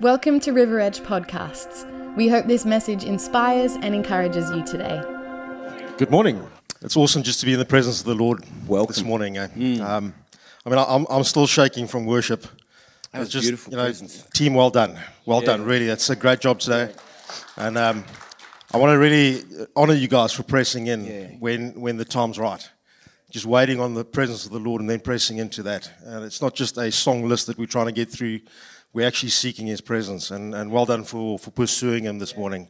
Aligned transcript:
Welcome 0.00 0.38
to 0.40 0.52
River 0.52 0.78
Edge 0.80 1.00
Podcasts. 1.00 1.84
We 2.16 2.28
hope 2.28 2.46
this 2.46 2.64
message 2.64 3.02
inspires 3.04 3.74
and 3.74 3.94
encourages 3.94 4.50
you 4.50 4.64
today. 4.64 5.02
Good 5.96 6.10
morning. 6.10 6.46
It's 6.82 6.96
awesome 6.96 7.22
just 7.22 7.40
to 7.40 7.46
be 7.46 7.54
in 7.54 7.58
the 7.58 7.64
presence 7.64 8.00
of 8.00 8.06
the 8.06 8.14
Lord 8.14 8.44
Welcome. 8.66 8.94
this 8.94 9.02
morning. 9.02 9.36
eh? 9.38 9.46
Um, 9.80 10.14
I 10.64 10.70
mean, 10.70 10.78
I'm, 10.78 11.06
I'm 11.10 11.24
still 11.24 11.46
shaking 11.46 11.86
from 11.88 12.06
worship. 12.06 12.46
That 13.12 13.20
was 13.20 13.28
just, 13.28 13.44
beautiful 13.44 13.72
you 13.72 13.76
know, 13.78 13.84
presence. 13.84 14.24
team, 14.34 14.54
well 14.54 14.70
done. 14.70 14.96
Well 15.26 15.40
Yeah. 15.40 15.46
done, 15.46 15.64
really. 15.64 15.86
That's 15.86 16.08
a 16.10 16.16
great 16.16 16.40
job 16.40 16.60
today. 16.60 16.92
And 17.56 17.76
um, 17.76 18.04
I 18.72 18.76
want 18.76 18.92
to 18.92 18.98
really 18.98 19.42
honor 19.74 19.94
you 19.94 20.06
guys 20.08 20.32
for 20.32 20.42
pressing 20.44 20.86
in 20.86 21.04
Yeah. 21.04 21.26
when, 21.40 21.72
when 21.80 21.96
the 21.96 22.04
time's 22.04 22.38
right. 22.38 22.68
Just 23.30 23.46
waiting 23.46 23.80
on 23.80 23.94
the 23.94 24.04
presence 24.04 24.46
of 24.46 24.52
the 24.52 24.58
Lord 24.60 24.80
and 24.80 24.88
then 24.88 25.00
pressing 25.00 25.38
into 25.38 25.62
that. 25.64 25.90
And 26.04 26.24
it's 26.24 26.40
not 26.40 26.54
just 26.54 26.78
a 26.78 26.90
song 26.92 27.28
list 27.28 27.46
that 27.48 27.58
we're 27.58 27.66
trying 27.66 27.86
to 27.86 27.92
get 27.92 28.10
through. 28.10 28.40
We're 28.92 29.06
actually 29.06 29.30
seeking 29.30 29.66
His 29.66 29.80
presence. 29.80 30.30
And, 30.30 30.54
and 30.54 30.70
well 30.70 30.86
done 30.86 31.04
for, 31.04 31.38
for 31.38 31.50
pursuing 31.50 32.04
Him 32.04 32.18
this 32.18 32.36
morning. 32.36 32.68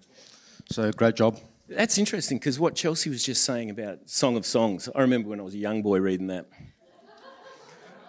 So, 0.70 0.90
great 0.92 1.16
job. 1.16 1.38
That's 1.68 1.98
interesting 1.98 2.38
because 2.38 2.58
what 2.58 2.74
Chelsea 2.74 3.10
was 3.10 3.22
just 3.22 3.44
saying 3.44 3.70
about 3.70 4.08
Song 4.08 4.36
of 4.36 4.46
Songs, 4.46 4.88
I 4.94 5.02
remember 5.02 5.28
when 5.28 5.40
I 5.40 5.42
was 5.42 5.54
a 5.54 5.58
young 5.58 5.82
boy 5.82 6.00
reading 6.00 6.28
that. 6.28 6.46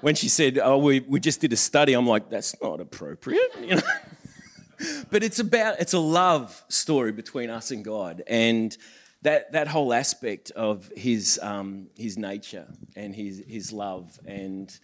When 0.02 0.16
she 0.16 0.30
said, 0.30 0.58
Oh, 0.58 0.78
we, 0.78 1.02
we 1.02 1.20
just 1.20 1.42
did 1.42 1.52
a 1.52 1.58
study, 1.58 1.94
I'm 1.94 2.08
like, 2.08 2.30
That's 2.30 2.60
not 2.62 2.80
appropriate. 2.80 3.52
You 3.62 3.76
know? 3.76 3.82
but 5.12 5.24
it's 5.24 5.40
about, 5.40 5.80
it's 5.80 5.94
a 5.94 6.00
love 6.00 6.64
story 6.70 7.12
between 7.12 7.50
us 7.50 7.72
and 7.72 7.84
God. 7.84 8.24
And 8.28 8.76
that, 9.22 9.52
that 9.52 9.68
whole 9.68 9.94
aspect 9.94 10.52
of 10.52 10.90
his, 10.96 11.40
um, 11.44 11.88
his 11.98 12.18
nature 12.18 12.68
and 12.96 13.14
his, 13.14 13.44
his 13.48 13.74
love. 13.74 14.18
And 14.26 14.78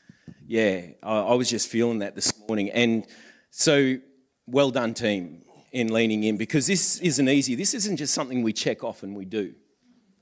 yeah, 0.47 0.81
I, 1.01 1.19
I 1.19 1.33
was 1.33 1.49
just 1.49 1.67
feeling 1.67 1.99
that 1.99 2.15
this 2.15 2.33
morning. 2.47 2.69
And 2.71 3.05
so, 3.49 3.97
well 4.45 4.71
done, 4.71 4.93
team, 4.93 5.43
in 5.71 5.91
leaning 5.91 6.23
in 6.23 6.37
because 6.37 6.67
this 6.67 6.99
isn't 6.99 7.27
easy. 7.27 7.55
This 7.55 7.73
isn't 7.73 7.97
just 7.97 8.13
something 8.13 8.43
we 8.43 8.53
check 8.53 8.83
off 8.83 9.03
and 9.03 9.15
we 9.15 9.25
do. 9.25 9.53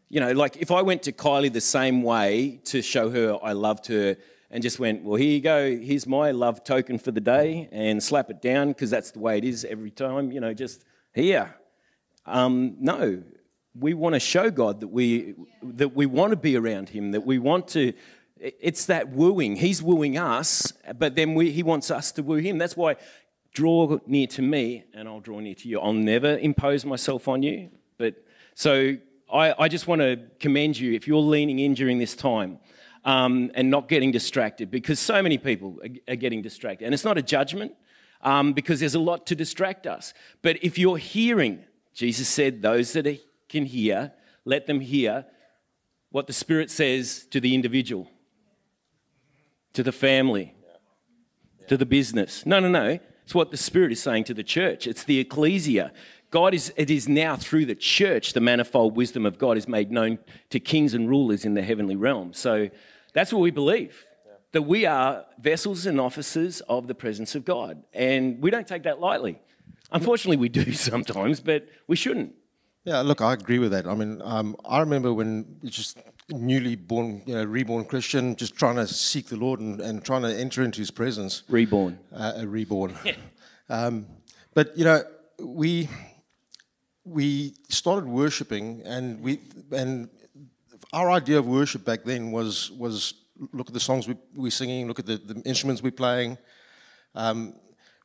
You 0.09 0.19
know, 0.19 0.31
like 0.31 0.57
if 0.57 0.71
I 0.71 0.81
went 0.81 1.03
to 1.03 1.11
Kylie 1.11 1.51
the 1.51 1.61
same 1.61 2.03
way 2.03 2.59
to 2.65 2.81
show 2.81 3.09
her 3.09 3.39
I 3.41 3.53
loved 3.53 3.87
her 3.87 4.15
and 4.49 4.61
just 4.61 4.79
went, 4.79 5.03
well, 5.03 5.15
here 5.15 5.31
you 5.31 5.41
go, 5.41 5.75
here's 5.75 6.05
my 6.05 6.29
love 6.29 6.63
token 6.63 6.99
for 6.99 7.11
the 7.11 7.19
day, 7.19 7.67
and 7.71 8.01
slap 8.01 8.29
it 8.29 8.39
down 8.39 8.67
because 8.67 8.91
that's 8.91 9.09
the 9.09 9.17
way 9.17 9.39
it 9.39 9.43
is 9.43 9.65
every 9.65 9.89
time, 9.89 10.31
you 10.31 10.39
know, 10.39 10.53
just 10.53 10.85
here. 11.13 11.55
Um, 12.27 12.75
no, 12.79 13.23
we 13.73 13.95
want 13.95 14.13
to 14.13 14.19
show 14.19 14.51
God 14.51 14.81
that 14.81 14.89
we 14.89 15.33
that 15.63 15.95
we 15.95 16.05
want 16.05 16.31
to 16.31 16.37
be 16.37 16.55
around 16.55 16.89
Him, 16.89 17.11
that 17.11 17.25
we 17.25 17.39
want 17.39 17.67
to. 17.69 17.93
It's 18.43 18.85
that 18.87 19.09
wooing. 19.09 19.55
He's 19.55 19.81
wooing 19.81 20.17
us, 20.17 20.73
but 20.97 21.15
then 21.15 21.33
we, 21.33 21.51
He 21.51 21.63
wants 21.63 21.89
us 21.89 22.11
to 22.13 22.23
woo 22.23 22.35
Him. 22.35 22.57
That's 22.57 22.75
why 22.75 22.97
draw 23.53 23.97
near 24.05 24.27
to 24.27 24.41
me, 24.41 24.83
and 24.93 25.07
I'll 25.07 25.21
draw 25.21 25.39
near 25.39 25.55
to 25.55 25.69
you. 25.69 25.79
I'll 25.79 25.93
never 25.93 26.37
impose 26.37 26.85
myself 26.85 27.27
on 27.29 27.41
you. 27.41 27.69
But 27.97 28.15
so 28.53 28.97
I, 29.31 29.53
I 29.57 29.67
just 29.69 29.87
want 29.87 30.01
to 30.01 30.19
commend 30.39 30.77
you 30.77 30.91
if 30.91 31.07
you're 31.07 31.21
leaning 31.21 31.59
in 31.59 31.73
during 31.73 31.99
this 31.99 32.15
time. 32.15 32.59
Um, 33.05 33.51
and 33.53 33.69
not 33.69 33.89
getting 33.89 34.11
distracted 34.11 34.71
because 34.71 34.97
so 34.97 35.21
many 35.21 35.37
people 35.37 35.77
are, 35.83 36.13
are 36.13 36.15
getting 36.15 36.41
distracted. 36.41 36.85
And 36.85 36.93
it's 36.93 37.03
not 37.03 37.17
a 37.17 37.21
judgment 37.21 37.73
um, 38.21 38.53
because 38.53 38.79
there's 38.79 38.95
a 38.95 38.99
lot 38.99 39.25
to 39.27 39.35
distract 39.35 39.85
us. 39.85 40.13
But 40.41 40.63
if 40.63 40.77
you're 40.77 40.97
hearing, 40.97 41.65
Jesus 41.93 42.29
said, 42.29 42.61
those 42.61 42.93
that 42.93 43.05
can 43.49 43.65
hear, 43.65 44.13
let 44.45 44.67
them 44.67 44.79
hear 44.79 45.25
what 46.11 46.27
the 46.27 46.33
Spirit 46.33 46.71
says 46.71 47.25
to 47.31 47.41
the 47.41 47.53
individual, 47.53 48.07
to 49.73 49.83
the 49.83 49.91
family, 49.91 50.55
to 51.67 51.77
the 51.77 51.85
business. 51.85 52.45
No, 52.45 52.59
no, 52.59 52.69
no. 52.69 52.99
It's 53.23 53.35
what 53.35 53.51
the 53.51 53.57
Spirit 53.57 53.91
is 53.91 54.01
saying 54.01 54.25
to 54.25 54.33
the 54.33 54.43
church. 54.43 54.85
It's 54.85 55.03
the 55.03 55.19
ecclesia. 55.19 55.91
God 56.29 56.53
is, 56.53 56.73
it 56.75 56.89
is 56.89 57.07
now 57.07 57.35
through 57.35 57.65
the 57.65 57.75
church, 57.75 58.33
the 58.33 58.41
manifold 58.41 58.95
wisdom 58.95 59.25
of 59.25 59.37
God 59.37 59.57
is 59.57 59.67
made 59.67 59.91
known 59.91 60.19
to 60.49 60.59
kings 60.59 60.93
and 60.93 61.07
rulers 61.09 61.45
in 61.45 61.53
the 61.53 61.61
heavenly 61.61 61.95
realm. 61.95 62.33
So 62.33 62.69
that's 63.13 63.31
what 63.31 63.39
we 63.39 63.51
believe. 63.51 64.03
That 64.51 64.63
we 64.63 64.85
are 64.85 65.25
vessels 65.39 65.85
and 65.85 65.99
officers 65.99 66.61
of 66.61 66.87
the 66.87 66.95
presence 66.95 67.35
of 67.35 67.45
God. 67.45 67.83
And 67.93 68.41
we 68.41 68.51
don't 68.51 68.67
take 68.67 68.83
that 68.83 68.99
lightly. 68.99 69.39
Unfortunately, 69.91 70.37
we 70.37 70.49
do 70.49 70.73
sometimes, 70.73 71.39
but 71.39 71.67
we 71.87 71.95
shouldn't. 71.95 72.33
Yeah, 72.83 72.99
look, 72.99 73.21
I 73.21 73.33
agree 73.33 73.59
with 73.59 73.71
that. 73.71 73.87
I 73.87 73.95
mean, 73.95 74.21
um, 74.23 74.57
I 74.65 74.79
remember 74.79 75.13
when 75.13 75.59
just 75.63 75.97
newly 76.39 76.75
born, 76.75 77.21
you 77.25 77.35
know, 77.35 77.43
reborn 77.43 77.85
Christian, 77.85 78.35
just 78.35 78.55
trying 78.55 78.75
to 78.75 78.87
seek 78.87 79.27
the 79.27 79.37
Lord 79.37 79.59
and, 79.59 79.79
and 79.79 80.03
trying 80.03 80.23
to 80.23 80.33
enter 80.35 80.63
into 80.63 80.79
His 80.79 80.91
presence. 80.91 81.43
Reborn. 81.49 81.99
Uh, 82.11 82.33
a 82.37 82.47
reborn. 82.47 82.95
um, 83.69 84.05
but 84.53 84.77
you 84.77 84.85
know, 84.85 85.03
we 85.39 85.89
we 87.05 87.55
started 87.69 88.05
worshiping, 88.05 88.81
and 88.85 89.21
we 89.21 89.39
and 89.71 90.09
our 90.91 91.11
idea 91.11 91.39
of 91.39 91.47
worship 91.47 91.85
back 91.85 92.03
then 92.03 92.31
was 92.31 92.71
was 92.71 93.13
look 93.51 93.67
at 93.67 93.73
the 93.73 93.79
songs 93.79 94.07
we, 94.07 94.15
we're 94.35 94.51
singing, 94.51 94.87
look 94.87 94.99
at 94.99 95.05
the, 95.05 95.17
the 95.17 95.41
instruments 95.41 95.81
we're 95.81 95.91
playing. 95.91 96.37
Um, 97.15 97.55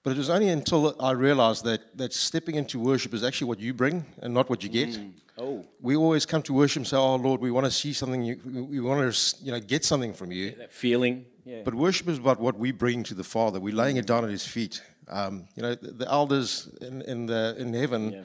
but 0.03 0.10
it 0.10 0.16
was 0.19 0.31
only 0.31 0.48
until 0.48 0.94
I 1.00 1.12
realized 1.12 1.64
that, 1.64 1.97
that 1.98 2.12
stepping 2.12 2.54
into 2.54 2.78
worship 2.78 3.12
is 3.14 3.22
actually 3.25 3.48
what 3.48 3.60
you 3.60 3.75
bring 3.75 4.04
and 4.22 4.32
not 4.32 4.48
what 4.48 4.62
you 4.62 4.69
get. 4.69 4.98
Oh, 5.41 5.64
We 5.81 5.94
always 5.97 6.26
come 6.26 6.42
to 6.42 6.53
worship 6.53 6.81
and 6.81 6.86
say, 6.86 6.97
"Oh 6.97 7.14
Lord, 7.16 7.41
we 7.41 7.50
want 7.53 7.64
to 7.66 7.70
see 7.70 7.92
something. 7.92 8.22
You, 8.25 8.41
we 8.44 8.81
want 8.81 9.12
to, 9.14 9.37
you 9.44 9.53
know, 9.53 9.60
get 9.60 9.84
something 9.84 10.12
from 10.12 10.32
you." 10.32 10.50
that 10.58 10.72
feeling. 10.72 11.26
Yeah. 11.44 11.62
But 11.64 11.75
worship 11.75 12.08
is 12.08 12.19
about 12.19 12.41
what 12.41 12.58
we 12.58 12.72
bring 12.72 13.04
to 13.04 13.14
the 13.14 13.22
Father. 13.25 13.60
We're 13.60 13.75
laying 13.75 13.97
it 13.98 14.06
down 14.06 14.25
at 14.25 14.31
His 14.31 14.44
feet. 14.47 14.82
Um, 15.06 15.47
you 15.54 15.62
know, 15.62 15.75
the, 15.76 15.92
the 15.92 16.10
elders 16.10 16.69
in, 16.81 17.03
in 17.03 17.26
the 17.26 17.54
in 17.56 17.72
heaven, 17.72 18.12
Yeah. 18.12 18.22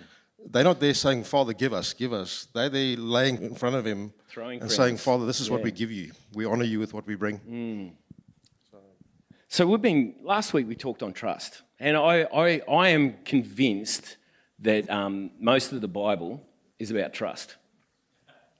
they're 0.51 0.63
not 0.63 0.79
there 0.79 0.95
saying, 0.95 1.23
"Father, 1.25 1.53
give 1.53 1.72
us, 1.72 1.94
give 1.94 2.13
us." 2.13 2.47
They're 2.53 2.69
there 2.69 2.97
laying 2.97 3.41
in 3.44 3.53
front 3.56 3.75
of 3.75 3.85
Him 3.85 4.12
Throwing 4.29 4.62
and 4.62 4.72
saying, 4.72 4.97
"Father, 4.97 5.25
this 5.28 5.39
is 5.39 5.51
what 5.51 5.62
we 5.62 5.72
give 5.72 5.91
you. 5.91 6.12
We 6.33 6.45
honor 6.45 6.66
you 6.66 6.79
with 6.79 6.94
what 6.95 7.06
we 7.06 7.13
bring." 7.16 7.94
So 9.53 9.67
we've 9.67 9.79
been 9.79 10.15
last 10.23 10.51
week 10.51 10.67
we 10.67 10.73
talked 10.73 11.03
on 11.03 11.13
trust, 11.13 11.61
and 11.79 11.95
I 11.95 12.23
I, 12.23 12.61
I 12.67 12.87
am 12.87 13.17
convinced 13.23 14.17
that 14.57 14.89
um, 14.89 15.29
most 15.39 15.71
of 15.71 15.79
the 15.79 15.87
Bible 15.87 16.43
is 16.79 16.89
about 16.89 17.13
trust. 17.13 17.57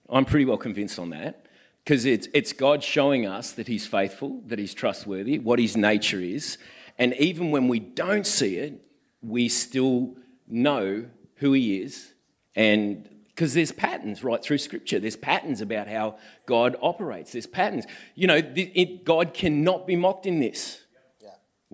I'm 0.08 0.24
pretty 0.24 0.44
well 0.44 0.56
convinced 0.56 1.00
on 1.00 1.10
that 1.10 1.46
because 1.82 2.04
it's 2.04 2.28
it's 2.32 2.52
God 2.52 2.84
showing 2.84 3.26
us 3.26 3.50
that 3.50 3.66
He's 3.66 3.88
faithful, 3.88 4.40
that 4.46 4.60
He's 4.60 4.72
trustworthy, 4.72 5.40
what 5.40 5.58
His 5.58 5.76
nature 5.76 6.20
is, 6.20 6.58
and 6.96 7.12
even 7.14 7.50
when 7.50 7.66
we 7.66 7.80
don't 7.80 8.24
see 8.24 8.58
it, 8.58 8.80
we 9.20 9.48
still 9.48 10.14
know 10.46 11.06
who 11.38 11.54
He 11.54 11.80
is, 11.80 12.14
and 12.54 13.08
because 13.34 13.52
there's 13.52 13.72
patterns 13.72 14.22
right 14.22 14.40
through 14.40 14.58
Scripture. 14.58 15.00
There's 15.00 15.16
patterns 15.16 15.60
about 15.60 15.88
how 15.88 16.18
God 16.46 16.76
operates. 16.80 17.32
There's 17.32 17.48
patterns. 17.48 17.84
You 18.14 18.28
know, 18.28 18.40
it, 18.54 19.04
God 19.04 19.34
cannot 19.34 19.88
be 19.88 19.96
mocked 19.96 20.26
in 20.26 20.38
this. 20.38 20.83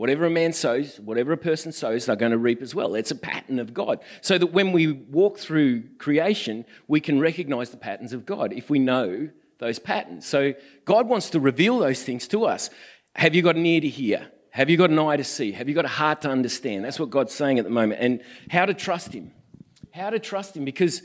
Whatever 0.00 0.24
a 0.24 0.30
man 0.30 0.54
sows, 0.54 0.98
whatever 0.98 1.30
a 1.30 1.36
person 1.36 1.72
sows, 1.72 2.06
they're 2.06 2.16
going 2.16 2.32
to 2.32 2.38
reap 2.38 2.62
as 2.62 2.74
well. 2.74 2.94
It's 2.94 3.10
a 3.10 3.14
pattern 3.14 3.58
of 3.58 3.74
God. 3.74 4.00
So 4.22 4.38
that 4.38 4.46
when 4.46 4.72
we 4.72 4.90
walk 4.90 5.36
through 5.36 5.82
creation, 5.98 6.64
we 6.88 7.02
can 7.02 7.20
recognize 7.20 7.68
the 7.68 7.76
patterns 7.76 8.14
of 8.14 8.24
God 8.24 8.54
if 8.54 8.70
we 8.70 8.78
know 8.78 9.28
those 9.58 9.78
patterns. 9.78 10.24
So 10.24 10.54
God 10.86 11.06
wants 11.06 11.28
to 11.28 11.38
reveal 11.38 11.78
those 11.78 12.02
things 12.02 12.26
to 12.28 12.46
us. 12.46 12.70
Have 13.14 13.34
you 13.34 13.42
got 13.42 13.56
an 13.56 13.66
ear 13.66 13.82
to 13.82 13.88
hear? 13.90 14.28
Have 14.52 14.70
you 14.70 14.78
got 14.78 14.88
an 14.88 14.98
eye 14.98 15.18
to 15.18 15.24
see? 15.24 15.52
Have 15.52 15.68
you 15.68 15.74
got 15.74 15.84
a 15.84 15.88
heart 15.88 16.22
to 16.22 16.30
understand? 16.30 16.82
That's 16.82 16.98
what 16.98 17.10
God's 17.10 17.34
saying 17.34 17.58
at 17.58 17.66
the 17.66 17.70
moment. 17.70 18.00
And 18.00 18.22
how 18.48 18.64
to 18.64 18.72
trust 18.72 19.12
Him. 19.12 19.32
How 19.92 20.08
to 20.08 20.18
trust 20.18 20.56
Him. 20.56 20.64
Because 20.64 21.02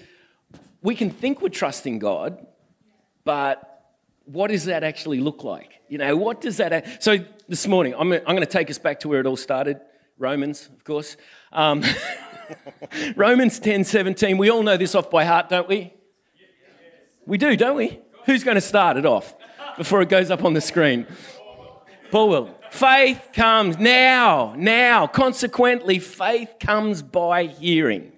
we 0.81 0.95
can 0.95 1.09
think 1.09 1.41
we're 1.41 1.49
trusting 1.49 1.99
God, 1.99 2.47
but 3.25 3.91
what 4.23 4.51
does 4.51 4.63
that 4.63 4.85
actually 4.85 5.19
look 5.19 5.43
like? 5.43 5.74
You 5.87 5.97
know, 5.99 6.15
what 6.15 6.41
does 6.41 6.57
that? 6.57 7.03
So 7.03 7.17
this 7.47 7.67
morning, 7.67 7.93
I'm, 7.97 8.11
I'm 8.11 8.23
going 8.23 8.39
to 8.39 8.45
take 8.45 8.69
us 8.69 8.77
back 8.79 8.99
to 9.01 9.07
where 9.07 9.19
it 9.19 9.27
all 9.27 9.37
started. 9.37 9.79
Romans, 10.17 10.69
of 10.73 10.83
course. 10.83 11.17
Um, 11.51 11.83
Romans 13.15 13.59
10, 13.59 13.83
17. 13.83 14.37
We 14.37 14.49
all 14.49 14.63
know 14.63 14.77
this 14.77 14.95
off 14.95 15.09
by 15.09 15.25
heart, 15.25 15.49
don't 15.49 15.67
we? 15.67 15.93
We 17.25 17.37
do, 17.37 17.55
don't 17.55 17.75
we? 17.75 17.99
Who's 18.25 18.43
going 18.43 18.55
to 18.55 18.61
start 18.61 18.97
it 18.97 19.05
off 19.05 19.35
before 19.77 20.01
it 20.01 20.09
goes 20.09 20.31
up 20.31 20.43
on 20.43 20.53
the 20.53 20.61
screen? 20.61 21.05
Paul 22.11 22.29
will. 22.29 22.55
Faith 22.71 23.29
comes 23.33 23.77
now, 23.77 24.53
now. 24.57 25.07
Consequently, 25.07 25.99
faith 25.99 26.55
comes 26.59 27.01
by 27.01 27.45
hearing. 27.45 28.11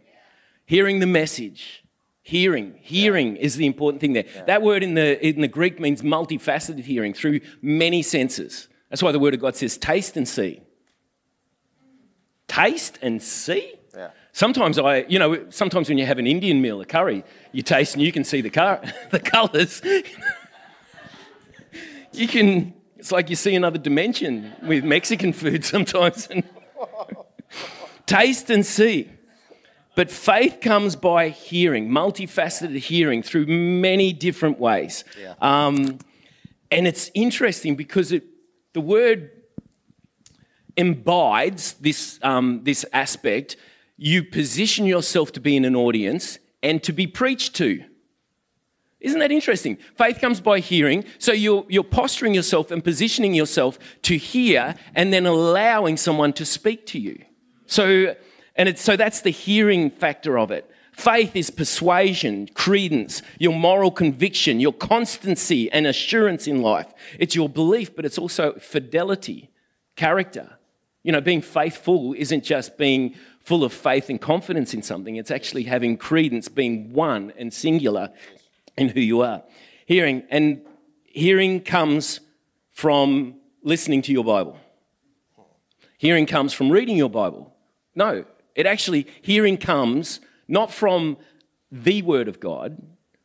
Hearing 0.65 0.99
the 0.99 1.05
message. 1.05 1.83
Hearing. 2.27 2.75
Hearing 2.81 3.37
is 3.37 3.55
the 3.55 3.65
important 3.65 4.01
thing 4.01 4.11
there. 4.11 4.25
That 4.47 4.61
word 4.61 4.83
in 4.83 4.95
the, 4.95 5.25
in 5.25 5.39
the 5.39 5.47
Greek 5.47 5.79
means 5.79 6.01
multifaceted 6.01 6.83
hearing 6.83 7.13
through 7.13 7.39
many 7.61 8.01
senses. 8.01 8.67
That's 8.89 9.01
why 9.01 9.13
the 9.13 9.19
word 9.19 9.33
of 9.33 9.39
God 9.39 9.55
says 9.55 9.77
taste 9.77 10.17
and 10.17 10.27
see. 10.27 10.59
Taste 12.49 12.99
and 13.01 13.23
see? 13.23 13.75
Yeah. 13.95 14.09
Sometimes 14.33 14.77
I, 14.77 15.05
you 15.07 15.19
know, 15.19 15.49
sometimes 15.51 15.87
when 15.87 15.97
you 15.97 16.05
have 16.05 16.19
an 16.19 16.27
Indian 16.27 16.61
meal, 16.61 16.81
a 16.81 16.85
curry, 16.85 17.23
you 17.53 17.61
taste 17.61 17.93
and 17.93 18.03
you 18.03 18.11
can 18.11 18.25
see 18.25 18.41
the, 18.41 18.49
car, 18.49 18.81
the 19.11 19.21
colours. 19.21 19.81
you 22.11 22.27
can, 22.27 22.73
it's 22.97 23.13
like 23.13 23.29
you 23.29 23.37
see 23.37 23.55
another 23.55 23.77
dimension 23.77 24.51
with 24.63 24.83
Mexican 24.83 25.31
food 25.31 25.63
sometimes. 25.63 26.27
Taste 28.05 28.49
and 28.49 28.65
see. 28.65 29.11
But 29.97 30.11
faith 30.11 30.59
comes 30.61 30.95
by 30.95 31.29
hearing, 31.29 31.89
multifaceted 31.89 32.77
hearing 32.77 33.23
through 33.23 33.47
many 33.47 34.13
different 34.13 34.59
ways. 34.59 35.03
Yeah. 35.19 35.33
Um, 35.41 35.97
and 36.69 36.87
it's 36.87 37.09
interesting 37.15 37.75
because 37.75 38.11
it, 38.11 38.23
the 38.73 38.79
word 38.79 39.31
imbides 40.75 41.73
this, 41.81 42.19
um, 42.21 42.59
this 42.63 42.85
aspect. 42.93 43.57
You 43.97 44.23
position 44.23 44.85
yourself 44.85 45.31
to 45.31 45.39
be 45.39 45.57
in 45.57 45.65
an 45.65 45.75
audience 45.75 46.37
and 46.61 46.83
to 46.83 46.93
be 46.93 47.07
preached 47.07 47.55
to. 47.55 47.83
Isn't 48.99 49.19
that 49.19 49.31
interesting? 49.31 49.79
Faith 49.95 50.21
comes 50.21 50.39
by 50.39 50.59
hearing. 50.59 51.05
So 51.17 51.31
you're, 51.31 51.65
you're 51.69 51.83
posturing 51.83 52.35
yourself 52.35 52.69
and 52.69 52.83
positioning 52.83 53.33
yourself 53.33 53.79
to 54.03 54.15
hear 54.15 54.75
and 54.93 55.11
then 55.11 55.25
allowing 55.25 55.97
someone 55.97 56.33
to 56.33 56.45
speak 56.45 56.85
to 56.87 56.99
you. 56.99 57.25
So, 57.65 58.15
and 58.57 58.77
so 58.77 58.95
that's 58.95 59.21
the 59.21 59.29
hearing 59.29 59.89
factor 59.89 60.37
of 60.37 60.51
it. 60.51 60.69
Faith 60.91 61.35
is 61.35 61.51
persuasion, 61.51 62.47
credence, 62.55 63.21
your 63.37 63.53
moral 63.53 63.91
conviction, 63.91 64.59
your 64.59 64.73
constancy 64.73 65.71
and 65.71 65.85
assurance 65.85 66.47
in 66.47 66.63
life. 66.63 66.91
It's 67.19 67.35
your 67.35 67.47
belief, 67.47 67.95
but 67.95 68.03
it's 68.03 68.17
also 68.17 68.53
fidelity, 68.53 69.51
character. 69.95 70.57
You 71.03 71.11
know, 71.11 71.21
being 71.21 71.43
faithful 71.43 72.15
isn't 72.17 72.43
just 72.43 72.79
being 72.79 73.13
full 73.39 73.63
of 73.63 73.71
faith 73.71 74.09
and 74.09 74.19
confidence 74.19 74.73
in 74.73 74.81
something, 74.81 75.15
it's 75.15 75.31
actually 75.31 75.63
having 75.63 75.97
credence, 75.97 76.49
being 76.49 76.91
one 76.91 77.31
and 77.37 77.53
singular 77.53 78.11
in 78.75 78.89
who 78.89 78.99
you 78.99 79.21
are. 79.21 79.43
Hearing, 79.85 80.23
and 80.29 80.61
hearing 81.05 81.61
comes 81.61 82.19
from 82.71 83.35
listening 83.63 84.01
to 84.01 84.11
your 84.11 84.23
Bible. 84.23 84.59
Hearing 85.97 86.25
comes 86.25 86.53
from 86.53 86.71
reading 86.71 86.97
your 86.97 87.09
Bible. 87.09 87.55
No, 87.95 88.25
it 88.57 88.65
actually, 88.65 89.07
hearing 89.21 89.55
comes 89.55 90.19
not 90.47 90.73
from 90.73 91.15
the 91.71 92.01
Word 92.01 92.27
of 92.27 92.39
God, 92.41 92.81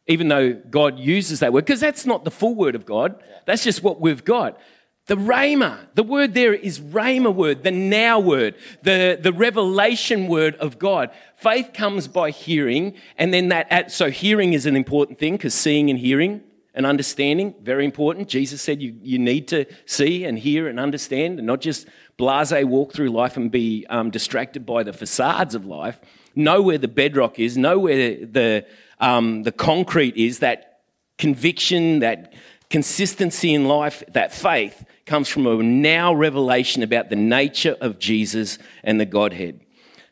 even 0.07 0.29
though 0.29 0.53
God 0.53 0.99
uses 0.99 1.41
that 1.41 1.53
word, 1.53 1.65
because 1.65 1.81
that's 1.81 2.07
not 2.07 2.25
the 2.25 2.31
full 2.31 2.55
Word 2.55 2.75
of 2.75 2.87
God. 2.87 3.21
That's 3.47 3.65
just 3.65 3.83
what 3.83 4.01
we've 4.01 4.25
got. 4.25 4.61
The 5.07 5.17
Rhema, 5.17 5.79
the 5.95 6.05
word 6.05 6.33
there 6.33 6.55
is 6.55 6.79
Rhema 6.79 7.35
word, 7.35 7.65
the 7.65 7.73
now 7.73 8.21
word, 8.21 8.55
the, 8.83 9.19
the 9.21 9.33
revelation 9.33 10.29
word 10.29 10.55
of 10.57 10.79
God. 10.79 11.11
Faith 11.35 11.73
comes 11.75 12.07
by 12.07 12.31
hearing, 12.31 12.95
and 13.19 13.35
then 13.35 13.49
that, 13.49 13.67
at, 13.71 13.91
so 13.91 14.11
hearing 14.11 14.53
is 14.53 14.65
an 14.65 14.77
important 14.77 15.19
thing 15.19 15.35
because 15.35 15.55
seeing 15.55 15.91
and 15.91 15.99
hearing 15.99 16.43
and 16.75 16.87
understanding, 16.87 17.55
very 17.63 17.85
important. 17.85 18.29
Jesus 18.29 18.63
said 18.63 18.81
you, 18.81 18.97
you 19.03 19.19
need 19.19 19.49
to 19.49 19.67
see 19.87 20.25
and 20.25 20.39
hear 20.39 20.69
and 20.69 20.79
understand 20.79 21.39
and 21.39 21.47
not 21.47 21.61
just 21.61 21.87
blase 22.17 22.53
walk 22.65 22.93
through 22.93 23.11
life 23.11 23.37
and 23.37 23.51
be 23.51 23.87
um, 23.89 24.11
distracted 24.11 24.65
by 24.67 24.83
the 24.83 24.93
facades 24.93 25.55
of 25.55 25.67
life. 25.67 26.01
Know 26.35 26.63
where 26.63 26.79
the 26.79 26.89
bedrock 26.89 27.39
is, 27.39 27.57
know 27.57 27.79
where 27.79 28.25
the, 28.25 28.67
um, 29.01 29.43
the 29.43 29.53
concrete 29.53 30.17
is, 30.17 30.39
that 30.39 30.81
conviction, 31.19 32.01
that 32.01 32.33
consistency 32.71 33.53
in 33.53 33.67
life, 33.67 34.03
that 34.09 34.33
faith 34.33 34.85
comes 35.05 35.29
from 35.29 35.47
a 35.47 35.63
now 35.63 36.15
revelation 36.15 36.83
about 36.83 37.11
the 37.11 37.17
nature 37.17 37.77
of 37.81 37.99
Jesus 37.99 38.59
and 38.83 38.99
the 38.99 39.05
Godhead. 39.05 39.61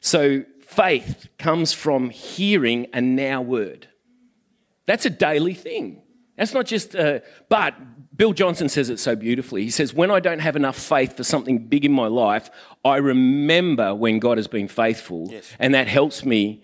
So 0.01 0.45
faith 0.61 1.29
comes 1.39 1.73
from 1.73 2.11
hearing 2.11 2.87
a 2.93 3.01
now 3.01 3.41
word. 3.41 3.89
That's 4.87 5.07
a 5.07 5.11
daily 5.11 5.55
thing. 5.55 6.03
That's 6.37 6.55
not 6.55 6.67
just, 6.67 6.95
but 7.49 7.75
Bill 8.21 8.35
Johnson 8.35 8.69
says 8.69 8.91
it 8.91 9.01
so 9.01 9.17
beautifully. 9.17 9.63
He 9.65 9.71
says, 9.71 9.95
When 9.95 10.11
I 10.11 10.21
don't 10.21 10.41
have 10.41 10.55
enough 10.55 10.77
faith 10.79 11.17
for 11.17 11.25
something 11.25 11.57
big 11.57 11.87
in 11.87 11.93
my 11.93 12.07
life, 12.07 12.51
I 12.85 12.99
remember 12.99 13.95
when 13.95 14.19
God 14.19 14.37
has 14.37 14.47
been 14.47 14.69
faithful, 14.69 15.29
Yes. 15.31 15.51
and 15.59 15.73
that 15.73 15.89
helps 15.89 16.23
me. 16.23 16.63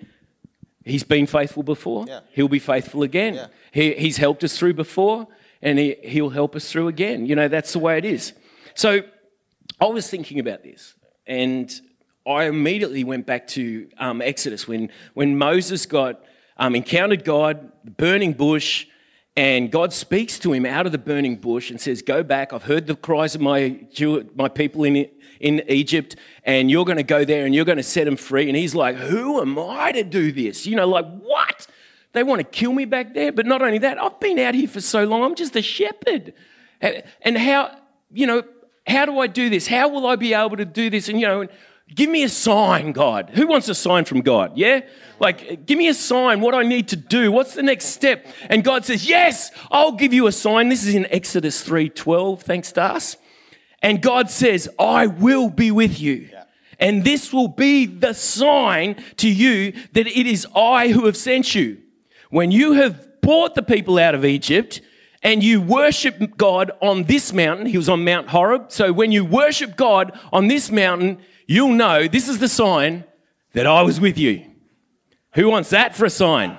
He's 0.85 1.03
been 1.03 1.27
faithful 1.27 1.63
before, 1.63 2.05
Yeah. 2.07 2.21
He'll 2.31 2.49
be 2.49 2.59
faithful 2.59 3.03
again. 3.03 3.37
Yeah. 3.37 3.47
He, 3.73 3.95
he's 3.95 4.19
helped 4.19 4.45
us 4.45 4.59
through 4.59 4.75
before, 4.75 5.29
and 5.63 5.79
he, 5.79 5.97
He'll 6.05 6.29
help 6.29 6.55
us 6.57 6.71
through 6.71 6.89
again. 6.89 7.25
You 7.25 7.35
know, 7.35 7.49
that's 7.49 7.73
the 7.73 7.79
way 7.79 7.97
it 7.97 8.05
is. 8.05 8.35
So 8.75 9.01
I 9.81 9.87
was 9.87 10.11
thinking 10.11 10.39
about 10.39 10.63
this, 10.63 10.93
and 11.27 11.73
I 12.27 12.49
immediately 12.49 13.03
went 13.03 13.25
back 13.25 13.47
to 13.57 13.89
um, 13.97 14.21
Exodus 14.21 14.69
when, 14.69 14.91
when 15.15 15.39
Moses 15.39 15.87
got 15.87 16.23
um, 16.59 16.75
encountered 16.75 17.25
God, 17.25 17.73
the 17.83 17.93
burning 17.93 18.35
bush, 18.35 18.85
and 19.37 19.71
God 19.71 19.93
speaks 19.93 20.39
to 20.41 20.53
him 20.53 20.65
out 20.65 20.87
of 20.87 20.93
the 20.93 20.99
burning 20.99 21.37
bush 21.37 21.71
and 21.71 21.81
says, 21.81 22.03
"Go 22.03 22.23
back. 22.23 22.53
I've 22.53 22.65
heard 22.65 22.87
the 22.87 22.97
cries 22.97 23.35
of 23.35 23.41
my 23.41 23.81
Jew, 23.93 24.29
my 24.35 24.49
people 24.49 24.85
in 24.85 25.09
in 25.39 25.63
Egypt, 25.69 26.17
and 26.45 26.71
you're 26.71 26.85
going 26.85 26.97
to 26.97 27.03
go 27.03 27.25
there 27.25 27.45
and 27.45 27.55
you're 27.55 27.67
going 27.67 27.77
to 27.77 27.83
set 27.83 28.05
them 28.05 28.17
free." 28.17 28.49
And 28.49 28.57
he's 28.57 28.75
like, 28.75 28.97
"Who 28.97 29.41
am 29.41 29.59
I 29.59 29.93
to 29.93 30.03
do 30.03 30.33
this? 30.33 30.67
You 30.67 30.77
know, 30.77 30.89
like 30.89 31.07
what? 31.21 31.67
They 32.17 32.23
want 32.23 32.41
to 32.41 32.45
kill 32.45 32.73
me 32.73 32.87
back 32.87 33.13
there. 33.13 33.31
But 33.31 33.45
not 33.45 33.61
only 33.61 33.77
that, 33.79 34.03
I've 34.03 34.19
been 34.21 34.39
out 34.39 34.55
here 34.55 34.69
for 34.69 34.81
so 34.81 35.05
long. 35.05 35.23
I'm 35.23 35.35
just 35.35 35.55
a 35.55 35.61
shepherd. 35.61 36.33
And 36.81 37.37
how, 37.37 37.77
you 38.11 38.27
know, 38.27 38.43
how 38.87 39.05
do 39.05 39.19
I 39.19 39.27
do 39.27 39.51
this? 39.51 39.67
How 39.67 39.89
will 39.89 40.07
I 40.07 40.17
be 40.17 40.33
able 40.33 40.57
to 40.57 40.65
do 40.65 40.89
this? 40.89 41.11
And, 41.11 41.21
you 41.21 41.27
know, 41.27 41.47
give 41.95 42.11
me 42.11 42.23
a 42.23 42.29
sign, 42.29 42.93
God. 42.93 43.31
Who 43.35 43.47
wants 43.47 43.69
a 43.69 43.75
sign 43.75 44.05
from 44.05 44.21
God? 44.21 44.57
Yeah? 44.57 44.81
Like, 45.19 45.67
give 45.67 45.79
me 45.79 45.89
a 45.89 45.95
sign, 45.95 46.41
what 46.41 46.55
I 46.55 46.63
need 46.63 46.89
to 46.89 46.97
do. 46.97 47.33
What's 47.33 47.55
the 47.55 47.63
next 47.63 47.87
step? 47.87 48.27
And 48.51 48.63
God 48.63 48.85
says, 48.85 49.09
Yes, 49.09 49.51
I'll 49.71 49.93
give 49.93 50.13
you 50.13 50.27
a 50.27 50.33
sign. 50.33 50.69
This 50.69 50.87
is 50.87 50.95
in 50.95 51.07
Exodus 51.07 51.67
3:12, 51.67 52.43
thanks 52.43 52.73
to 52.73 52.83
us. 52.83 53.17
And 53.83 54.03
God 54.03 54.31
says, 54.31 54.69
I 54.79 55.07
will 55.07 55.49
be 55.49 55.71
with 55.71 56.01
you. 56.01 56.31
And 56.79 57.05
this 57.05 57.33
will 57.33 57.49
be 57.49 57.87
the 57.87 58.13
sign 58.13 59.03
to 59.17 59.31
you 59.31 59.73
that 59.93 60.07
it 60.07 60.27
is 60.27 60.47
I 60.55 60.89
who 60.89 61.07
have 61.07 61.17
sent 61.17 61.55
you. 61.55 61.79
When 62.31 62.51
you 62.51 62.73
have 62.75 63.21
brought 63.21 63.55
the 63.55 63.63
people 63.63 63.99
out 63.99 64.15
of 64.15 64.25
Egypt 64.25 64.83
and 65.23 65.43
you 65.43 65.61
worship 65.61 66.37
God 66.37 66.71
on 66.83 67.05
this 67.05 67.33
mountain, 67.33 67.67
he 67.67 67.79
was 67.79 67.89
on 67.89 68.05
Mount 68.05 68.29
Horeb. 68.29 68.73
So 68.73 68.93
when 68.93 69.13
you 69.13 69.25
worship 69.25 69.77
God 69.77 70.19
on 70.33 70.49
this 70.49 70.71
mountain, 70.71 71.19
you'll 71.47 71.75
know 71.75 72.09
this 72.09 72.29
is 72.29 72.39
the 72.39 72.49
sign 72.49 73.05
that 73.53 73.67
I 73.67 73.83
was 73.83 74.01
with 74.01 74.19
you. 74.19 74.45
Who 75.35 75.51
wants 75.51 75.71
that 75.71 75.95
for 75.95 76.05
a 76.05 76.11
sign? 76.11 76.59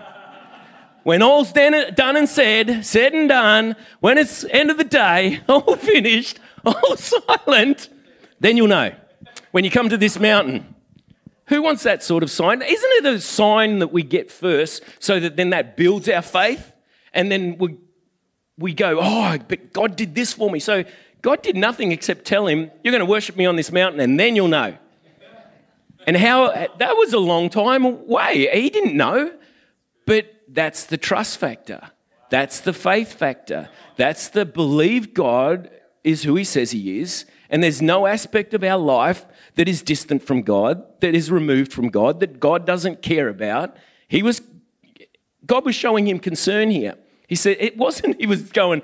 When 1.04 1.22
all's 1.22 1.54
done 1.54 1.74
and 1.74 2.28
said, 2.28 2.86
said 2.86 3.13
and 3.13 3.30
done, 3.30 3.75
when 4.01 4.18
it's 4.18 4.44
end 4.45 4.69
of 4.69 4.78
the 4.78 4.84
day, 4.84 5.39
all 5.48 5.75
finished, 5.78 6.39
all 6.66 6.98
silent, 6.98 7.89
then 8.39 8.57
you'll 8.57 8.68
know. 8.68 8.94
When 9.51 9.63
you 9.63 9.72
come 9.72 9.89
to 9.89 9.98
this 9.98 10.19
mountain, 10.19 10.75
who 11.45 11.62
wants 11.62 11.83
that 11.83 12.04
sort 12.04 12.23
of 12.23 12.31
sign? 12.31 12.62
Isn't 12.62 12.92
it 12.92 13.06
a 13.06 13.21
sign 13.21 13.80
that 13.80 13.94
we 13.94 14.04
get 14.04 14.30
first 14.30 14.83
so 15.00 15.19
that 15.19 15.38
then 15.38 15.52
that 15.52 15.78
builds 15.78 16.09
our 16.09 16.21
faith? 16.21 16.73
And 17.14 17.31
then 17.31 17.57
we, 17.57 17.78
we 18.57 18.73
go, 18.73 19.00
oh, 19.02 19.38
but 19.47 19.71
God 19.71 19.95
did 19.95 20.14
this 20.14 20.33
for 20.33 20.52
me. 20.52 20.59
So 20.59 20.83
God 21.28 21.42
did 21.42 21.57
nothing 21.57 21.92
except 21.92 22.24
tell 22.24 22.48
him, 22.48 22.72
you're 22.86 22.94
going 22.94 23.06
to 23.06 23.06
worship 23.06 23.36
me 23.36 23.46
on 23.46 23.57
this 23.57 23.69
mountain 23.69 24.00
and 24.00 24.18
then 24.18 24.38
you'll 24.38 24.48
know. 24.48 24.78
And 26.07 26.16
how 26.16 26.54
that 26.54 26.96
was 26.96 27.12
a 27.12 27.19
long 27.19 27.50
time 27.50 27.84
away. 27.84 28.48
He 28.54 28.69
didn't 28.69 28.96
know. 28.96 29.34
But 30.06 30.34
that's 30.48 30.86
the 30.86 30.96
trust 30.96 31.38
factor. 31.38 31.92
That's 32.30 32.62
the 32.62 32.72
faith 32.72 33.12
factor. 33.12 33.68
That's 33.98 34.30
the 34.30 34.46
believe 34.46 35.14
God 35.14 35.69
is 36.02 36.24
who 36.24 36.36
he 36.36 36.46
says 36.46 36.72
he 36.72 37.02
is. 37.02 37.26
And 37.50 37.62
there's 37.62 37.81
no 37.81 38.07
aspect 38.07 38.54
of 38.54 38.64
our 38.64 38.80
life 38.80 39.26
that 39.56 39.68
is 39.68 39.81
distant 39.81 40.24
from 40.24 40.44
God, 40.44 40.81
that 41.02 41.14
is 41.14 41.30
removed 41.30 41.74
from 41.74 41.90
God, 41.90 42.22
that 42.22 42.40
God 42.40 42.66
doesn't 42.66 43.02
care 43.02 43.28
about. 43.28 43.76
He 44.07 44.24
was, 44.24 44.42
God 45.46 45.66
was 45.66 45.76
showing 45.76 46.07
him 46.07 46.19
concern 46.19 46.72
here. 46.72 46.96
He 47.28 47.36
said, 47.36 47.57
it 47.60 47.76
wasn't, 47.76 48.18
he 48.18 48.28
was 48.28 48.44
going, 48.44 48.81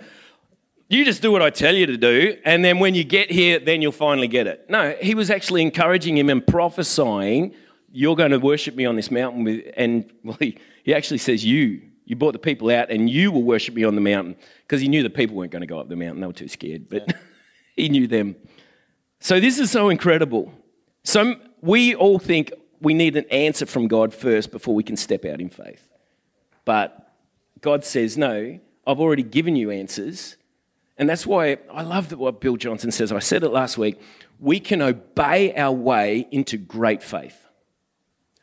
you 0.94 1.06
just 1.06 1.22
do 1.22 1.32
what 1.32 1.42
I 1.42 1.50
tell 1.50 1.76
you 1.76 1.86
to 1.88 1.98
do, 1.98 2.38
and 2.46 2.64
then 2.64 2.80
when 2.80 2.96
you 2.96 3.04
get 3.04 3.32
here, 3.32 3.60
then 3.60 3.82
you'll 3.82 3.92
finally 3.92 4.28
get 4.28 4.48
it. 4.48 4.70
No, 4.70 4.96
he 5.02 5.16
was 5.16 5.30
actually 5.30 5.62
encouraging 5.62 6.18
him 6.18 6.30
and 6.30 6.46
prophesying, 6.46 7.54
you're 7.92 8.16
going 8.16 8.32
to 8.32 8.40
worship 8.40 8.76
me 8.76 8.86
on 8.86 8.96
this 8.96 9.12
mountain. 9.12 9.62
And 9.78 10.12
well, 10.24 10.38
he, 10.40 10.58
he 10.84 10.94
actually 10.94 11.20
says, 11.20 11.46
you. 11.46 11.82
You 12.06 12.18
brought 12.18 12.34
the 12.34 12.40
people 12.40 12.70
out, 12.70 12.92
and 12.92 13.10
you 13.10 13.32
will 13.32 13.44
worship 13.44 13.76
me 13.76 13.86
on 13.86 13.96
the 13.96 14.02
mountain. 14.02 14.36
Because 14.64 14.82
he 14.82 14.90
knew 14.90 15.04
the 15.04 15.10
people 15.10 15.38
weren't 15.38 15.52
going 15.52 15.62
to 15.62 15.68
go 15.68 15.80
up 15.80 15.88
the 15.88 15.96
mountain. 15.96 16.20
They 16.20 16.28
were 16.28 16.34
too 16.34 16.50
scared, 16.50 16.90
but 16.90 17.16
he 17.78 17.88
knew 17.88 18.08
them. 18.08 18.36
So 19.20 19.40
this 19.40 19.58
is 19.58 19.72
so 19.72 19.90
incredible. 19.90 20.52
So 21.04 21.36
we 21.62 21.96
all 21.96 22.20
think 22.20 22.52
we 22.82 22.94
need 22.94 23.16
an 23.16 23.26
answer 23.32 23.66
from 23.66 23.88
God 23.88 24.14
first 24.14 24.52
before 24.52 24.76
we 24.76 24.84
can 24.84 24.98
step 24.98 25.24
out 25.24 25.40
in 25.40 25.50
faith. 25.50 25.88
But 26.66 27.14
God 27.62 27.86
says, 27.86 28.18
no, 28.18 28.60
I've 28.86 29.00
already 29.00 29.24
given 29.24 29.56
you 29.56 29.72
answers. 29.72 30.36
And 30.98 31.10
that's 31.10 31.26
why 31.26 31.58
I 31.72 31.82
love 31.82 32.12
what 32.12 32.40
Bill 32.40 32.56
Johnson 32.56 32.92
says. 32.92 33.12
I 33.12 33.20
said 33.20 33.44
it 33.44 33.50
last 33.50 33.78
week. 33.78 34.00
We 34.40 34.60
can 34.60 34.82
obey 34.82 35.56
our 35.56 35.72
way 35.72 36.28
into 36.32 36.58
great 36.58 37.02
faith. 37.02 37.48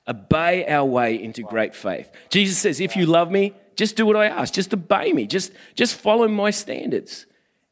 Obey 0.08 0.66
our 0.66 0.84
way 0.84 1.22
into 1.22 1.42
great 1.42 1.74
faith. 1.74 2.10
Jesus 2.30 2.58
says, 2.58 2.80
if 2.80 2.96
you 2.96 3.06
love 3.06 3.30
me, 3.30 3.54
just 3.76 3.96
do 3.96 4.04
what 4.04 4.16
I 4.16 4.26
ask. 4.26 4.52
Just 4.52 4.74
obey 4.74 5.12
me. 5.12 5.26
Just, 5.26 5.52
just 5.74 5.94
follow 5.94 6.26
my 6.26 6.50
standards. 6.50 7.26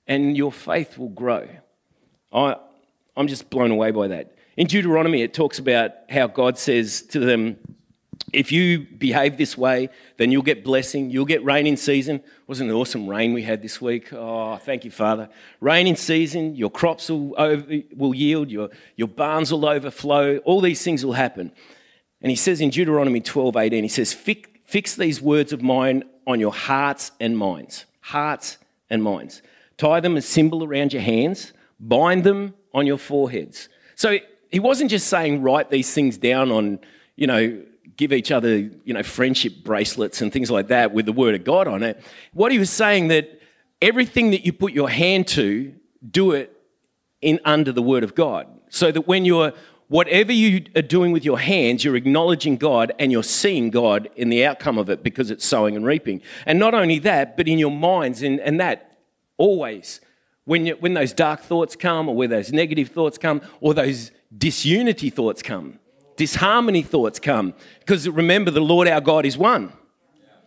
And 0.07 0.37
your 0.37 0.53
faith 0.53 0.97
will 0.97 1.09
grow. 1.09 1.49
I, 2.33 2.57
I'm 3.17 3.27
just 3.27 3.51
blown 3.51 3.73
away 3.73 3.91
by 3.91 4.09
that. 4.09 4.37
In 4.57 4.67
Deuteronomy, 4.67 5.23
it 5.23 5.35
talks 5.35 5.59
about 5.59 5.93
how 6.09 6.29
God 6.29 6.59
says 6.59 7.03
to 7.03 7.21
them, 7.21 7.57
if 8.33 8.53
you 8.53 8.81
behave 8.81 9.37
this 9.37 9.57
way, 9.57 9.89
then 10.17 10.31
you'll 10.31 10.43
get 10.43 10.63
blessing, 10.65 11.11
you'll 11.11 11.25
get 11.25 11.45
rain 11.45 11.67
in 11.67 11.77
season. 11.77 12.23
Wasn't 12.47 12.71
it 12.71 12.73
awesome 12.73 13.09
rain 13.09 13.33
we 13.33 13.43
had 13.43 13.63
this 13.63 13.81
week? 13.81 14.13
Oh, 14.13 14.57
thank 14.57 14.85
you, 14.85 14.91
Father. 14.91 15.29
Rain 15.61 15.87
in 15.87 15.97
season, 15.97 16.55
your 16.55 16.71
crops 16.71 17.09
will, 17.09 17.35
over, 17.39 17.65
will 17.97 18.15
yield, 18.15 18.51
your, 18.51 18.71
your 18.97 19.09
barns 19.09 19.53
will 19.53 19.67
overflow, 19.67 20.39
all 20.39 20.61
these 20.61 20.83
things 20.83 21.05
will 21.05 21.15
happen. 21.15 21.53
And 22.21 22.31
he 22.31 22.37
says 22.37 22.61
in 22.61 22.71
Deuteronomy 22.71 23.21
12 23.21 23.57
18, 23.57 23.85
he 23.85 23.89
says, 23.89 24.13
Fix, 24.13 24.49
fix 24.65 24.95
these 24.95 25.21
words 25.21 25.53
of 25.53 25.63
mine 25.63 26.05
on 26.27 26.41
your 26.41 26.53
hearts 26.53 27.13
and 27.21 27.39
minds. 27.39 27.87
Hearts 28.01 28.59
and 28.91 29.03
minds. 29.03 29.43
Tie 29.77 30.01
them 30.01 30.17
as 30.17 30.25
a 30.25 30.29
symbol 30.29 30.65
around 30.65 30.93
your 30.93 31.03
hands, 31.03 31.53
bind 31.79 32.25
them 32.25 32.55
on 32.75 32.87
your 32.87 32.99
foreheads. 32.99 33.69
So 33.95 34.19
he 34.51 34.59
wasn't 34.59 34.91
just 34.91 35.07
saying 35.09 35.43
write 35.43 35.71
these 35.71 35.93
things 35.93 36.19
down 36.19 36.51
on, 36.51 36.81
you 37.17 37.27
know, 37.27 37.63
give 37.99 38.13
each 38.13 38.31
other, 38.31 38.57
you 38.57 38.95
know, 38.95 39.03
friendship 39.03 39.53
bracelets 39.63 40.23
and 40.23 40.33
things 40.33 40.51
like 40.51 40.69
that 40.69 40.95
with 40.95 41.05
the 41.05 41.13
word 41.13 41.35
of 41.35 41.45
God 41.45 41.69
on 41.69 41.83
it. 41.83 42.01
What 42.33 42.51
he 42.51 42.59
was 42.59 42.71
saying 42.71 43.09
that 43.09 43.43
everything 43.83 44.31
that 44.31 44.47
you 44.47 44.53
put 44.55 44.73
your 44.73 44.89
hand 44.89 45.29
to, 45.29 45.75
do 46.09 46.31
it 46.31 46.57
in 47.21 47.41
under 47.45 47.73
the 47.73 47.83
word 47.83 48.05
of 48.05 48.15
God. 48.15 48.47
So 48.71 48.91
that 48.93 49.03
when 49.03 49.25
you're 49.25 49.53
whatever 49.89 50.33
you 50.33 50.65
are 50.77 50.83
doing 50.83 51.13
with 51.13 51.25
your 51.25 51.39
hands, 51.39 51.83
you're 51.83 51.97
acknowledging 51.97 52.57
God 52.57 52.93
and 52.99 53.11
you're 53.11 53.23
seeing 53.23 53.71
God 53.71 54.09
in 54.15 54.29
the 54.29 54.47
outcome 54.47 54.79
of 54.79 54.89
it 54.89 55.03
because 55.03 55.31
it's 55.31 55.45
sowing 55.45 55.75
and 55.75 55.85
reaping. 55.85 56.23
And 56.47 56.59
not 56.59 56.75
only 56.75 57.01
that, 57.01 57.37
but 57.37 57.49
in 57.49 57.59
your 57.59 57.71
minds 57.71 58.23
and, 58.23 58.39
and 58.41 58.61
that 58.61 58.99
always 59.39 60.01
when, 60.45 60.67
you, 60.67 60.77
when 60.79 60.95
those 60.95 61.13
dark 61.13 61.41
thoughts 61.41 61.75
come 61.75 62.09
or 62.09 62.15
where 62.15 62.29
those 62.29 62.53
negative 62.53 62.89
thoughts 62.89 63.19
come 63.19 63.43
or 63.61 63.75
those 63.75 64.13
disunity 64.37 65.11
thoughts 65.11 65.43
come, 65.43 65.79
disharmony 66.19 66.83
thoughts 66.83 67.19
come. 67.19 67.55
Because 67.81 68.07
remember, 68.07 68.51
the 68.51 68.61
Lord 68.61 68.87
our 68.89 69.01
God 69.01 69.25
is 69.25 69.39
one, 69.39 69.73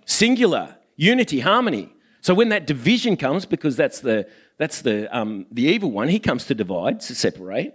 singular, 0.06 0.76
unity, 0.96 1.40
harmony. 1.40 1.90
So 2.22 2.36
when 2.36 2.50
that 2.50 2.68
division 2.68 3.18
comes, 3.18 3.48
because 3.48 3.76
that's 3.76 4.02
the, 4.02 4.28
that's 4.60 4.84
the, 4.84 5.08
um, 5.18 5.48
the 5.52 5.64
evil 5.64 5.90
one, 5.90 6.10
he 6.10 6.20
comes 6.20 6.46
to 6.46 6.54
divide, 6.54 7.00
to 7.02 7.16
separate. 7.16 7.74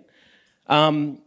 Um, 0.69 1.19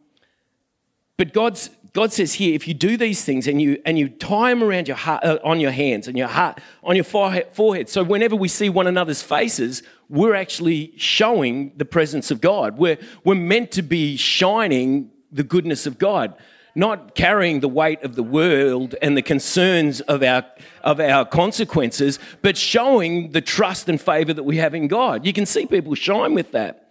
but 1.18 1.34
God's, 1.34 1.70
God 1.92 2.14
says 2.14 2.36
here, 2.36 2.54
if 2.56 2.66
you 2.66 2.74
do 2.74 2.96
these 2.96 3.26
things 3.26 3.46
and 3.46 3.62
you, 3.62 3.82
and 3.86 4.00
you 4.00 4.08
tie 4.08 4.52
them 4.52 4.64
around 4.64 4.88
your 4.88 4.96
heart, 4.96 5.26
uh, 5.26 5.40
on 5.44 5.60
your 5.60 5.72
hands 5.72 6.08
and 6.08 6.18
your 6.18 6.30
heart, 6.30 6.62
on 6.82 6.96
your 6.96 7.04
forehead, 7.04 7.90
so 7.90 8.04
whenever 8.04 8.38
we 8.38 8.48
see 8.48 8.70
one 8.70 8.88
another's 8.88 9.22
faces, 9.22 9.84
we're 10.08 10.36
actually 10.36 10.94
showing 10.96 11.74
the 11.76 11.84
presence 11.84 12.32
of 12.32 12.40
God. 12.40 12.78
We're, 12.78 13.00
we're 13.26 13.36
meant 13.36 13.72
to 13.72 13.82
be 13.82 14.16
shining 14.16 15.12
the 15.32 15.44
goodness 15.44 15.86
of 15.86 15.98
God, 15.98 16.34
not 16.76 17.16
carrying 17.16 17.60
the 17.60 17.68
weight 17.68 18.04
of 18.04 18.16
the 18.16 18.24
world 18.24 18.96
and 19.02 19.18
the 19.18 19.22
concerns 19.22 20.02
of 20.02 20.24
our, 20.24 20.46
of 20.84 21.00
our 21.00 21.26
consequences, 21.26 22.20
but 22.42 22.58
showing 22.58 23.32
the 23.32 23.42
trust 23.42 23.90
and 23.90 24.00
favor 24.00 24.34
that 24.34 24.44
we 24.44 24.58
have 24.58 24.76
in 24.76 24.88
God. 24.88 25.26
You 25.26 25.34
can 25.34 25.46
see 25.46 25.66
people 25.66 25.96
shine 25.96 26.34
with 26.34 26.52
that. 26.52 26.90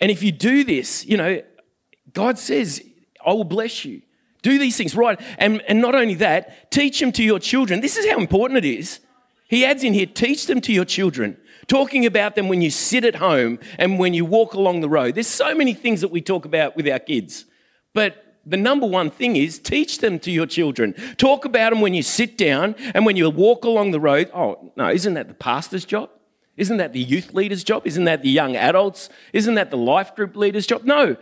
And 0.00 0.10
if 0.10 0.22
you 0.22 0.32
do 0.32 0.64
this, 0.64 1.04
you 1.06 1.16
know, 1.16 1.42
God 2.12 2.38
says, 2.38 2.82
I 3.24 3.32
will 3.32 3.44
bless 3.44 3.84
you. 3.84 4.02
Do 4.42 4.58
these 4.58 4.76
things 4.76 4.94
right. 4.94 5.20
And, 5.38 5.62
and 5.62 5.80
not 5.80 5.94
only 5.94 6.14
that, 6.14 6.70
teach 6.70 7.00
them 7.00 7.12
to 7.12 7.24
your 7.24 7.38
children. 7.38 7.80
This 7.80 7.96
is 7.96 8.08
how 8.08 8.18
important 8.18 8.58
it 8.58 8.64
is. 8.64 9.00
He 9.48 9.64
adds 9.64 9.84
in 9.84 9.92
here, 9.92 10.06
teach 10.06 10.46
them 10.46 10.60
to 10.62 10.72
your 10.72 10.84
children. 10.84 11.36
Talking 11.66 12.06
about 12.06 12.36
them 12.36 12.48
when 12.48 12.62
you 12.62 12.70
sit 12.70 13.04
at 13.04 13.16
home 13.16 13.58
and 13.78 13.98
when 13.98 14.14
you 14.14 14.24
walk 14.24 14.54
along 14.54 14.80
the 14.80 14.88
road. 14.88 15.14
There's 15.14 15.26
so 15.26 15.54
many 15.54 15.74
things 15.74 16.00
that 16.00 16.12
we 16.12 16.20
talk 16.20 16.44
about 16.44 16.76
with 16.76 16.88
our 16.88 16.98
kids. 16.98 17.44
But 17.92 18.25
the 18.46 18.56
number 18.56 18.86
one 18.86 19.10
thing 19.10 19.36
is 19.36 19.58
teach 19.58 19.98
them 19.98 20.18
to 20.20 20.30
your 20.30 20.46
children. 20.46 20.94
Talk 21.18 21.44
about 21.44 21.70
them 21.70 21.80
when 21.80 21.94
you 21.94 22.02
sit 22.02 22.38
down 22.38 22.76
and 22.94 23.04
when 23.04 23.16
you 23.16 23.28
walk 23.28 23.64
along 23.64 23.90
the 23.90 24.00
road. 24.00 24.30
Oh, 24.32 24.70
no, 24.76 24.88
isn't 24.88 25.14
that 25.14 25.28
the 25.28 25.34
pastor's 25.34 25.84
job? 25.84 26.10
Isn't 26.56 26.78
that 26.78 26.92
the 26.92 27.00
youth 27.00 27.34
leader's 27.34 27.64
job? 27.64 27.86
Isn't 27.86 28.04
that 28.04 28.22
the 28.22 28.30
young 28.30 28.56
adults? 28.56 29.10
Isn't 29.32 29.56
that 29.56 29.70
the 29.70 29.76
life 29.76 30.14
group 30.14 30.36
leader's 30.36 30.66
job? 30.66 30.84
No, 30.84 31.16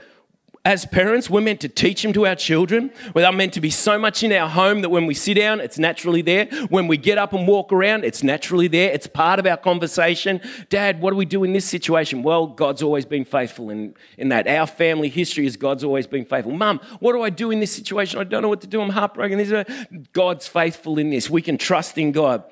as 0.67 0.87
parents, 0.87 1.29
we're 1.29 1.43
meant 1.43 1.61
to 1.61 1.69
teach 1.69 2.03
them 2.03 2.15
to 2.15 2.27
our 2.27 2.35
children. 2.35 2.91
We're 3.15 3.31
meant 3.33 3.53
to 3.53 3.61
be 3.61 3.69
so 3.69 3.99
much 3.99 4.23
in 4.23 4.33
our 4.33 4.49
home 4.49 4.81
that 4.81 4.89
when 4.89 5.05
we 5.05 5.13
sit 5.13 5.35
down, 5.35 5.61
it's 5.61 5.79
naturally 5.79 6.23
there. 6.23 6.47
When 6.71 6.87
we 6.87 6.97
get 6.97 7.19
up 7.19 7.35
and 7.35 7.47
walk 7.47 7.71
around, 7.71 8.05
it's 8.05 8.23
naturally 8.23 8.67
there. 8.67 8.91
It's 8.91 9.07
part 9.07 9.39
of 9.39 9.47
our 9.47 9.59
conversation. 9.59 10.41
Dad, 10.71 11.03
what 11.03 11.11
do 11.11 11.17
we 11.17 11.27
do 11.27 11.45
in 11.45 11.53
this 11.53 11.67
situation? 11.67 12.23
Well, 12.23 12.47
God's 12.47 12.83
always 12.83 13.05
been 13.05 13.27
faithful 13.27 13.69
in, 13.69 13.95
in 14.17 14.31
that. 14.31 14.49
Our 14.49 14.67
family 14.67 15.11
history 15.11 15.45
is 15.45 15.59
God's 15.59 15.85
always 15.85 16.07
been 16.07 16.25
faithful. 16.25 16.53
Mum, 16.53 16.81
what 16.99 17.13
do 17.13 17.21
I 17.21 17.29
do 17.29 17.51
in 17.51 17.61
this 17.61 17.73
situation? 17.73 18.19
I 18.19 18.25
don't 18.25 18.41
know 18.41 18.49
what 18.49 18.63
to 18.63 18.67
do. 18.67 18.81
I'm 18.81 18.89
heartbroken. 18.89 20.07
God's 20.15 20.49
faithful 20.49 20.99
in 20.99 21.11
this. 21.11 21.29
We 21.29 21.43
can 21.43 21.59
trust 21.59 21.99
in 21.99 22.11
God 22.11 22.43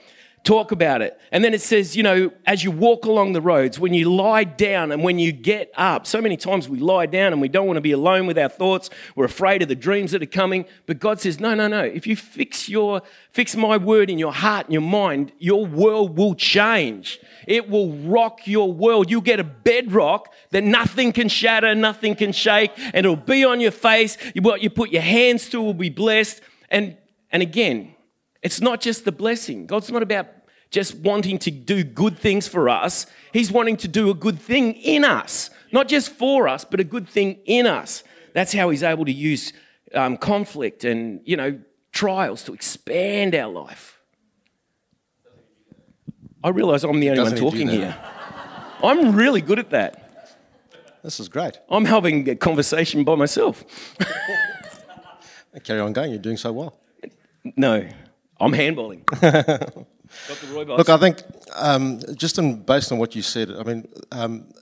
talk 0.44 0.72
about 0.72 1.02
it. 1.02 1.18
And 1.30 1.44
then 1.44 1.54
it 1.54 1.60
says, 1.60 1.96
you 1.96 2.02
know, 2.02 2.32
as 2.46 2.64
you 2.64 2.70
walk 2.70 3.04
along 3.04 3.32
the 3.32 3.40
roads, 3.40 3.78
when 3.78 3.94
you 3.94 4.12
lie 4.12 4.44
down 4.44 4.90
and 4.90 5.04
when 5.04 5.18
you 5.18 5.30
get 5.30 5.70
up, 5.76 6.06
so 6.06 6.20
many 6.20 6.36
times 6.36 6.68
we 6.68 6.78
lie 6.78 7.06
down 7.06 7.32
and 7.32 7.40
we 7.40 7.48
don't 7.48 7.66
want 7.66 7.76
to 7.76 7.82
be 7.82 7.92
alone 7.92 8.26
with 8.26 8.36
our 8.36 8.48
thoughts. 8.48 8.90
We're 9.14 9.24
afraid 9.24 9.62
of 9.62 9.68
the 9.68 9.76
dreams 9.76 10.10
that 10.10 10.22
are 10.22 10.26
coming. 10.26 10.64
But 10.86 10.98
God 10.98 11.20
says, 11.20 11.38
no, 11.38 11.54
no, 11.54 11.68
no. 11.68 11.84
If 11.84 12.06
you 12.06 12.16
fix 12.16 12.68
your 12.68 13.02
fix 13.30 13.54
my 13.56 13.76
word 13.76 14.10
in 14.10 14.18
your 14.18 14.32
heart 14.32 14.66
and 14.66 14.72
your 14.72 14.82
mind, 14.82 15.32
your 15.38 15.64
world 15.64 16.18
will 16.18 16.34
change. 16.34 17.20
It 17.46 17.68
will 17.68 17.92
rock 17.92 18.46
your 18.46 18.72
world. 18.72 19.10
You'll 19.10 19.20
get 19.20 19.40
a 19.40 19.44
bedrock 19.44 20.32
that 20.50 20.64
nothing 20.64 21.12
can 21.12 21.28
shatter, 21.28 21.74
nothing 21.74 22.14
can 22.14 22.32
shake, 22.32 22.72
and 22.76 23.06
it'll 23.06 23.16
be 23.16 23.44
on 23.44 23.60
your 23.60 23.70
face. 23.70 24.16
What 24.40 24.60
you 24.62 24.70
put 24.70 24.90
your 24.90 25.02
hands 25.02 25.48
to 25.50 25.62
will 25.62 25.74
be 25.74 25.90
blessed. 25.90 26.40
And 26.68 26.96
and 27.30 27.42
again, 27.42 27.94
it's 28.42 28.60
not 28.60 28.80
just 28.80 29.04
the 29.04 29.12
blessing. 29.12 29.66
God's 29.66 29.90
not 29.90 30.02
about 30.02 30.26
just 30.70 30.96
wanting 30.96 31.38
to 31.38 31.50
do 31.50 31.84
good 31.84 32.18
things 32.18 32.48
for 32.48 32.68
us. 32.68 33.06
He's 33.32 33.52
wanting 33.52 33.76
to 33.78 33.88
do 33.88 34.10
a 34.10 34.14
good 34.14 34.40
thing 34.40 34.72
in 34.74 35.04
us, 35.04 35.50
not 35.70 35.86
just 35.86 36.10
for 36.10 36.48
us, 36.48 36.64
but 36.64 36.80
a 36.80 36.84
good 36.84 37.08
thing 37.08 37.38
in 37.44 37.66
us. 37.66 38.02
That's 38.32 38.52
how 38.52 38.70
He's 38.70 38.82
able 38.82 39.04
to 39.04 39.12
use 39.12 39.52
um, 39.94 40.16
conflict 40.16 40.84
and, 40.84 41.20
you 41.24 41.36
know, 41.36 41.60
trials 41.92 42.42
to 42.44 42.54
expand 42.54 43.34
our 43.34 43.52
life. 43.52 44.00
I 46.42 46.48
realize 46.48 46.82
I'm 46.82 46.98
the 46.98 47.10
only 47.10 47.22
one 47.22 47.36
talking 47.36 47.68
here. 47.68 47.96
I'm 48.82 49.14
really 49.14 49.42
good 49.42 49.58
at 49.58 49.70
that. 49.70 49.98
This 51.04 51.20
is 51.20 51.28
great. 51.28 51.58
I'm 51.68 51.84
having 51.84 52.28
a 52.28 52.34
conversation 52.34 53.04
by 53.04 53.14
myself. 53.14 53.64
Carry 55.64 55.80
on 55.80 55.92
going. 55.92 56.10
You're 56.10 56.20
doing 56.20 56.36
so 56.36 56.52
well. 56.52 56.78
No, 57.56 57.86
I'm 58.42 58.52
handballing. 58.52 59.02
Look, 60.78 60.88
I 60.88 60.98
think 60.98 61.22
um, 61.54 62.00
just 62.14 62.38
in, 62.38 62.62
based 62.62 62.92
on 62.92 62.98
what 62.98 63.14
you 63.14 63.22
said, 63.22 63.50
I 63.50 63.62
mean, 63.62 63.86
um, 64.10 64.52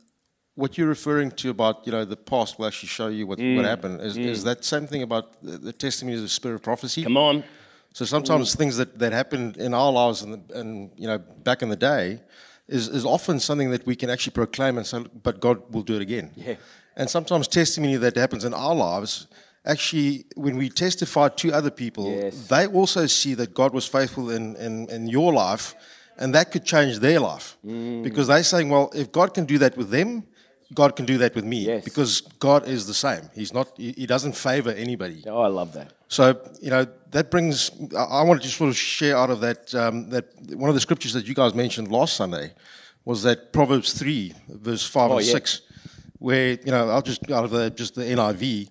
what 0.54 0.76
you're 0.76 0.88
referring 0.88 1.30
to 1.32 1.50
about 1.50 1.86
you 1.86 1.92
know 1.92 2.04
the 2.04 2.16
past 2.16 2.58
will 2.58 2.66
actually 2.66 2.88
show 2.88 3.08
you 3.08 3.26
what, 3.26 3.38
mm. 3.38 3.56
what 3.56 3.64
happened. 3.64 4.00
Is, 4.00 4.16
mm. 4.16 4.26
is 4.26 4.44
that 4.44 4.64
same 4.64 4.86
thing 4.86 5.02
about 5.02 5.42
the, 5.42 5.58
the 5.58 5.72
testimony 5.72 6.16
of 6.16 6.22
the 6.22 6.28
spirit 6.28 6.56
of 6.56 6.62
prophecy? 6.62 7.02
Come 7.02 7.16
on. 7.16 7.42
So 7.92 8.04
sometimes 8.04 8.54
mm. 8.54 8.58
things 8.58 8.76
that, 8.76 8.98
that 8.98 9.12
happened 9.12 9.56
in 9.56 9.74
our 9.74 9.90
lives 9.90 10.22
and, 10.22 10.48
and 10.52 10.90
you 10.96 11.08
know 11.08 11.18
back 11.18 11.62
in 11.62 11.68
the 11.68 11.76
day 11.76 12.20
is, 12.68 12.88
is 12.88 13.04
often 13.04 13.40
something 13.40 13.70
that 13.70 13.84
we 13.84 13.96
can 13.96 14.08
actually 14.08 14.32
proclaim 14.32 14.78
and 14.78 14.86
say, 14.86 15.04
but 15.22 15.40
God 15.40 15.74
will 15.74 15.82
do 15.82 15.96
it 15.96 16.02
again. 16.02 16.30
Yeah. 16.36 16.54
And 16.96 17.10
sometimes 17.10 17.48
testimony 17.48 17.96
that 17.96 18.16
happens 18.16 18.44
in 18.44 18.54
our 18.54 18.74
lives 18.74 19.26
actually, 19.64 20.24
when 20.34 20.56
we 20.56 20.68
testify 20.68 21.28
to 21.28 21.52
other 21.52 21.70
people, 21.70 22.10
yes. 22.10 22.48
they 22.48 22.66
also 22.66 23.06
see 23.06 23.34
that 23.34 23.54
God 23.54 23.72
was 23.72 23.86
faithful 23.86 24.30
in, 24.30 24.56
in, 24.56 24.88
in 24.88 25.08
your 25.08 25.32
life, 25.32 25.74
and 26.18 26.34
that 26.34 26.50
could 26.50 26.64
change 26.64 26.98
their 26.98 27.20
life. 27.20 27.56
Mm. 27.64 28.02
Because 28.02 28.28
they're 28.28 28.42
saying, 28.42 28.68
well, 28.68 28.90
if 28.94 29.10
God 29.10 29.34
can 29.34 29.44
do 29.44 29.58
that 29.58 29.76
with 29.76 29.90
them, 29.90 30.24
God 30.72 30.94
can 30.94 31.04
do 31.04 31.18
that 31.18 31.34
with 31.34 31.44
me. 31.44 31.66
Yes. 31.66 31.84
Because 31.84 32.20
God 32.38 32.68
is 32.68 32.86
the 32.86 32.94
same. 32.94 33.28
He's 33.34 33.52
not, 33.52 33.72
he 33.76 34.06
doesn't 34.06 34.36
favor 34.36 34.70
anybody. 34.70 35.24
Oh, 35.26 35.40
I 35.40 35.48
love 35.48 35.72
that. 35.72 35.92
So, 36.06 36.40
you 36.60 36.70
know, 36.70 36.86
that 37.10 37.30
brings, 37.30 37.70
I 37.96 38.22
wanted 38.22 38.42
to 38.42 38.48
sort 38.48 38.70
of 38.70 38.76
share 38.76 39.16
out 39.16 39.30
of 39.30 39.40
that, 39.40 39.74
um, 39.74 40.10
that 40.10 40.26
one 40.54 40.68
of 40.68 40.74
the 40.74 40.80
scriptures 40.80 41.12
that 41.14 41.26
you 41.26 41.34
guys 41.34 41.54
mentioned 41.54 41.90
last 41.90 42.16
Sunday 42.16 42.52
was 43.04 43.22
that 43.24 43.52
Proverbs 43.52 43.94
3, 43.94 44.32
verse 44.48 44.86
5 44.86 45.10
oh, 45.10 45.16
and 45.18 45.26
yeah. 45.26 45.32
6, 45.32 45.62
where, 46.18 46.50
you 46.50 46.70
know, 46.70 46.88
I'll 46.88 47.02
just, 47.02 47.28
out 47.30 47.44
of 47.44 47.50
the, 47.50 47.70
just 47.70 47.96
the 47.96 48.02
NIV, 48.02 48.68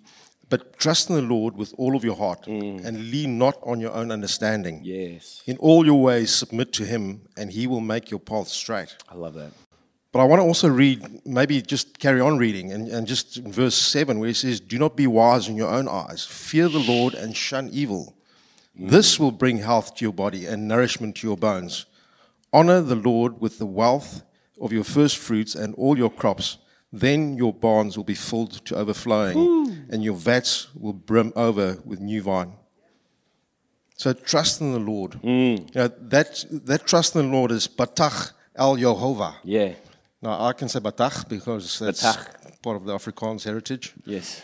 but 0.50 0.78
trust 0.80 1.10
in 1.10 1.16
the 1.16 1.22
Lord 1.22 1.56
with 1.56 1.74
all 1.78 1.96
of 1.96 2.04
your 2.04 2.16
heart 2.16 2.46
mm. 2.46 2.84
and 2.84 3.12
lean 3.12 3.38
not 3.38 3.58
on 3.64 3.80
your 3.80 3.92
own 3.94 4.12
understanding. 4.12 4.82
Yes. 4.84 5.44
In 5.46 5.58
all 5.58 5.86
your 5.86 6.02
ways, 6.02 6.34
submit 6.34 6.74
to 6.74 6.86
Him, 6.86 7.22
and 7.38 7.52
He 7.52 7.68
will 7.68 7.82
make 7.82 8.10
your 8.10 8.20
path 8.20 8.48
straight. 8.48 8.96
I 9.08 9.16
love 9.16 9.36
that. 9.36 9.52
But 10.12 10.22
I 10.22 10.24
want 10.24 10.40
to 10.40 10.44
also 10.46 10.68
read, 10.68 11.22
maybe 11.24 11.62
just 11.62 12.00
carry 12.00 12.20
on 12.20 12.40
reading, 12.40 12.72
and, 12.72 12.88
and 12.88 13.06
just 13.06 13.38
in 13.38 13.52
verse 13.52 13.76
7, 13.76 14.20
where 14.20 14.30
He 14.30 14.34
says, 14.34 14.60
Do 14.60 14.80
not 14.80 14.96
be 14.96 15.06
wise 15.06 15.48
in 15.48 15.56
your 15.56 15.70
own 15.70 15.88
eyes. 15.88 16.26
Fear 16.26 16.70
the 16.70 16.80
Lord 16.80 17.14
and 17.14 17.38
shun 17.38 17.70
evil. 17.72 18.16
Mm. 18.80 18.90
This 18.90 19.20
will 19.20 19.32
bring 19.32 19.60
health 19.60 19.96
to 19.96 20.06
your 20.06 20.14
body 20.14 20.48
and 20.48 20.68
nourishment 20.68 21.18
to 21.18 21.28
your 21.28 21.38
bones. 21.38 21.86
Honor 22.52 22.82
the 22.82 22.96
Lord 22.96 23.40
with 23.40 23.60
the 23.60 23.68
wealth 23.68 24.24
of 24.60 24.74
your 24.74 24.84
first 24.84 25.18
fruits 25.18 25.54
and 25.54 25.76
all 25.76 25.96
your 25.96 26.10
crops 26.10 26.58
then 26.92 27.36
your 27.38 27.54
barns 27.54 27.96
will 27.98 28.04
be 28.06 28.16
filled 28.16 28.66
to 28.66 28.76
overflowing, 28.76 29.86
and 29.92 30.04
your 30.04 30.16
vats 30.16 30.68
will 30.76 30.94
brim 30.94 31.32
over 31.36 31.78
with 31.86 32.00
new 32.00 32.24
wine. 32.24 32.54
So 33.96 34.14
trust 34.14 34.62
in 34.62 34.72
the 34.74 34.80
Lord. 34.80 35.20
You 35.24 35.66
know, 35.76 35.88
that, 35.88 36.46
that 36.66 36.88
trust 36.88 37.16
in 37.16 37.30
the 37.30 37.38
Lord 37.38 37.52
is 37.52 37.68
Batach 37.68 38.32
El 38.56 38.78
Jehovah. 38.78 39.36
Yeah. 39.44 39.74
Now, 40.22 40.46
I 40.46 40.54
can 40.54 40.70
say 40.70 40.80
Batach 40.80 41.28
because 41.28 41.80
that's 41.80 42.02
Batach. 42.04 42.62
part 42.62 42.78
of 42.78 42.86
the 42.86 42.94
Afrikaans 42.94 43.44
heritage. 43.44 43.94
Yes. 44.06 44.42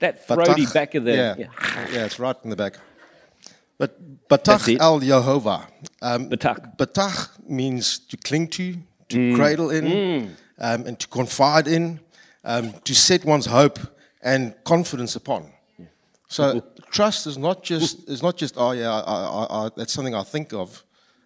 That 0.00 0.26
throaty 0.26 0.62
Batach, 0.64 0.74
back 0.74 0.94
of 0.94 1.04
the. 1.04 1.12
yeah, 1.12 1.34
yeah. 1.38 1.46
yeah, 1.92 2.04
it's 2.06 2.18
right 2.18 2.36
in 2.42 2.50
the 2.50 2.56
back. 2.56 2.78
But 3.78 4.28
Batach. 4.28 4.68
El 4.80 5.00
Jehovah. 5.00 5.68
Um, 6.02 6.28
Batach. 6.28 6.76
Batach 6.76 7.28
means 7.48 7.98
to 7.98 8.16
cling 8.16 8.48
to, 8.48 8.74
to 9.10 9.16
Mm. 9.18 9.36
cradle 9.36 9.70
in, 9.70 10.36
um, 10.58 10.86
and 10.86 10.98
to 10.98 11.06
confide 11.08 11.66
in, 11.68 12.00
um, 12.44 12.72
to 12.84 12.94
set 12.94 13.24
one's 13.24 13.46
hope 13.46 13.78
and 14.22 14.54
confidence 14.64 15.16
upon. 15.16 15.52
So 16.28 16.62
trust 16.90 17.26
is 17.26 17.36
not 17.38 17.62
just 17.62 18.08
is 18.08 18.22
not 18.22 18.36
just 18.36 18.54
oh 18.56 18.72
yeah 18.72 18.90
I, 18.92 19.00
I, 19.00 19.66
I, 19.66 19.70
that's 19.76 19.92
something 19.92 20.14
I 20.14 20.22
think 20.24 20.52
of. 20.52 20.82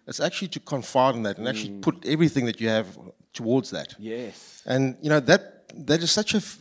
It's 0.07 0.19
actually 0.19 0.47
to 0.49 0.59
confide 0.59 1.15
in 1.15 1.23
that 1.23 1.37
and 1.37 1.47
actually 1.47 1.69
Mm. 1.73 1.81
put 1.81 2.05
everything 2.05 2.45
that 2.47 2.59
you 2.59 2.69
have 2.69 2.87
towards 3.33 3.69
that. 3.69 3.93
Yes. 3.99 4.63
And 4.65 4.97
you 5.01 5.09
know 5.09 5.19
that 5.21 5.41
that 5.85 6.01
is 6.01 6.11
such 6.11 6.33
a. 6.33 6.37
f- 6.37 6.57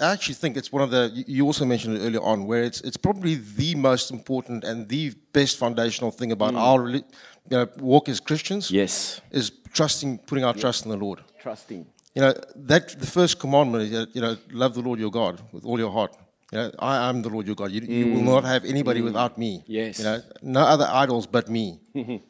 I 0.00 0.12
actually 0.12 0.36
think 0.36 0.56
it's 0.56 0.72
one 0.72 0.82
of 0.84 0.90
the. 0.90 1.10
you- 1.26 1.44
also 1.46 1.64
mentioned 1.64 1.96
it 1.96 2.00
earlier 2.06 2.22
on, 2.22 2.46
where 2.46 2.62
it's 2.62 2.80
it's 2.82 2.96
probably 2.96 3.34
the 3.34 3.74
most 3.74 4.10
important 4.12 4.64
and 4.64 4.88
the 4.88 5.10
best 5.32 5.58
foundational 5.58 6.12
thing 6.12 6.30
about 6.32 6.54
our 6.54 6.78
reli- 6.78 7.04
you 7.50 7.56
know, 7.58 7.66
walk 7.80 8.08
as 8.08 8.20
Christians. 8.20 8.70
Yes. 8.70 9.20
is 9.32 9.50
trusting, 9.72 10.18
putting 10.26 10.44
our 10.44 10.54
trust 10.54 10.84
in 10.84 10.90
the 10.92 10.96
Lord. 10.96 11.18
Trusting. 11.42 11.84
You 12.14 12.22
know 12.22 12.34
that 12.56 13.00
the 13.00 13.06
first 13.06 13.38
commandment 13.38 13.84
is 13.84 14.08
you 14.12 14.20
know 14.20 14.36
love 14.52 14.74
the 14.74 14.82
Lord 14.82 15.00
your 15.00 15.10
God 15.10 15.42
with 15.52 15.64
all 15.64 15.78
your 15.78 15.90
heart. 15.90 16.16
You 16.52 16.58
know, 16.58 16.70
I 16.78 17.08
am 17.08 17.22
the 17.22 17.28
Lord 17.28 17.46
your 17.46 17.56
God. 17.56 17.72
You, 17.72 17.80
you 17.80 18.12
will 18.12 18.20
mm. 18.20 18.34
not 18.34 18.44
have 18.44 18.64
anybody 18.64 19.00
mm. 19.00 19.04
without 19.04 19.36
me. 19.36 19.64
Yes. 19.66 19.98
You 19.98 20.04
know, 20.04 20.20
no 20.42 20.60
other 20.60 20.86
idols 20.88 21.26
but 21.26 21.48
me. 21.48 21.80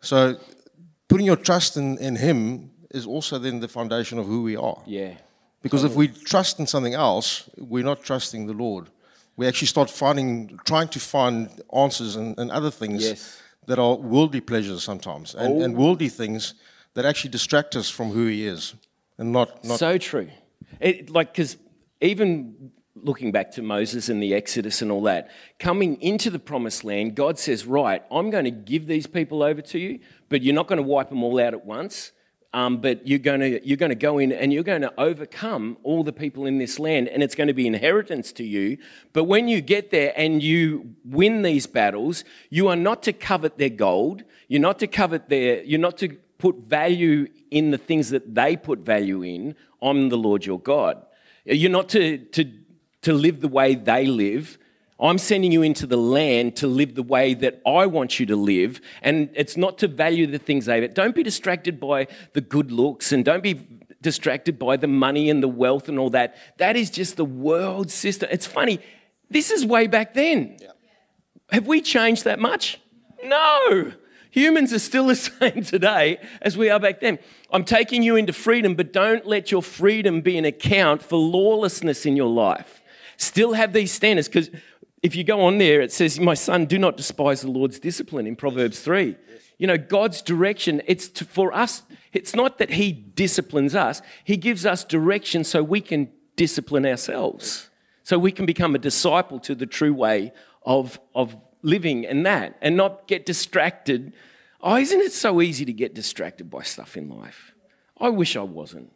so, 0.00 0.36
putting 1.08 1.24
your 1.24 1.36
trust 1.36 1.78
in, 1.78 1.96
in 1.98 2.16
Him 2.16 2.70
is 2.90 3.06
also 3.06 3.38
then 3.38 3.60
the 3.60 3.68
foundation 3.68 4.18
of 4.18 4.26
who 4.26 4.42
we 4.42 4.56
are. 4.56 4.82
Yeah. 4.86 5.14
Because 5.62 5.82
if 5.82 5.94
we 5.94 6.08
trust 6.08 6.60
in 6.60 6.66
something 6.66 6.92
else, 6.92 7.48
we're 7.56 7.84
not 7.84 8.02
trusting 8.02 8.46
the 8.46 8.52
Lord. 8.52 8.90
We 9.36 9.46
actually 9.46 9.68
start 9.68 9.88
finding, 9.88 10.60
trying 10.66 10.88
to 10.88 11.00
find 11.00 11.48
answers 11.74 12.16
and, 12.16 12.38
and 12.38 12.50
other 12.50 12.70
things 12.70 13.02
Yes. 13.02 13.40
that 13.66 13.78
are 13.78 13.94
worldly 13.96 14.42
pleasures 14.42 14.82
sometimes, 14.82 15.34
and, 15.34 15.62
and 15.62 15.74
oh. 15.74 15.78
worldly 15.80 16.10
things 16.10 16.54
that 16.92 17.06
actually 17.06 17.30
distract 17.30 17.74
us 17.76 17.88
from 17.88 18.10
who 18.10 18.26
He 18.26 18.46
is, 18.46 18.74
and 19.18 19.32
not 19.32 19.64
not. 19.64 19.78
So 19.78 19.98
true. 19.98 20.28
It, 20.80 21.10
like, 21.10 21.32
because 21.32 21.56
even 22.00 22.72
looking 22.96 23.32
back 23.32 23.50
to 23.52 23.62
Moses 23.62 24.08
and 24.08 24.22
the 24.22 24.34
Exodus 24.34 24.82
and 24.82 24.90
all 24.90 25.02
that, 25.02 25.30
coming 25.58 26.00
into 26.00 26.30
the 26.30 26.38
promised 26.38 26.84
land, 26.84 27.14
God 27.14 27.38
says, 27.38 27.66
Right, 27.66 28.02
I'm 28.10 28.30
going 28.30 28.44
to 28.44 28.50
give 28.50 28.86
these 28.86 29.06
people 29.06 29.42
over 29.42 29.60
to 29.62 29.78
you, 29.78 30.00
but 30.28 30.42
you're 30.42 30.54
not 30.54 30.66
going 30.66 30.78
to 30.78 30.82
wipe 30.82 31.10
them 31.10 31.22
all 31.22 31.40
out 31.40 31.54
at 31.54 31.64
once. 31.64 32.12
Um, 32.52 32.76
but 32.76 33.04
you're 33.04 33.18
going 33.18 33.40
to 33.40 33.66
you're 33.66 33.76
going 33.76 33.90
to 33.90 33.96
go 33.96 34.18
in 34.18 34.30
and 34.30 34.52
you're 34.52 34.62
going 34.62 34.82
to 34.82 34.92
overcome 34.96 35.76
all 35.82 36.04
the 36.04 36.12
people 36.12 36.46
in 36.46 36.58
this 36.58 36.78
land, 36.78 37.08
and 37.08 37.20
it's 37.20 37.34
going 37.34 37.48
to 37.48 37.52
be 37.52 37.66
inheritance 37.66 38.30
to 38.34 38.44
you. 38.44 38.78
But 39.12 39.24
when 39.24 39.48
you 39.48 39.60
get 39.60 39.90
there 39.90 40.12
and 40.16 40.40
you 40.40 40.94
win 41.04 41.42
these 41.42 41.66
battles, 41.66 42.22
you 42.50 42.68
are 42.68 42.76
not 42.76 43.02
to 43.04 43.12
covet 43.12 43.58
their 43.58 43.70
gold. 43.70 44.22
You're 44.46 44.60
not 44.60 44.78
to 44.78 44.86
covet 44.86 45.28
their. 45.28 45.64
You're 45.64 45.80
not 45.80 45.98
to 45.98 46.16
put 46.38 46.58
value 46.58 47.26
in 47.54 47.70
the 47.70 47.78
things 47.78 48.10
that 48.10 48.34
they 48.34 48.56
put 48.56 48.80
value 48.80 49.22
in. 49.22 49.54
I'm 49.80 50.08
the 50.08 50.16
Lord 50.16 50.44
your 50.44 50.60
God. 50.60 51.04
You're 51.44 51.70
not 51.70 51.88
to 51.90 52.18
to 52.18 52.50
to 53.02 53.12
live 53.12 53.40
the 53.40 53.48
way 53.48 53.74
they 53.74 54.06
live. 54.06 54.58
I'm 55.00 55.18
sending 55.18 55.50
you 55.50 55.62
into 55.62 55.86
the 55.86 55.96
land 55.96 56.56
to 56.56 56.66
live 56.66 56.94
the 56.94 57.02
way 57.02 57.34
that 57.34 57.60
I 57.66 57.86
want 57.86 58.20
you 58.20 58.26
to 58.26 58.36
live. 58.36 58.80
And 59.02 59.28
it's 59.34 59.56
not 59.56 59.76
to 59.78 59.88
value 59.88 60.26
the 60.26 60.38
things 60.38 60.66
they 60.66 60.86
Don't 60.88 61.14
be 61.14 61.22
distracted 61.22 61.80
by 61.80 62.06
the 62.32 62.40
good 62.40 62.70
looks 62.70 63.12
and 63.12 63.24
don't 63.24 63.42
be 63.42 63.66
distracted 64.00 64.58
by 64.58 64.76
the 64.76 64.86
money 64.86 65.30
and 65.30 65.42
the 65.42 65.48
wealth 65.48 65.88
and 65.88 65.98
all 65.98 66.10
that. 66.10 66.36
That 66.58 66.76
is 66.76 66.90
just 66.90 67.16
the 67.16 67.24
world 67.24 67.90
system. 67.90 68.28
It's 68.30 68.46
funny. 68.46 68.78
This 69.30 69.50
is 69.50 69.66
way 69.66 69.88
back 69.88 70.14
then. 70.14 70.58
Have 71.50 71.66
we 71.66 71.80
changed 71.80 72.24
that 72.24 72.38
much? 72.38 72.78
No. 73.24 73.92
Humans 74.34 74.72
are 74.72 74.80
still 74.80 75.06
the 75.06 75.14
same 75.14 75.62
today 75.62 76.18
as 76.42 76.58
we 76.58 76.68
are 76.68 76.80
back 76.80 76.98
then. 76.98 77.20
I'm 77.52 77.64
taking 77.64 78.02
you 78.02 78.16
into 78.16 78.32
freedom, 78.32 78.74
but 78.74 78.92
don't 78.92 79.24
let 79.24 79.52
your 79.52 79.62
freedom 79.62 80.22
be 80.22 80.36
an 80.36 80.44
account 80.44 81.04
for 81.04 81.16
lawlessness 81.16 82.04
in 82.04 82.16
your 82.16 82.28
life. 82.28 82.82
Still 83.16 83.52
have 83.52 83.72
these 83.72 83.92
standards 83.92 84.26
because 84.26 84.50
if 85.04 85.14
you 85.14 85.22
go 85.22 85.42
on 85.42 85.58
there, 85.58 85.80
it 85.80 85.92
says, 85.92 86.18
My 86.18 86.34
son, 86.34 86.66
do 86.66 86.80
not 86.80 86.96
despise 86.96 87.42
the 87.42 87.50
Lord's 87.50 87.78
discipline 87.78 88.26
in 88.26 88.34
Proverbs 88.34 88.80
3. 88.80 89.14
You 89.58 89.68
know, 89.68 89.78
God's 89.78 90.20
direction, 90.20 90.82
it's 90.86 91.06
to, 91.10 91.24
for 91.24 91.52
us, 91.52 91.84
it's 92.12 92.34
not 92.34 92.58
that 92.58 92.70
He 92.70 92.90
disciplines 92.90 93.76
us, 93.76 94.02
He 94.24 94.36
gives 94.36 94.66
us 94.66 94.82
direction 94.82 95.44
so 95.44 95.62
we 95.62 95.80
can 95.80 96.10
discipline 96.34 96.84
ourselves, 96.84 97.70
so 98.02 98.18
we 98.18 98.32
can 98.32 98.46
become 98.46 98.74
a 98.74 98.80
disciple 98.80 99.38
to 99.38 99.54
the 99.54 99.66
true 99.66 99.94
way 99.94 100.32
of, 100.66 100.98
of 101.14 101.36
living 101.64 102.06
and 102.06 102.24
that, 102.26 102.56
and 102.60 102.76
not 102.76 103.08
get 103.08 103.26
distracted. 103.26 104.12
Oh, 104.60 104.76
isn't 104.76 105.00
it 105.00 105.12
so 105.12 105.40
easy 105.40 105.64
to 105.64 105.72
get 105.72 105.94
distracted 105.94 106.50
by 106.50 106.62
stuff 106.62 106.96
in 106.96 107.08
life? 107.08 107.52
I 107.98 108.10
wish 108.10 108.36
I 108.36 108.42
wasn't. 108.42 108.92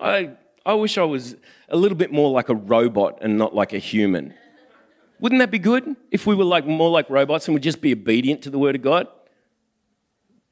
I, 0.00 0.32
I 0.64 0.74
wish 0.74 0.98
I 0.98 1.04
was 1.04 1.36
a 1.68 1.76
little 1.76 1.96
bit 1.96 2.12
more 2.12 2.30
like 2.30 2.48
a 2.48 2.54
robot 2.54 3.18
and 3.20 3.38
not 3.38 3.54
like 3.54 3.72
a 3.72 3.78
human. 3.78 4.34
Wouldn't 5.20 5.38
that 5.38 5.50
be 5.50 5.58
good 5.58 5.96
if 6.10 6.26
we 6.26 6.34
were 6.34 6.44
like 6.44 6.66
more 6.66 6.90
like 6.90 7.08
robots 7.08 7.46
and 7.48 7.54
would 7.54 7.62
just 7.62 7.80
be 7.80 7.92
obedient 7.92 8.42
to 8.42 8.50
the 8.50 8.58
word 8.58 8.74
of 8.74 8.82
God? 8.82 9.08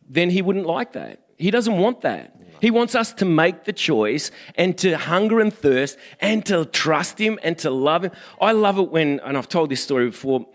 Then 0.09 0.31
he 0.31 0.42
wouldn't 0.42 0.66
like 0.66 0.92
that. 0.92 1.20
He 1.37 1.50
doesn't 1.50 1.77
want 1.77 2.03
that. 2.03 2.35
He 2.61 2.70
wants 2.70 2.94
us 2.94 3.12
to 3.14 3.24
make 3.24 3.64
the 3.64 3.72
choice 3.72 4.31
and 4.55 4.79
to 4.79 4.96
hunger 4.96 5.40
and 5.40 5.53
thirst 5.53 5.98
and 6.20 6.46
to 6.46 6.64
trust 6.64 7.18
him 7.18 7.38
and 7.42 7.59
to 7.59 7.70
love 7.70 8.05
him. 8.05 8.12
I 8.40 8.53
love 8.53 8.79
it 8.79 8.90
when, 8.90 9.20
and 9.20 9.37
I've 9.37 9.48
told 9.48 9.70
this 9.70 9.83
story 9.83 10.07
before, 10.07 10.46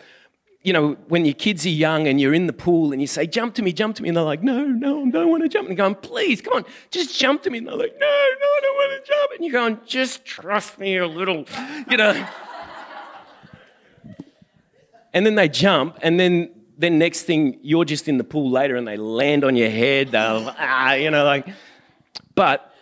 you 0.62 0.74
know, 0.74 0.94
when 1.08 1.24
your 1.24 1.34
kids 1.34 1.66
are 1.66 1.70
young 1.70 2.08
and 2.08 2.20
you're 2.20 2.34
in 2.34 2.48
the 2.48 2.54
pool 2.54 2.92
and 2.92 3.00
you 3.00 3.08
say, 3.08 3.26
jump 3.26 3.56
to 3.56 3.62
me, 3.62 3.72
jump 3.72 3.96
to 3.96 4.04
me, 4.04 4.10
and 4.10 4.18
they're 4.18 4.24
like, 4.26 4.44
no, 4.44 4.66
no, 4.66 5.06
I 5.06 5.10
don't 5.10 5.30
want 5.30 5.44
to 5.44 5.50
jump. 5.50 5.70
And 5.70 5.78
you're 5.78 5.88
going, 5.88 5.96
please, 5.96 6.42
come 6.42 6.54
on, 6.54 6.66
just 6.92 7.18
jump 7.18 7.44
to 7.44 7.50
me. 7.50 7.60
And 7.60 7.68
they're 7.68 7.76
like, 7.76 7.94
no, 7.98 8.06
no, 8.08 8.08
I 8.08 8.60
don't 8.62 8.76
want 8.76 9.06
to 9.06 9.12
jump. 9.12 9.32
And 9.36 9.46
you're 9.46 9.54
going, 9.54 9.80
just 9.86 10.26
trust 10.26 10.78
me 10.78 10.98
a 10.98 11.08
little, 11.08 11.46
you 11.90 11.96
know. 11.96 12.28
and 15.14 15.26
then 15.26 15.36
they 15.36 15.48
jump, 15.48 15.98
and 16.02 16.20
then 16.20 16.52
then 16.78 16.98
next 16.98 17.24
thing 17.24 17.60
you're 17.62 17.84
just 17.84 18.08
in 18.08 18.18
the 18.18 18.24
pool 18.24 18.50
later, 18.50 18.76
and 18.76 18.88
they 18.88 18.98
land 18.98 19.44
on 19.44 19.56
your 19.56 19.70
head. 19.70 20.12
They'll 20.12 20.54
ah, 20.58 20.94
you 20.94 21.12
know, 21.12 21.24
like. 21.26 21.48
But 22.36 22.74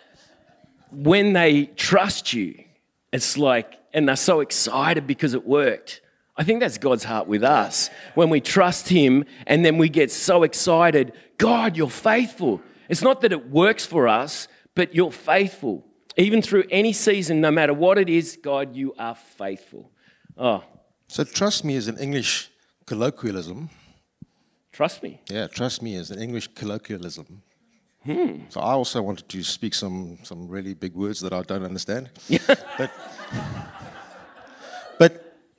when 0.91 1.33
they 1.33 1.65
trust 1.65 2.33
you, 2.33 2.63
it's 3.11 3.37
like, 3.37 3.79
and 3.93 4.07
they're 4.07 4.15
so 4.15 4.39
excited 4.39 5.07
because 5.07 5.33
it 5.33 5.47
worked. 5.47 6.01
I 6.37 6.43
think 6.43 6.59
that's 6.59 6.77
God's 6.77 7.03
heart 7.03 7.27
with 7.27 7.43
us. 7.43 7.89
When 8.13 8.29
we 8.29 8.39
trust 8.41 8.89
Him, 8.89 9.25
and 9.47 9.65
then 9.65 9.77
we 9.77 9.89
get 9.89 10.11
so 10.11 10.43
excited, 10.43 11.13
God, 11.37 11.75
you're 11.75 11.89
faithful. 11.89 12.61
It's 12.89 13.01
not 13.01 13.21
that 13.21 13.31
it 13.31 13.49
works 13.49 13.85
for 13.85 14.07
us, 14.07 14.47
but 14.75 14.93
you're 14.93 15.11
faithful. 15.11 15.83
Even 16.15 16.41
through 16.41 16.65
any 16.71 16.93
season, 16.93 17.41
no 17.41 17.51
matter 17.51 17.73
what 17.73 17.97
it 17.97 18.09
is, 18.09 18.37
God, 18.41 18.75
you 18.75 18.93
are 18.97 19.15
faithful. 19.15 19.91
Oh, 20.37 20.63
So 21.07 21.23
trust 21.23 21.63
me 21.63 21.75
is 21.75 21.87
an 21.87 21.97
English 21.97 22.49
colloquialism. 22.85 23.69
trust 24.71 25.01
me. 25.03 25.19
Yeah, 25.29 25.47
trust 25.47 25.81
me 25.81 25.95
is 25.95 26.11
an 26.11 26.19
English 26.19 26.47
colloquialism. 26.55 27.41
Hmm. 28.03 28.33
So 28.49 28.61
I 28.61 28.71
also 28.73 29.01
wanted 29.01 29.27
to 29.29 29.43
speak 29.43 29.73
some 29.73 30.17
some 30.23 30.47
really 30.47 30.73
big 30.73 30.93
words 30.95 31.19
that 31.19 31.33
I 31.33 31.41
don't 31.41 31.65
understand. 31.65 32.09
but 32.77 32.89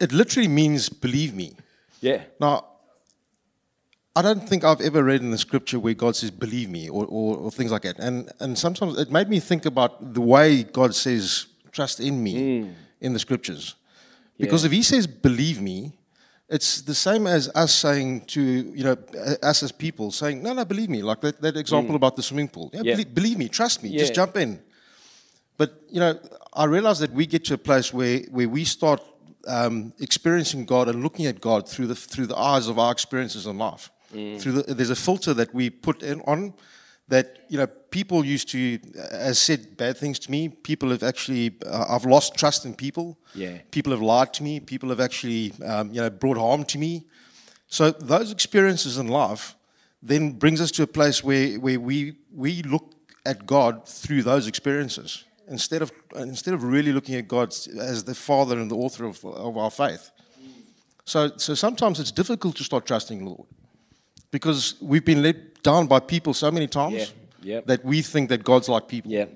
it 0.01 0.13
literally 0.13 0.49
means 0.49 0.89
believe 0.89 1.35
me. 1.35 1.57
Yeah. 2.01 2.23
Now, 2.41 2.65
I 4.15 4.23
don't 4.23 4.49
think 4.49 4.65
I've 4.65 4.81
ever 4.81 5.05
read 5.05 5.21
in 5.21 5.31
the 5.31 5.39
scripture 5.39 5.79
where 5.79 5.95
God 5.95 6.17
says, 6.17 6.31
believe 6.31 6.69
me, 6.69 6.89
or, 6.89 7.05
or, 7.07 7.37
or 7.37 7.51
things 7.51 7.71
like 7.71 7.83
that. 7.83 7.99
And, 7.99 8.31
and 8.41 8.59
sometimes 8.59 8.99
it 8.99 9.11
made 9.13 9.29
me 9.29 9.39
think 9.39 9.65
about 9.65 10.15
the 10.15 10.21
way 10.21 10.65
God 10.65 10.95
says, 10.95 11.47
trust 11.71 12.01
in 12.01 12.23
me 12.23 12.35
mm. 12.35 12.73
in 13.01 13.13
the 13.13 13.19
scriptures. 13.19 13.77
Because 14.37 14.65
Yeah. 14.65 14.69
if 14.69 14.73
He 14.73 14.83
says, 14.83 15.07
believe 15.07 15.61
me, 15.61 15.93
it's 16.49 16.81
the 16.81 16.95
same 16.95 17.27
as 17.27 17.49
us 17.55 17.75
saying 17.75 18.23
to, 18.27 18.41
you 18.41 18.83
know, 18.83 18.97
us 19.43 19.63
as 19.63 19.71
people 19.71 20.11
saying, 20.11 20.43
no, 20.43 20.53
no, 20.53 20.65
believe 20.65 20.89
me. 20.89 21.03
Like 21.03 21.21
that, 21.21 21.41
that 21.43 21.57
example 21.57 21.93
mm. 21.93 21.97
about 21.97 22.17
the 22.17 22.23
swimming 22.23 22.49
pool. 22.49 22.71
Yeah, 22.73 22.81
Yeah. 22.83 22.93
Believe, 22.95 23.15
believe 23.15 23.39
me, 23.39 23.49
trust 23.49 23.83
me, 23.83 23.97
just 23.97 24.15
jump 24.15 24.37
in. 24.37 24.61
But 25.59 25.83
you 25.91 26.01
know, 26.01 26.19
I 26.55 26.65
realize 26.65 26.99
that 27.01 27.13
we 27.13 27.27
get 27.27 27.45
to 27.47 27.55
a 27.55 27.59
place 27.59 27.93
where, 27.93 28.21
where 28.31 28.49
we 28.49 28.65
start 28.65 29.01
um, 29.47 29.93
experiencing 29.99 30.65
God 30.65 30.89
and 30.89 31.03
looking 31.03 31.27
at 31.27 31.41
God 31.41 31.69
through 31.69 31.87
the 31.87 31.95
through 31.95 32.27
the 32.27 32.37
eyes 32.37 32.69
of 32.69 32.79
our 32.79 32.93
experiences 32.93 33.47
in 33.47 33.59
life. 33.59 33.91
Through 34.39 34.53
the, 34.53 34.75
there's 34.75 34.91
a 34.91 34.97
filter 34.97 35.35
that 35.35 35.55
we 35.55 35.69
put 35.71 36.03
in 36.03 36.21
on 36.23 36.55
that 37.09 37.45
you 37.49 37.59
know 37.59 37.67
people 37.67 38.25
used 38.25 38.49
to 38.51 38.79
has 39.11 39.39
said 39.39 39.77
bad 39.77 39.97
things 39.97 40.19
to 40.21 40.31
me. 40.31 40.49
People 40.49 40.91
have 40.91 41.03
actually 41.03 41.57
uh, 41.67 41.87
I've 41.89 42.05
lost 42.05 42.35
trust 42.35 42.65
in 42.65 42.75
people. 42.75 43.19
Yeah. 43.35 43.59
People 43.71 43.93
have 43.93 44.03
lied 44.03 44.33
to 44.35 44.43
me. 44.43 44.61
People 44.61 44.89
have 44.91 45.01
actually 45.01 45.53
um, 45.65 45.91
you 45.93 46.01
know 46.01 46.11
brought 46.11 46.39
harm 46.39 46.65
to 46.65 46.79
me. 46.79 47.05
So 47.67 47.91
those 47.91 48.33
experiences 48.33 48.97
in 48.99 49.09
life 49.09 49.55
then 50.03 50.33
brings 50.33 50.61
us 50.61 50.71
to 50.73 50.83
a 50.83 50.87
place 50.87 51.23
where, 51.23 51.59
where 51.61 51.79
we 51.79 52.17
we 52.35 52.63
look 52.63 52.95
at 53.27 53.47
God 53.47 53.87
through 53.87 54.23
those 54.23 54.47
experiences 54.47 55.25
instead 55.51 55.83
of 55.83 55.91
instead 56.17 56.55
of 56.55 56.63
really 56.63 56.93
looking 56.93 57.15
at 57.17 57.29
God 57.29 57.49
as 57.93 58.05
the 58.05 58.15
Father 58.15 58.59
and 58.61 58.71
the 58.71 58.77
author 58.77 59.05
of, 59.07 59.25
of 59.25 59.57
our 59.57 59.71
faith. 59.71 60.11
So 61.05 61.31
so 61.37 61.55
sometimes 61.55 61.99
it's 62.01 62.13
difficult 62.13 62.57
to 62.57 62.65
start 62.65 62.87
trusting 62.87 63.19
the 63.19 63.25
Lord 63.25 63.49
because 64.31 64.75
we've 64.81 65.05
been 65.05 65.23
let 65.23 65.63
down 65.63 65.87
by 65.87 66.01
people 66.01 66.35
so 66.35 66.51
many 66.51 66.67
times 66.67 66.95
Yeah, 66.95 67.07
yeah. 67.43 67.61
that 67.67 67.85
we 67.85 68.03
think 68.03 68.29
that 68.29 68.45
God's 68.45 68.69
like 68.69 68.87
people. 68.89 69.11
Yeah. 69.11 69.27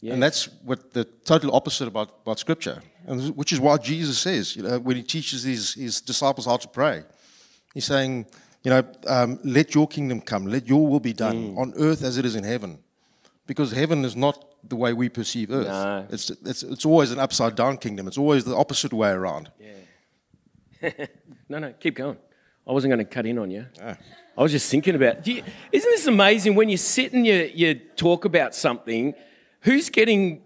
Yeah. 0.00 0.12
And 0.14 0.22
that's 0.22 0.48
what 0.64 0.92
the 0.92 1.04
total 1.24 1.50
opposite 1.56 1.88
about, 1.88 2.08
about 2.22 2.38
Scripture, 2.38 2.82
and 3.08 3.34
which 3.36 3.52
is 3.52 3.58
why 3.58 3.78
Jesus 3.78 4.16
says, 4.20 4.54
you 4.54 4.62
know, 4.62 4.78
when 4.78 4.94
he 4.96 5.02
teaches 5.02 5.42
his, 5.42 5.74
his 5.74 6.00
disciples 6.00 6.46
how 6.46 6.56
to 6.56 6.68
pray, 6.68 7.02
he's 7.74 7.86
saying, 7.86 8.26
you 8.62 8.70
know, 8.70 8.84
um, 9.08 9.40
let 9.42 9.74
your 9.74 9.88
kingdom 9.88 10.20
come, 10.20 10.46
let 10.46 10.68
your 10.68 10.86
will 10.86 11.00
be 11.00 11.12
done 11.12 11.36
Mm. 11.36 11.58
on 11.58 11.72
earth 11.76 12.04
as 12.04 12.16
it 12.16 12.24
is 12.24 12.36
in 12.36 12.44
heaven, 12.44 12.78
because 13.48 13.72
heaven 13.72 14.04
is 14.04 14.14
not 14.14 14.44
the 14.64 14.76
way 14.76 14.92
we 14.92 15.08
perceive 15.08 15.50
earth. 15.50 15.66
No. 15.66 16.06
It's, 16.10 16.30
it's 16.30 16.62
it's 16.62 16.84
always 16.84 17.10
an 17.10 17.18
upside 17.18 17.54
down 17.54 17.78
kingdom. 17.78 18.06
It's 18.06 18.18
always 18.18 18.44
the 18.44 18.56
opposite 18.56 18.92
way 18.92 19.10
around. 19.10 19.50
No, 21.50 21.58
no, 21.58 21.72
keep 21.80 21.94
going. 21.94 22.18
I 22.66 22.72
wasn't 22.72 22.90
going 22.90 22.98
to 22.98 23.04
cut 23.06 23.24
in 23.24 23.38
on 23.38 23.50
you. 23.50 23.64
Ah. 23.82 23.96
I 24.36 24.42
was 24.42 24.52
just 24.52 24.70
thinking 24.70 24.94
about. 24.94 25.24
Do 25.24 25.32
you, 25.32 25.42
isn't 25.72 25.90
this 25.90 26.06
amazing 26.06 26.54
when 26.54 26.68
you 26.68 26.76
sit 26.76 27.12
and 27.12 27.26
you, 27.26 27.50
you 27.54 27.74
talk 27.74 28.26
about 28.26 28.54
something? 28.54 29.14
Who's 29.62 29.88
getting 29.88 30.42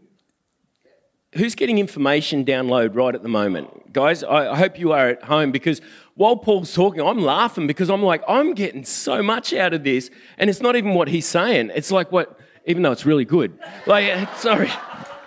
who's 1.35 1.55
getting 1.55 1.79
information 1.79 2.45
download 2.45 2.95
right 2.95 3.15
at 3.15 3.23
the 3.23 3.29
moment, 3.29 3.93
guys? 3.93 4.23
I, 4.23 4.53
I 4.53 4.57
hope 4.57 4.79
you 4.79 4.93
are 4.93 5.09
at 5.09 5.25
home 5.25 5.51
because 5.51 5.81
while 6.15 6.37
Paul's 6.37 6.73
talking, 6.73 7.01
I'm 7.01 7.21
laughing 7.21 7.67
because 7.67 7.91
I'm 7.91 8.03
like 8.03 8.23
I'm 8.29 8.55
getting 8.55 8.85
so 8.85 9.23
much 9.23 9.53
out 9.53 9.75
of 9.75 9.83
this, 9.83 10.11
and 10.39 10.49
it's 10.49 10.61
not 10.61 10.77
even 10.77 10.95
what 10.95 11.09
he's 11.09 11.27
saying. 11.27 11.73
It's 11.75 11.91
like 11.91 12.13
what, 12.13 12.39
even 12.67 12.83
though 12.83 12.93
it's 12.93 13.07
really 13.07 13.25
good. 13.25 13.59
Like, 13.87 14.29
sorry, 14.37 14.71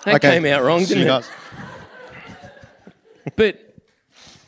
that 0.06 0.16
Okay. 0.16 0.32
came 0.36 0.46
out 0.46 0.64
wrong, 0.64 0.84
didn't 0.86 1.06
you 1.06 1.14
it? 1.14 1.30
But 3.36 3.62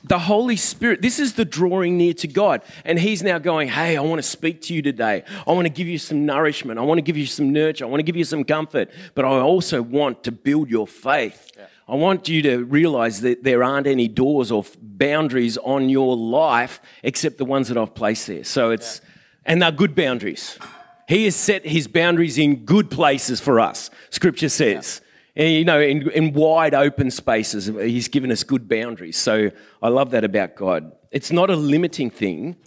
the 0.03 0.19
Holy 0.19 0.55
Spirit, 0.55 1.01
this 1.01 1.19
is 1.19 1.33
the 1.33 1.43
drawing 1.43 1.97
near 1.97 2.13
to 2.13 2.27
God. 2.27 2.61
And 2.85 2.97
He's 2.99 3.23
now 3.23 3.39
going, 3.39 3.67
Hey, 3.67 3.97
I 3.97 4.01
want 4.01 4.19
to 4.19 4.27
speak 4.27 4.61
to 4.63 4.73
you 4.73 4.81
today. 4.81 5.23
I 5.45 5.51
want 5.51 5.65
to 5.65 5.69
give 5.69 5.87
you 5.87 5.97
some 5.97 6.25
nourishment. 6.25 6.79
I 6.79 6.83
want 6.83 6.97
to 6.99 7.01
give 7.01 7.17
you 7.17 7.25
some 7.25 7.51
nurture. 7.51 7.85
I 7.85 7.87
want 7.87 7.99
to 7.99 8.03
give 8.03 8.15
you 8.15 8.23
some 8.23 8.43
comfort. 8.43 8.89
But 9.15 9.25
I 9.25 9.39
also 9.39 9.81
want 9.81 10.23
to 10.23 10.31
build 10.31 10.69
your 10.69 10.87
faith. 10.87 11.51
I 11.89 11.95
want 11.95 12.27
you 12.27 12.41
to 12.43 12.65
realize 12.65 13.21
that 13.21 13.43
there 13.43 13.63
aren't 13.63 13.87
any 13.87 14.07
doors 14.07 14.51
or 14.51 14.65
boundaries 14.81 15.57
on 15.57 15.89
your 15.89 16.15
life 16.17 16.81
except 17.01 17.37
the 17.37 17.45
ones 17.45 17.69
that 17.69 17.77
I've 17.77 17.95
placed 17.95 18.27
there. 18.27 18.43
So 18.43 18.71
it's, 18.71 19.01
and 19.45 19.61
they're 19.61 19.71
good 19.71 19.95
boundaries. 19.95 20.59
He 21.07 21.23
has 21.23 21.35
set 21.35 21.65
his 21.65 21.87
boundaries 21.87 22.37
in 22.37 22.65
good 22.65 22.91
places 22.91 23.39
for 23.39 23.59
us, 23.59 23.89
scripture 24.09 24.49
says. 24.49 25.01
And, 25.37 25.53
you 25.53 25.63
know, 25.63 25.79
in, 25.79 26.09
in 26.11 26.33
wide 26.33 26.73
open 26.73 27.11
spaces, 27.11 27.67
he's 27.67 28.07
given 28.07 28.31
us 28.31 28.43
good 28.43 28.67
boundaries. 28.67 29.15
So 29.15 29.51
I 29.81 29.87
love 29.87 30.11
that 30.11 30.23
about 30.23 30.55
God. 30.55 30.91
It's 31.11 31.31
not 31.31 31.49
a 31.49 31.55
limiting 31.55 32.09
thing, 32.09 32.57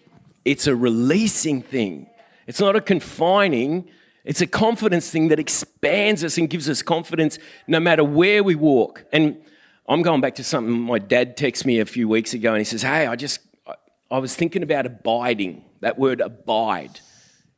it's 0.45 0.67
a 0.67 0.75
releasing 0.75 1.61
thing. 1.61 2.07
It's 2.47 2.61
not 2.61 2.75
a 2.75 2.81
confining, 2.81 3.89
it's 4.25 4.41
a 4.41 4.47
confidence 4.47 5.11
thing 5.11 5.29
that 5.29 5.39
expands 5.39 6.25
us 6.25 6.39
and 6.39 6.49
gives 6.49 6.69
us 6.69 6.83
confidence 6.83 7.39
no 7.69 7.79
matter 7.79 8.03
where 8.03 8.43
we 8.43 8.55
walk. 8.55 9.05
And 9.13 9.41
I'm 9.87 10.03
going 10.03 10.21
back 10.21 10.35
to 10.37 10.45
something 10.45 10.73
my 10.73 10.99
dad 10.99 11.37
texted 11.37 11.67
me 11.67 11.79
a 11.79 11.87
few 11.87 12.09
weeks 12.09 12.33
ago, 12.33 12.51
and 12.51 12.59
he 12.59 12.65
says, 12.65 12.83
Hey, 12.83 13.07
I 13.07 13.17
just, 13.17 13.41
I 14.11 14.19
was 14.19 14.35
thinking 14.35 14.63
about 14.63 14.87
abiding, 14.87 15.65
that 15.81 15.99
word 15.99 16.21
abide. 16.21 17.01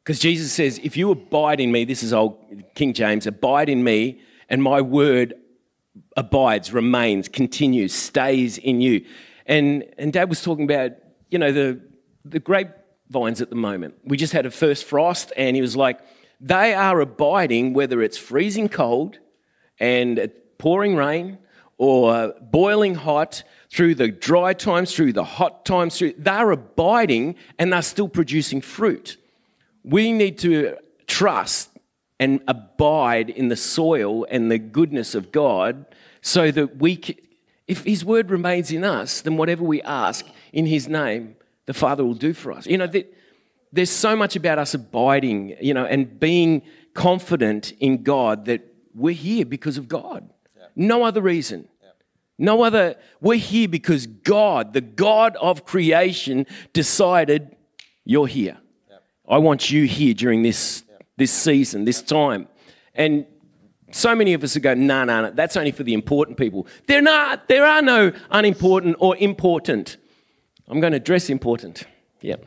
Because 0.02 0.18
Jesus 0.18 0.52
says, 0.52 0.80
if 0.82 0.96
you 0.96 1.10
abide 1.12 1.60
in 1.60 1.70
me, 1.70 1.84
this 1.84 2.02
is 2.02 2.12
old 2.12 2.36
King 2.74 2.92
James, 2.92 3.26
abide 3.26 3.68
in 3.68 3.84
me, 3.84 4.20
and 4.48 4.62
my 4.62 4.80
word 4.80 5.34
abides, 6.16 6.72
remains, 6.72 7.28
continues, 7.28 7.92
stays 7.92 8.58
in 8.58 8.80
you. 8.80 9.04
And, 9.46 9.84
and 9.98 10.12
Dad 10.12 10.28
was 10.28 10.42
talking 10.42 10.64
about, 10.64 10.92
you 11.30 11.38
know, 11.38 11.52
the, 11.52 11.80
the 12.24 12.40
grapevines 12.40 13.40
at 13.40 13.50
the 13.50 13.56
moment. 13.56 13.94
We 14.04 14.16
just 14.16 14.32
had 14.32 14.44
a 14.44 14.50
first 14.50 14.84
frost, 14.84 15.32
and 15.36 15.54
he 15.54 15.62
was 15.62 15.76
like, 15.76 16.00
they 16.40 16.74
are 16.74 17.00
abiding 17.00 17.72
whether 17.72 18.02
it's 18.02 18.18
freezing 18.18 18.68
cold 18.68 19.20
and 19.78 20.32
pouring 20.58 20.96
rain 20.96 21.38
or 21.78 22.34
boiling 22.40 22.96
hot 22.96 23.44
through 23.70 23.94
the 23.94 24.08
dry 24.08 24.52
times, 24.52 24.94
through 24.94 25.12
the 25.12 25.24
hot 25.24 25.64
times, 25.64 25.96
through, 25.96 26.14
they're 26.18 26.50
abiding 26.50 27.36
and 27.58 27.72
they're 27.72 27.82
still 27.82 28.08
producing 28.08 28.60
fruit 28.60 29.16
we 29.84 30.12
need 30.12 30.38
to 30.38 30.76
trust 31.06 31.70
and 32.18 32.40
abide 32.46 33.30
in 33.30 33.48
the 33.48 33.56
soil 33.56 34.26
and 34.30 34.50
the 34.50 34.58
goodness 34.58 35.14
of 35.14 35.32
God 35.32 35.86
so 36.20 36.50
that 36.50 36.76
we 36.76 36.96
can, 36.96 37.16
if 37.66 37.84
his 37.84 38.04
word 38.04 38.30
remains 38.30 38.70
in 38.70 38.84
us 38.84 39.20
then 39.20 39.36
whatever 39.36 39.64
we 39.64 39.82
ask 39.82 40.26
in 40.52 40.66
his 40.66 40.88
name 40.88 41.36
the 41.66 41.74
father 41.74 42.04
will 42.04 42.14
do 42.14 42.32
for 42.32 42.52
us. 42.52 42.66
You 42.66 42.78
know 42.78 42.86
that 42.86 43.12
there's 43.72 43.90
so 43.90 44.14
much 44.14 44.36
about 44.36 44.58
us 44.58 44.74
abiding 44.74 45.56
you 45.60 45.74
know 45.74 45.84
and 45.84 46.18
being 46.20 46.62
confident 46.94 47.72
in 47.80 48.02
God 48.02 48.44
that 48.44 48.62
we're 48.94 49.14
here 49.14 49.46
because 49.46 49.78
of 49.78 49.88
God. 49.88 50.28
No 50.76 51.04
other 51.04 51.20
reason. 51.20 51.68
No 52.38 52.62
other 52.62 52.96
we're 53.20 53.38
here 53.38 53.68
because 53.68 54.06
God 54.06 54.72
the 54.72 54.80
God 54.80 55.36
of 55.36 55.64
creation 55.64 56.46
decided 56.72 57.56
you're 58.04 58.26
here 58.26 58.58
I 59.28 59.38
want 59.38 59.70
you 59.70 59.84
here 59.84 60.14
during 60.14 60.42
this, 60.42 60.84
this 61.16 61.32
season, 61.32 61.84
this 61.84 62.02
time. 62.02 62.48
And 62.94 63.26
so 63.90 64.14
many 64.14 64.34
of 64.34 64.42
us 64.42 64.56
are 64.56 64.60
going, 64.60 64.86
no, 64.86 65.04
no, 65.04 65.22
no, 65.22 65.30
that's 65.30 65.56
only 65.56 65.70
for 65.70 65.82
the 65.82 65.94
important 65.94 66.38
people. 66.38 66.66
They're 66.86 67.02
not, 67.02 67.48
there 67.48 67.66
are 67.66 67.82
no 67.82 68.12
unimportant 68.30 68.96
or 68.98 69.16
important. 69.16 69.96
I'm 70.68 70.80
going 70.80 70.92
to 70.92 70.96
address 70.96 71.30
important. 71.30 71.84
Yep. 72.20 72.46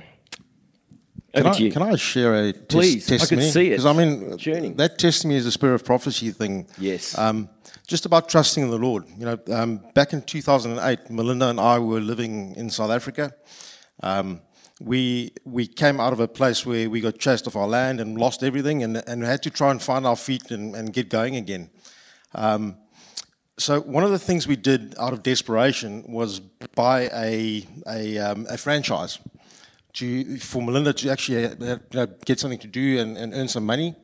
Can 1.33 1.47
I, 1.47 1.69
can 1.69 1.81
I 1.81 1.95
share 1.97 2.33
a 2.33 2.53
tes- 2.53 2.61
Please, 2.69 3.11
I 3.11 3.25
can 3.25 3.41
see 3.41 3.67
it. 3.67 3.69
Because 3.71 3.85
I 3.85 3.93
mean, 3.93 4.37
Journey. 4.37 4.69
that 4.73 4.97
testimony 4.97 5.37
is 5.37 5.45
a 5.45 5.51
spirit 5.51 5.75
of 5.75 5.83
prophecy 5.83 6.31
thing. 6.31 6.65
Yes. 6.77 7.17
Um, 7.17 7.49
just 7.87 8.05
about 8.05 8.29
trusting 8.29 8.63
in 8.63 8.69
the 8.69 8.77
Lord. 8.77 9.03
You 9.17 9.25
know, 9.25 9.39
um, 9.51 9.81
back 9.93 10.13
in 10.13 10.21
2008, 10.21 11.09
Melinda 11.09 11.49
and 11.49 11.59
I 11.59 11.77
were 11.79 11.99
living 11.99 12.55
in 12.55 12.69
South 12.69 12.89
Africa. 12.89 13.33
Um, 14.01 14.41
we 14.81 15.31
we 15.45 15.67
came 15.67 15.99
out 15.99 16.13
of 16.13 16.19
a 16.19 16.27
place 16.27 16.65
where 16.65 16.89
we 16.89 16.99
got 16.99 17.17
chased 17.17 17.47
off 17.47 17.55
our 17.55 17.67
land 17.67 17.99
and 18.01 18.17
lost 18.17 18.43
everything, 18.43 18.83
and 18.83 18.97
and 19.07 19.23
had 19.23 19.41
to 19.43 19.49
try 19.49 19.71
and 19.71 19.81
find 19.81 20.05
our 20.05 20.15
feet 20.17 20.51
and, 20.51 20.75
and 20.75 20.93
get 20.93 21.09
going 21.09 21.35
again. 21.35 21.69
Um, 22.33 22.77
so 23.57 23.79
one 23.81 24.03
of 24.03 24.11
the 24.11 24.19
things 24.19 24.47
we 24.47 24.57
did 24.57 24.95
out 24.99 25.13
of 25.13 25.23
desperation 25.23 26.03
was 26.07 26.39
buy 26.39 27.09
a 27.13 27.65
a, 27.87 28.17
um, 28.17 28.45
a 28.49 28.57
franchise 28.57 29.19
to 29.93 30.37
for 30.39 30.61
Melinda 30.61 30.91
to 30.93 31.09
actually 31.09 31.45
uh, 31.45 31.77
know, 31.93 32.07
get 32.25 32.39
something 32.39 32.59
to 32.59 32.67
do 32.67 32.99
and, 32.99 33.17
and 33.17 33.33
earn 33.33 33.47
some 33.47 33.65
money, 33.65 33.95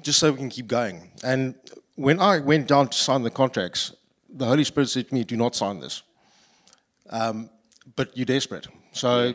just 0.00 0.20
so 0.20 0.30
we 0.30 0.38
can 0.38 0.48
keep 0.48 0.68
going. 0.68 1.10
And 1.24 1.56
when 1.96 2.20
I 2.20 2.38
went 2.38 2.68
down 2.68 2.88
to 2.88 2.96
sign 2.96 3.22
the 3.22 3.30
contracts, 3.30 3.92
the 4.28 4.46
Holy 4.46 4.64
Spirit 4.64 4.88
said 4.88 5.08
to 5.08 5.14
me, 5.14 5.24
"Do 5.24 5.36
not 5.36 5.56
sign 5.56 5.80
this." 5.80 6.02
Um, 7.10 7.50
but 7.96 8.16
you're 8.16 8.26
desperate. 8.26 8.68
So 8.94 9.34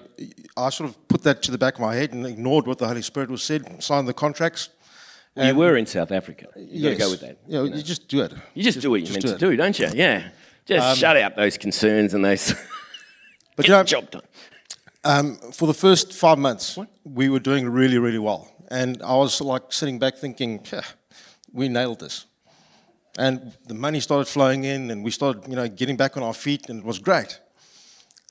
I 0.55 0.69
sort 0.69 0.89
of 0.89 1.07
put 1.09 1.23
that 1.23 1.43
to 1.43 1.51
the 1.51 1.57
back 1.57 1.75
of 1.75 1.81
my 1.81 1.93
head 1.93 2.13
and 2.13 2.25
ignored 2.25 2.65
what 2.65 2.77
the 2.77 2.87
Holy 2.87 3.01
Spirit 3.01 3.29
was 3.29 3.43
said, 3.43 3.83
signed 3.83 4.07
the 4.07 4.13
contracts. 4.13 4.69
you 5.35 5.53
were 5.53 5.75
in 5.75 5.85
South 5.85 6.11
Africa. 6.11 6.47
You 6.55 6.83
got 6.83 6.89
to 6.89 6.95
go 6.95 7.09
with 7.11 7.21
that. 7.21 7.37
Yeah, 7.45 7.63
you, 7.63 7.83
just 7.83 8.07
do 8.07 8.21
it. 8.21 8.33
You 8.53 8.63
just, 8.63 8.79
do 8.79 8.89
what 8.91 9.01
you're 9.01 9.11
meant 9.11 9.21
do 9.21 9.27
to. 9.27 9.33
Um, 9.33 9.39
do, 9.39 9.55
don't 9.57 9.77
you? 9.77 9.89
Yeah. 9.93 10.29
Just 10.65 10.99
shut 10.99 11.17
out 11.17 11.35
those 11.35 11.57
concerns 11.57 12.13
and 12.13 12.23
those. 12.23 12.53
But 13.55 13.65
Get 13.65 13.71
you 13.71 13.75
know, 13.75 13.83
the 13.83 13.89
job 13.89 14.11
done. 14.11 14.21
Um, 15.03 15.35
for 15.51 15.67
the 15.67 15.73
first 15.73 16.13
five 16.13 16.37
months, 16.37 16.79
we 17.03 17.27
were 17.27 17.41
doing 17.41 17.67
really, 17.67 17.97
really 17.97 18.17
well. 18.17 18.49
And 18.71 19.03
I 19.03 19.15
was 19.15 19.41
like 19.41 19.73
sitting 19.73 19.99
back 19.99 20.15
thinking, 20.15 20.59
"Phew, 20.59 20.79
we 21.51 21.67
nailed 21.67 21.99
this. 21.99 22.25
And 23.17 23.51
the 23.67 23.73
money 23.73 23.99
started 23.99 24.29
flowing 24.29 24.63
in, 24.63 24.91
and 24.91 25.03
we 25.03 25.11
started, 25.11 25.45
you 25.49 25.57
know, 25.57 25.67
getting 25.67 25.97
back 25.97 26.15
on 26.15 26.23
our 26.23 26.33
feet, 26.33 26.69
and 26.69 26.79
it 26.79 26.85
was 26.85 26.99
great. 26.99 27.37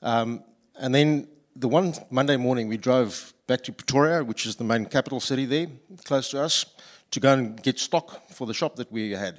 Um, 0.00 0.44
and 0.78 0.94
then 0.94 1.28
the 1.56 1.68
one 1.68 1.94
Monday 2.10 2.36
morning, 2.36 2.68
we 2.68 2.76
drove 2.76 3.34
back 3.46 3.62
to 3.64 3.72
Pretoria, 3.72 4.22
which 4.22 4.46
is 4.46 4.56
the 4.56 4.64
main 4.64 4.86
capital 4.86 5.20
city 5.20 5.44
there, 5.44 5.66
close 6.04 6.30
to 6.30 6.40
us, 6.40 6.66
to 7.10 7.20
go 7.20 7.32
and 7.32 7.60
get 7.62 7.78
stock 7.78 8.30
for 8.30 8.46
the 8.46 8.54
shop 8.54 8.76
that 8.76 8.90
we 8.92 9.10
had. 9.10 9.38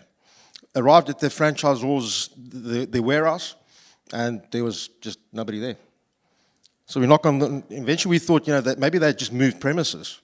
Arrived 0.75 1.09
at 1.09 1.19
the 1.19 1.27
franchisor's, 1.27 2.29
the, 2.37 2.85
the 2.85 3.01
warehouse, 3.01 3.55
and 4.11 4.41
there 4.51 4.63
was 4.63 4.89
just 5.01 5.19
nobody 5.31 5.59
there. 5.59 5.77
So 6.85 6.99
we 6.99 7.07
knocked 7.07 7.25
on 7.25 7.39
the, 7.39 7.63
eventually 7.69 8.11
we 8.11 8.19
thought, 8.19 8.47
you 8.47 8.53
know, 8.53 8.61
that 8.61 8.79
maybe 8.79 8.97
they 8.97 9.13
just 9.13 9.31
moved 9.31 9.61
premises. 9.61 10.19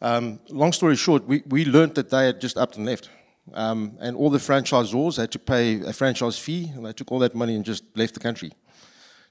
Um, 0.00 0.38
long 0.50 0.72
story 0.72 0.96
short, 0.96 1.26
we, 1.26 1.42
we 1.46 1.64
learned 1.64 1.94
that 1.94 2.10
they 2.10 2.26
had 2.26 2.40
just 2.40 2.56
upped 2.58 2.76
and 2.76 2.86
left. 2.86 3.08
Um, 3.52 3.96
and 4.00 4.16
all 4.16 4.30
the 4.30 4.38
franchisors 4.38 5.16
had 5.16 5.32
to 5.32 5.38
pay 5.38 5.80
a 5.80 5.92
franchise 5.92 6.38
fee, 6.38 6.70
and 6.74 6.84
they 6.84 6.92
took 6.92 7.10
all 7.10 7.18
that 7.20 7.34
money 7.34 7.56
and 7.56 7.64
just 7.64 7.84
left 7.96 8.14
the 8.14 8.20
country. 8.20 8.52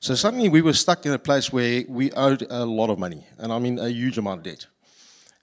So 0.03 0.15
suddenly 0.15 0.49
we 0.49 0.61
were 0.61 0.73
stuck 0.73 1.05
in 1.05 1.13
a 1.13 1.17
place 1.17 1.53
where 1.53 1.85
we 1.87 2.11
owed 2.11 2.45
a 2.49 2.65
lot 2.65 2.89
of 2.89 2.99
money, 2.99 3.25
and 3.37 3.53
I 3.53 3.59
mean 3.59 3.79
a 3.79 3.87
huge 3.87 4.17
amount 4.17 4.39
of 4.39 4.43
debt. 4.43 4.67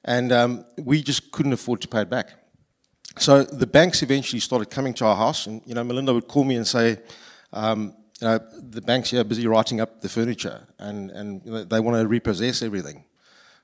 And 0.04 0.30
um, 0.32 0.66
we 0.76 1.02
just 1.02 1.32
couldn't 1.32 1.54
afford 1.54 1.80
to 1.80 1.88
pay 1.88 2.02
it 2.02 2.10
back. 2.10 2.34
So 3.16 3.42
the 3.42 3.66
banks 3.66 4.02
eventually 4.02 4.38
started 4.38 4.68
coming 4.68 4.92
to 4.94 5.06
our 5.06 5.16
house, 5.16 5.46
and 5.46 5.62
you 5.64 5.74
know, 5.74 5.82
Melinda 5.82 6.12
would 6.12 6.28
call 6.28 6.44
me 6.44 6.56
and 6.56 6.66
say, 6.66 6.98
um, 7.54 7.94
you 8.20 8.28
know, 8.28 8.38
the 8.58 8.82
banks 8.82 9.08
here 9.08 9.22
are 9.22 9.24
busy 9.24 9.46
writing 9.46 9.80
up 9.80 10.02
the 10.02 10.10
furniture, 10.10 10.68
and, 10.78 11.10
and 11.10 11.42
they 11.70 11.80
want 11.80 11.96
to 11.96 12.06
repossess 12.06 12.60
everything. 12.60 13.04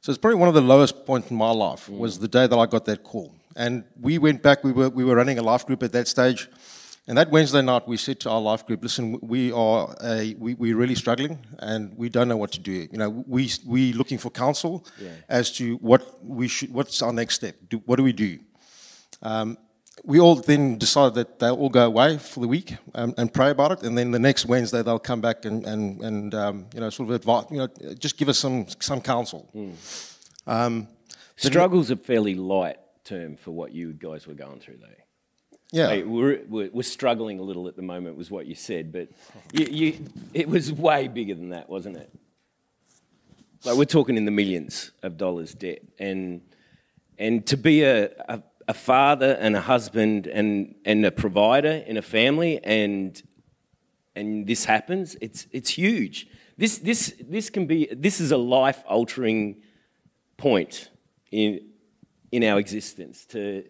So 0.01 0.13
it's 0.13 0.19
probably 0.19 0.39
one 0.39 0.49
of 0.49 0.55
the 0.55 0.63
lowest 0.63 1.05
points 1.05 1.31
in 1.31 1.37
my 1.37 1.51
life 1.51 1.91
was 1.91 2.21
the 2.21 2.29
day 2.29 2.47
that 2.47 2.57
I 2.57 2.65
got 2.65 2.87
that 2.87 3.03
call. 3.03 3.35
And 3.55 3.85
we 4.01 4.17
went 4.17 4.43
back, 4.43 4.65
we 4.65 4.73
were, 4.73 4.89
we 4.89 5.05
were 5.05 5.17
running 5.17 5.39
a 5.39 5.43
life 5.43 5.67
group 5.67 5.83
at 5.83 5.93
that 5.93 6.09
stage. 6.09 6.49
And 7.09 7.17
that 7.19 7.31
Wednesday 7.31 7.63
night, 7.63 7.87
we 7.87 7.97
said 7.97 8.19
to 8.21 8.31
our 8.31 8.41
life 8.41 8.67
group, 8.67 8.83
listen, 8.83 9.19
we 9.23 9.53
are 9.53 9.95
a, 10.03 10.35
we, 10.39 10.55
we're 10.55 10.77
really 10.77 10.97
struggling 10.97 11.39
and 11.61 11.97
we 11.97 12.09
don't 12.09 12.27
know 12.27 12.37
what 12.37 12.51
to 12.53 12.61
do. 12.61 12.89
You 12.91 12.99
know, 12.99 13.11
we, 13.29 13.49
we're 13.65 13.95
looking 13.95 14.19
for 14.19 14.29
counsel 14.31 14.85
Yeah. 15.01 15.11
as 15.29 15.53
to 15.59 15.77
what 15.77 16.25
we 16.25 16.49
should, 16.49 16.73
what's 16.73 17.01
our 17.03 17.13
next 17.13 17.37
step? 17.37 17.55
Do, 17.69 17.81
what 17.87 17.97
do 17.97 18.03
we 18.03 18.13
do? 18.13 18.41
Um, 19.23 19.57
we 20.05 20.19
all 20.21 20.35
then 20.35 20.79
decided 20.79 21.15
that 21.15 21.39
they'll 21.39 21.55
all 21.55 21.69
go 21.71 21.87
away 21.87 22.19
for 22.19 22.41
the 22.41 22.49
week 22.49 22.77
um, 22.95 23.15
and 23.17 23.33
pray 23.33 23.51
about 23.51 23.73
it, 23.73 23.83
and 23.83 23.97
then 23.97 24.11
the 24.11 24.19
next 24.19 24.45
Wednesday 24.47 24.83
they'll 24.83 24.99
come 24.99 25.21
back 25.23 25.45
and, 25.47 25.65
and, 25.65 26.03
and 26.03 26.35
um, 26.35 26.67
you 26.75 26.81
know 26.81 26.91
sort 26.91 27.09
of 27.09 27.15
advise, 27.15 27.47
you 27.51 27.57
know, 27.57 27.69
just 27.95 28.19
give 28.19 28.29
us 28.29 28.39
some 28.39 28.67
some 28.79 29.01
counsel. 29.01 29.49
Um, 30.47 30.89
Struggle's 31.37 31.91
a 31.91 31.97
fairly 31.97 32.35
light 32.35 32.77
term 33.05 33.37
for 33.37 33.53
what 33.53 33.73
you 33.73 33.95
guys 33.95 34.27
were 34.27 34.35
going 34.35 34.61
through, 34.61 34.79
though. 34.81 35.03
Yeah, 35.73 35.89
Hey, 35.89 36.03
we're, 36.05 36.43
we're, 36.49 36.71
we're 36.73 36.83
struggling 36.83 37.39
a 37.39 37.43
little 37.43 37.67
at 37.69 37.77
the 37.77 37.83
moment, 37.83 38.17
was 38.17 38.31
what 38.31 38.47
you 38.47 38.55
said, 38.55 38.93
but 38.93 39.09
you, 39.53 39.67
you, 39.67 40.05
it 40.33 40.49
was 40.49 40.73
way 40.73 41.09
bigger 41.09 41.35
than 41.35 41.51
that, 41.51 41.69
wasn't 41.69 41.97
it? 41.97 42.11
Like 43.65 43.77
we're 43.77 43.85
talking 43.85 44.17
in 44.17 44.25
the 44.27 44.31
millions 44.31 44.93
of 45.03 45.17
dollars 45.17 45.55
debt, 45.55 45.83
and 45.99 46.41
and 47.19 47.45
to 47.47 47.57
be 47.57 47.83
a, 47.83 48.11
a, 48.29 48.43
a 48.69 48.75
father 48.75 49.37
and 49.41 49.57
a 49.57 49.61
husband 49.61 50.29
and 50.29 50.77
and 50.85 51.05
a 51.05 51.11
provider 51.11 51.83
in 51.87 51.97
a 51.97 52.03
family, 52.03 52.63
and 52.63 53.21
and 54.15 54.47
this 54.47 54.65
happens, 54.67 55.17
it's 55.21 55.49
it's 55.51 55.71
huge. 55.71 56.29
This 56.57 56.79
this 56.79 57.15
this 57.21 57.51
can 57.51 57.67
be 57.67 57.89
this 57.93 58.21
is 58.21 58.31
a 58.31 58.37
life 58.37 58.85
altering 58.87 59.63
point 60.37 60.91
in 61.33 61.61
in 62.31 62.45
our 62.45 62.61
existence 62.61 63.25
to 63.27 63.65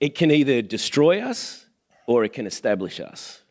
it 0.00 0.14
can 0.14 0.30
either 0.30 0.62
destroy 0.62 1.20
us 1.20 1.66
or 2.06 2.24
it 2.24 2.32
can 2.32 2.46
establish 2.46 2.98
us. 2.98 3.42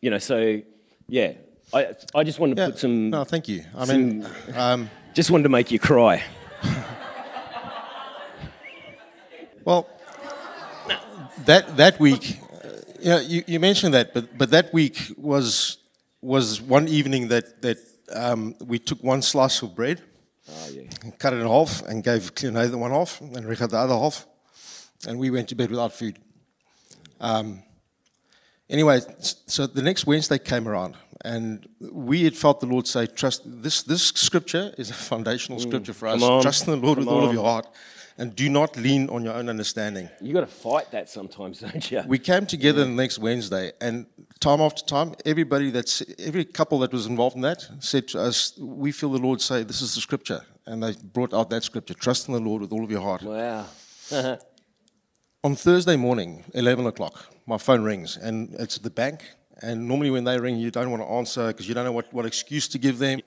You 0.00 0.10
know, 0.10 0.18
so 0.18 0.62
yeah, 1.08 1.32
I, 1.72 1.94
I 2.14 2.24
just 2.24 2.38
wanted 2.40 2.56
to 2.56 2.62
yeah. 2.62 2.68
put 2.68 2.78
some, 2.78 3.10
No, 3.10 3.24
thank 3.24 3.48
you. 3.48 3.64
I 3.76 3.84
mean, 3.84 4.26
um, 4.54 4.90
just 5.14 5.30
wanted 5.30 5.44
to 5.44 5.48
make 5.48 5.70
you 5.70 5.78
cry. 5.78 6.22
well, 9.64 9.88
that 11.44 11.76
that 11.76 12.00
week, 12.00 12.38
uh, 12.64 12.68
you, 13.00 13.08
know, 13.08 13.20
you 13.20 13.44
you 13.46 13.60
mentioned 13.60 13.94
that, 13.94 14.14
but 14.14 14.36
but 14.38 14.50
that 14.50 14.72
week 14.72 15.12
was 15.16 15.78
was 16.20 16.60
one 16.60 16.88
evening 16.88 17.28
that 17.28 17.62
that 17.62 17.78
um, 18.14 18.54
we 18.64 18.78
took 18.78 19.02
one 19.02 19.22
slice 19.22 19.62
of 19.62 19.74
bread. 19.74 20.02
Oh, 20.48 20.68
yeah. 20.72 20.82
and 21.02 21.18
cut 21.18 21.32
it 21.32 21.38
in 21.38 21.46
half 21.48 21.82
and 21.86 22.04
gave 22.04 22.32
Cleone 22.36 22.70
the 22.70 22.78
one 22.78 22.92
half 22.92 23.20
and 23.20 23.44
Richard 23.44 23.70
the 23.70 23.78
other 23.78 23.94
half. 23.94 24.26
And 25.06 25.18
we 25.18 25.30
went 25.30 25.48
to 25.48 25.54
bed 25.54 25.70
without 25.70 25.92
food. 25.92 26.18
Um, 27.20 27.62
anyway, 28.68 29.00
so 29.20 29.66
the 29.66 29.82
next 29.82 30.06
Wednesday 30.06 30.38
came 30.38 30.68
around 30.68 30.96
and 31.24 31.68
we 31.80 32.24
had 32.24 32.36
felt 32.36 32.60
the 32.60 32.66
Lord 32.66 32.86
say, 32.86 33.06
trust, 33.06 33.42
this, 33.44 33.82
this 33.82 34.08
scripture 34.08 34.72
is 34.78 34.90
a 34.90 34.94
foundational 34.94 35.58
scripture 35.58 35.92
for 35.92 36.08
us. 36.08 36.20
Mm. 36.20 36.30
On. 36.30 36.42
Trust 36.42 36.66
in 36.66 36.78
the 36.78 36.86
Lord 36.86 36.98
with 36.98 37.08
Come 37.08 37.16
all 37.16 37.26
of 37.26 37.32
your 37.32 37.44
heart 37.44 37.66
and 38.18 38.34
do 38.34 38.48
not 38.48 38.76
lean 38.76 39.08
on 39.10 39.24
your 39.24 39.34
own 39.34 39.48
understanding. 39.48 40.08
You 40.20 40.32
got 40.32 40.40
to 40.40 40.46
fight 40.46 40.90
that 40.92 41.08
sometimes, 41.08 41.60
don't 41.60 41.90
you? 41.90 42.02
We 42.06 42.18
came 42.18 42.46
together 42.46 42.84
the 42.84 42.90
next 42.90 43.18
Wednesday, 43.18 43.72
and 43.80 44.06
time 44.40 44.60
after 44.60 44.84
time, 44.84 45.14
everybody 45.24 45.70
that's 45.70 46.02
every 46.18 46.44
couple 46.44 46.78
that 46.80 46.92
was 46.92 47.06
involved 47.06 47.36
in 47.36 47.42
that 47.42 47.68
said 47.80 48.08
to 48.08 48.20
us, 48.20 48.56
"We 48.58 48.92
feel 48.92 49.12
the 49.12 49.18
Lord 49.18 49.40
say 49.40 49.62
this 49.62 49.82
is 49.82 49.94
the 49.94 50.00
scripture," 50.00 50.40
and 50.64 50.82
they 50.82 50.94
brought 51.12 51.34
out 51.34 51.50
that 51.50 51.64
scripture: 51.64 51.94
"Trust 51.94 52.28
in 52.28 52.34
the 52.34 52.40
Lord 52.40 52.62
with 52.62 52.72
all 52.72 52.84
of 52.84 52.90
your 52.90 53.02
heart." 53.02 53.22
wow. 53.22 53.66
On 55.46 55.54
Thursday 55.54 55.94
morning, 55.94 56.42
eleven 56.54 56.86
o'clock, 56.86 57.26
my 57.46 57.56
phone 57.56 57.84
rings, 57.84 58.16
and 58.16 58.52
it's 58.58 58.78
the 58.78 58.90
bank. 58.90 59.22
And 59.62 59.86
normally, 59.86 60.10
when 60.10 60.24
they 60.24 60.40
ring, 60.40 60.56
you 60.56 60.72
don't 60.72 60.90
want 60.90 61.04
to 61.04 61.08
answer 61.08 61.46
because 61.46 61.68
you 61.68 61.72
don't 61.72 61.84
know 61.84 61.92
what, 61.92 62.12
what 62.12 62.26
excuse 62.26 62.66
to 62.66 62.78
give 62.78 62.98
them. 62.98 63.20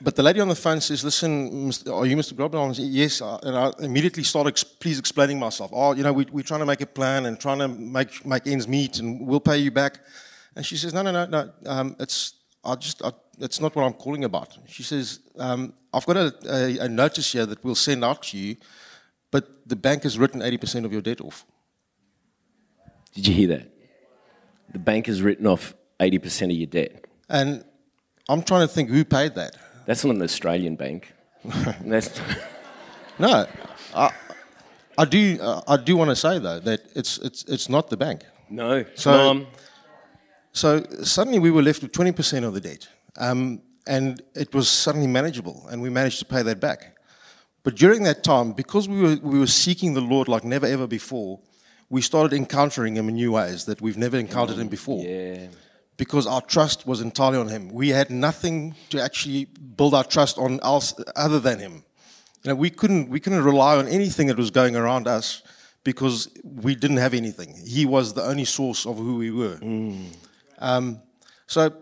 But 0.00 0.16
the 0.16 0.22
lady 0.22 0.40
on 0.40 0.48
the 0.48 0.54
phone 0.54 0.80
says, 0.80 1.04
"Listen, 1.04 1.66
are 1.92 2.06
you 2.06 2.16
Mr. 2.16 2.32
Grobler?" 2.32 2.74
"Yes." 2.78 3.20
And 3.20 3.54
I 3.54 3.72
immediately 3.80 4.22
started, 4.22 4.54
ex- 4.54 4.64
please 4.64 4.98
explaining 4.98 5.38
myself. 5.38 5.70
Oh, 5.74 5.92
you 5.92 6.02
know, 6.02 6.14
we, 6.14 6.24
we're 6.32 6.48
trying 6.50 6.60
to 6.60 6.66
make 6.72 6.80
a 6.80 6.86
plan 6.86 7.26
and 7.26 7.38
trying 7.38 7.58
to 7.58 7.68
make 7.68 8.24
make 8.24 8.46
ends 8.46 8.66
meet, 8.66 8.98
and 8.98 9.26
we'll 9.28 9.46
pay 9.52 9.58
you 9.58 9.70
back. 9.70 10.00
And 10.56 10.64
she 10.64 10.78
says, 10.78 10.94
"No, 10.94 11.02
no, 11.02 11.12
no, 11.12 11.26
no. 11.26 11.42
Um, 11.66 11.94
it's 12.00 12.36
I 12.64 12.74
just 12.76 13.04
I, 13.04 13.12
it's 13.38 13.60
not 13.60 13.76
what 13.76 13.84
I'm 13.84 13.98
calling 14.04 14.24
about." 14.24 14.56
She 14.66 14.82
says, 14.82 15.20
um, 15.38 15.74
"I've 15.92 16.06
got 16.06 16.16
a, 16.16 16.28
a, 16.48 16.86
a 16.86 16.88
notice 16.88 17.30
here 17.34 17.44
that 17.44 17.62
we'll 17.62 17.82
send 17.88 18.02
out 18.02 18.22
to 18.28 18.38
you, 18.38 18.56
but 19.30 19.68
the 19.68 19.76
bank 19.76 20.04
has 20.04 20.18
written 20.18 20.40
80% 20.40 20.86
of 20.86 20.92
your 20.94 21.02
debt 21.02 21.20
off." 21.20 21.44
Did 23.14 23.26
you 23.26 23.34
hear 23.34 23.48
that? 23.48 23.68
The 24.72 24.78
bank 24.78 25.06
has 25.06 25.20
written 25.22 25.46
off 25.46 25.74
80% 25.98 26.44
of 26.44 26.50
your 26.52 26.66
debt. 26.66 27.04
And 27.28 27.64
I'm 28.28 28.42
trying 28.42 28.66
to 28.66 28.72
think 28.72 28.88
who 28.90 29.04
paid 29.04 29.34
that. 29.34 29.56
That's 29.86 30.04
not 30.04 30.14
an 30.16 30.22
Australian 30.22 30.76
bank. 30.76 31.12
That's, 31.84 32.20
No, 33.18 33.46
I, 33.94 34.10
I 34.96 35.04
do. 35.04 35.38
Uh, 35.40 35.60
I 35.66 35.76
do 35.76 35.96
want 35.96 36.10
to 36.10 36.16
say 36.16 36.38
though 36.38 36.60
that 36.60 36.80
it's 36.94 37.18
it's 37.18 37.44
it's 37.44 37.68
not 37.68 37.88
the 37.90 37.96
bank. 37.96 38.24
no. 38.50 38.84
So- 38.94 39.10
Mom, 39.12 39.46
So 40.52 40.84
suddenly 41.02 41.38
we 41.38 41.50
were 41.50 41.62
left 41.62 41.80
with 41.82 41.92
20% 41.92 42.44
of 42.44 42.54
the 42.54 42.60
debt, 42.60 42.88
um, 43.16 43.62
and 43.86 44.20
it 44.34 44.52
was 44.54 44.68
suddenly 44.68 45.06
manageable, 45.06 45.66
and 45.70 45.80
we 45.82 45.88
managed 45.90 46.18
to 46.18 46.24
pay 46.24 46.42
that 46.42 46.60
back. 46.60 46.96
But 47.62 47.74
during 47.76 48.02
that 48.04 48.22
time, 48.24 48.52
because 48.52 48.88
we 48.88 49.00
were 49.00 49.16
we 49.22 49.38
were 49.38 49.46
seeking 49.64 49.94
the 49.94 50.00
Lord 50.14 50.28
like 50.28 50.44
never 50.44 50.66
ever 50.66 50.86
before, 50.86 51.40
we 51.90 52.00
started 52.00 52.32
encountering 52.36 52.96
Him 52.96 53.08
in 53.08 53.16
new 53.16 53.32
ways 53.32 53.64
that 53.66 53.80
we've 53.82 53.98
never 53.98 54.16
encountered 54.16 54.58
Him 54.58 54.68
before. 54.68 55.04
yeah. 55.04 55.48
because 55.96 56.26
our 56.26 56.40
trust 56.40 56.86
was 56.86 57.00
entirely 57.02 57.36
on 57.36 57.48
him. 57.48 57.68
We 57.82 57.90
had 57.90 58.08
nothing 58.10 58.74
to 58.88 58.96
actually 59.06 59.44
build 59.78 59.92
our 59.94 60.04
trust 60.04 60.38
on 60.38 60.58
else 60.62 60.94
other 61.14 61.38
than 61.46 61.58
him. 61.58 61.74
You 62.42 62.48
know, 62.48 62.54
we 62.54 62.70
couldn't 62.70 63.10
we 63.14 63.20
couldn't 63.20 63.44
rely 63.52 63.76
on 63.76 63.86
anything 63.98 64.28
that 64.28 64.38
was 64.38 64.50
going 64.50 64.74
around 64.76 65.06
us 65.06 65.42
because 65.84 66.16
we 66.64 66.74
didn't 66.74 66.96
have 67.06 67.12
anything. 67.12 67.50
He 67.66 67.84
was 67.96 68.14
the 68.14 68.24
only 68.32 68.46
source 68.46 68.86
of 68.86 68.96
who 68.96 69.16
we 69.24 69.30
were. 69.42 69.58
Um, 70.58 71.02
so 71.46 71.72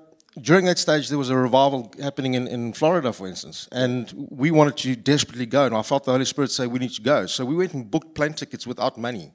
during 0.40 0.64
that 0.66 0.78
stage, 0.78 1.08
there 1.08 1.18
was 1.18 1.30
a 1.30 1.36
revival 1.36 1.92
happening 2.00 2.34
in, 2.34 2.46
in 2.48 2.72
Florida, 2.72 3.12
for 3.12 3.26
instance, 3.28 3.68
and 3.72 4.12
we 4.42 4.50
wanted 4.50 4.76
to 4.78 4.96
desperately 4.96 5.46
go. 5.46 5.66
And 5.66 5.74
I 5.76 5.82
felt 5.82 6.04
the 6.04 6.12
Holy 6.12 6.24
Spirit 6.24 6.50
say 6.50 6.66
we 6.66 6.78
need 6.78 6.92
to 6.94 7.02
go. 7.02 7.26
So 7.26 7.44
we 7.44 7.54
went 7.56 7.72
and 7.74 7.88
booked 7.90 8.14
plane 8.14 8.34
tickets 8.34 8.66
without 8.66 8.96
money. 8.98 9.32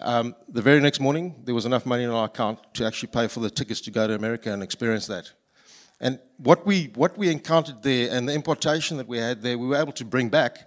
Um, 0.00 0.34
the 0.48 0.60
very 0.62 0.80
next 0.80 1.00
morning, 1.00 1.34
there 1.44 1.54
was 1.54 1.66
enough 1.66 1.86
money 1.86 2.02
in 2.04 2.10
our 2.10 2.26
account 2.26 2.58
to 2.74 2.84
actually 2.84 3.08
pay 3.08 3.28
for 3.28 3.40
the 3.40 3.50
tickets 3.50 3.80
to 3.82 3.90
go 3.90 4.06
to 4.06 4.14
America 4.14 4.52
and 4.52 4.62
experience 4.62 5.06
that. 5.06 5.30
And 6.00 6.18
what 6.38 6.66
we, 6.66 6.90
what 6.94 7.16
we 7.16 7.30
encountered 7.30 7.82
there 7.82 8.10
and 8.10 8.28
the 8.28 8.32
impartation 8.34 8.96
that 8.96 9.06
we 9.06 9.18
had 9.18 9.42
there, 9.42 9.56
we 9.56 9.66
were 9.68 9.76
able 9.76 9.92
to 9.92 10.04
bring 10.04 10.28
back. 10.28 10.58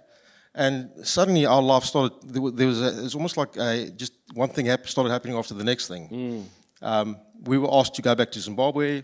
And 0.54 0.90
suddenly 1.04 1.44
our 1.46 1.62
life 1.62 1.84
started, 1.84 2.12
there 2.24 2.66
was, 2.66 2.80
a, 2.82 2.98
it 2.98 3.02
was 3.02 3.14
almost 3.14 3.36
like 3.36 3.56
a, 3.56 3.90
just 3.90 4.14
one 4.32 4.48
thing 4.48 4.66
hap- 4.66 4.88
started 4.88 5.10
happening 5.10 5.36
after 5.36 5.54
the 5.54 5.62
next 5.62 5.86
thing. 5.88 6.48
Um, 6.80 7.18
we 7.44 7.58
were 7.58 7.68
asked 7.72 7.94
to 7.96 8.02
go 8.02 8.14
back 8.14 8.30
to 8.32 8.40
Zimbabwe 8.40 9.02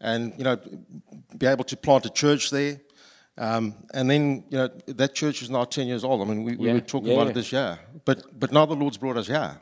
and, 0.00 0.32
you 0.38 0.44
know, 0.44 0.56
be 1.36 1.46
able 1.46 1.64
to 1.64 1.76
plant 1.76 2.06
a 2.06 2.10
church 2.10 2.50
there. 2.50 2.80
Um, 3.38 3.74
and 3.92 4.08
then, 4.10 4.44
you 4.48 4.56
know, 4.56 4.68
that 4.86 5.14
church 5.14 5.42
is 5.42 5.50
now 5.50 5.64
10 5.64 5.86
years 5.86 6.02
old. 6.04 6.22
I 6.22 6.24
mean, 6.24 6.42
we, 6.42 6.56
we 6.56 6.66
Yeah, 6.68 6.72
were 6.72 6.80
talking 6.80 7.08
yeah, 7.08 7.14
about 7.14 7.24
yeah. 7.26 7.30
it 7.30 7.34
this 7.34 7.52
year. 7.52 7.78
But, 8.04 8.40
but 8.40 8.50
now 8.50 8.64
the 8.64 8.74
Lord's 8.74 8.96
brought 8.96 9.18
us 9.18 9.26
here. 9.26 9.60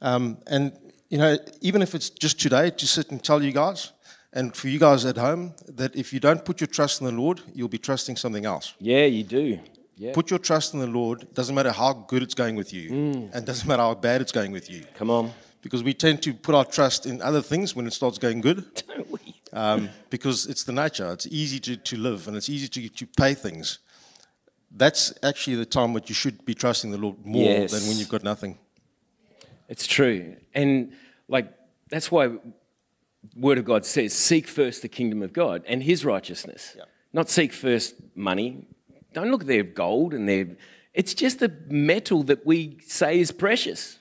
Um, 0.00 0.38
and, 0.46 0.72
you 1.10 1.18
know, 1.18 1.36
even 1.60 1.82
if 1.82 1.94
it's 1.94 2.10
just 2.10 2.40
today 2.40 2.70
to 2.70 2.86
sit 2.86 3.10
and 3.10 3.22
tell 3.22 3.42
you 3.42 3.52
guys, 3.52 3.92
and 4.32 4.54
for 4.54 4.68
you 4.68 4.78
guys 4.78 5.04
at 5.06 5.16
home, 5.16 5.54
that 5.68 5.96
if 5.96 6.12
you 6.12 6.20
don't 6.20 6.44
put 6.44 6.60
your 6.60 6.68
trust 6.68 7.00
in 7.00 7.06
the 7.06 7.12
Lord, 7.12 7.40
you'll 7.54 7.68
be 7.68 7.78
trusting 7.78 8.16
something 8.16 8.44
else. 8.44 8.74
Yeah, 8.78 9.04
you 9.06 9.24
do. 9.24 9.58
Yeah. 9.96 10.12
Put 10.12 10.30
your 10.30 10.38
trust 10.38 10.74
in 10.74 10.80
the 10.80 10.86
Lord. 10.86 11.26
Doesn't 11.34 11.54
matter 11.54 11.72
how 11.72 11.92
good 11.94 12.22
it's 12.22 12.34
going 12.34 12.54
with 12.54 12.72
you, 12.72 12.90
Mm. 12.90 13.34
and 13.34 13.46
doesn't 13.46 13.66
matter 13.66 13.82
how 13.82 13.94
bad 13.94 14.20
it's 14.20 14.30
going 14.32 14.52
with 14.52 14.70
you. 14.70 14.84
Come 14.94 15.10
on. 15.10 15.32
Because 15.62 15.82
we 15.82 15.92
tend 15.94 16.22
to 16.22 16.34
put 16.34 16.54
our 16.54 16.64
trust 16.64 17.04
in 17.06 17.20
other 17.20 17.42
things 17.42 17.74
when 17.74 17.86
it 17.86 17.92
starts 17.92 18.16
going 18.18 18.40
good, 18.40 18.64
Don't 18.86 19.10
we? 19.10 19.18
um, 19.52 19.88
because 20.10 20.46
it's 20.46 20.62
the 20.62 20.72
nature. 20.72 21.10
It's 21.12 21.26
easy 21.26 21.58
to, 21.60 21.76
to 21.76 21.96
live 21.96 22.28
and 22.28 22.36
it's 22.36 22.48
easy 22.48 22.68
to, 22.68 22.88
to 22.88 23.06
pay 23.06 23.34
things. 23.34 23.78
that's 24.70 25.12
actually 25.22 25.56
the 25.56 25.64
time 25.66 25.94
that 25.94 26.08
you 26.08 26.14
should 26.14 26.44
be 26.44 26.54
trusting 26.54 26.90
the 26.90 26.98
Lord 26.98 27.16
more 27.24 27.42
Yes. 27.42 27.72
than 27.72 27.88
when 27.88 27.96
you've 27.98 28.10
got 28.10 28.22
nothing. 28.22 28.58
It's 29.68 29.86
true. 29.86 30.36
And 30.54 30.92
like 31.28 31.52
that's 31.88 32.10
why 32.10 32.30
Word 33.36 33.58
of 33.58 33.64
God 33.64 33.84
says, 33.84 34.12
seek 34.12 34.46
first 34.46 34.82
the 34.82 34.88
kingdom 34.88 35.22
of 35.22 35.32
God 35.32 35.62
and 35.66 35.82
his 35.82 36.04
righteousness. 36.04 36.74
Yeah. 36.76 36.84
Not 37.12 37.28
seek 37.28 37.52
first 37.52 37.94
money. 38.14 38.66
Don't 39.12 39.30
look 39.30 39.42
at 39.42 39.46
their 39.46 39.62
gold 39.62 40.14
and 40.14 40.28
their 40.28 40.48
it's 40.94 41.14
just 41.14 41.42
a 41.42 41.52
metal 41.68 42.24
that 42.24 42.44
we 42.44 42.78
say 42.84 43.20
is 43.20 43.30
precious. 43.30 43.98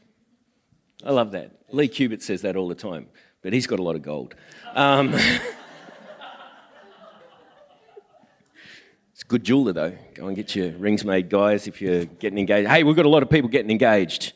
I 1.05 1.11
love 1.11 1.31
that. 1.33 1.51
Lee 1.71 1.87
Cubitt 1.87 2.23
says 2.23 2.41
that 2.41 2.55
all 2.55 2.67
the 2.67 2.73
time, 2.73 3.07
but 3.43 3.53
he's 3.53 3.67
got 3.67 3.79
a 3.79 3.83
lot 3.83 3.95
of 3.95 4.01
gold. 4.01 4.33
Um, 4.73 5.13
it's 5.13 5.43
a 9.21 9.25
good 9.27 9.43
jeweler, 9.43 9.73
though. 9.73 9.95
Go 10.15 10.25
and 10.25 10.35
get 10.35 10.55
your 10.55 10.71
rings 10.71 11.05
made, 11.05 11.29
guys, 11.29 11.67
if 11.67 11.81
you're 11.81 12.05
getting 12.05 12.39
engaged. 12.39 12.67
Hey, 12.67 12.83
we've 12.83 12.95
got 12.95 13.05
a 13.05 13.09
lot 13.09 13.21
of 13.21 13.29
people 13.29 13.49
getting 13.49 13.69
engaged. 13.69 14.33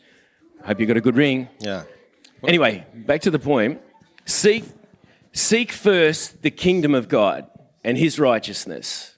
Hope 0.64 0.80
you 0.80 0.86
got 0.86 0.98
a 0.98 1.02
good 1.02 1.16
ring. 1.16 1.50
Yeah. 1.60 1.84
Anyway, 2.48 2.86
back 2.94 3.22
to 3.22 3.32
the 3.32 3.40
point. 3.40 3.82
Seek, 4.26 4.64
seek 5.32 5.72
first 5.72 6.44
the 6.44 6.52
kingdom 6.52 6.94
of 6.94 7.10
God 7.10 7.48
and 7.84 7.98
his 7.98 8.20
righteousness, 8.20 9.16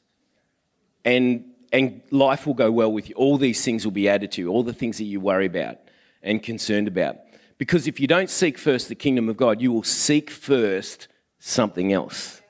and, 1.04 1.46
and 1.74 2.02
life 2.12 2.48
will 2.48 2.54
go 2.54 2.72
well 2.72 2.92
with 2.92 3.10
you. 3.10 3.16
All 3.16 3.38
these 3.38 3.64
things 3.64 3.84
will 3.84 3.92
be 3.92 4.08
added 4.08 4.32
to 4.34 4.42
you, 4.42 4.50
all 4.50 4.64
the 4.64 4.74
things 4.74 4.98
that 5.00 5.04
you 5.04 5.20
worry 5.20 5.46
about 5.46 5.80
and 6.22 6.42
concerned 6.42 6.88
about. 6.88 7.18
Because 7.58 7.88
if 7.88 8.00
you 8.00 8.08
don't 8.08 8.30
seek 8.30 8.58
first 8.58 8.88
the 8.88 8.96
kingdom 8.96 9.28
of 9.28 9.36
God, 9.36 9.62
you 9.62 9.72
will 9.72 9.84
seek 9.84 10.30
first 10.30 11.10
something 11.40 11.92
else. 11.92 12.42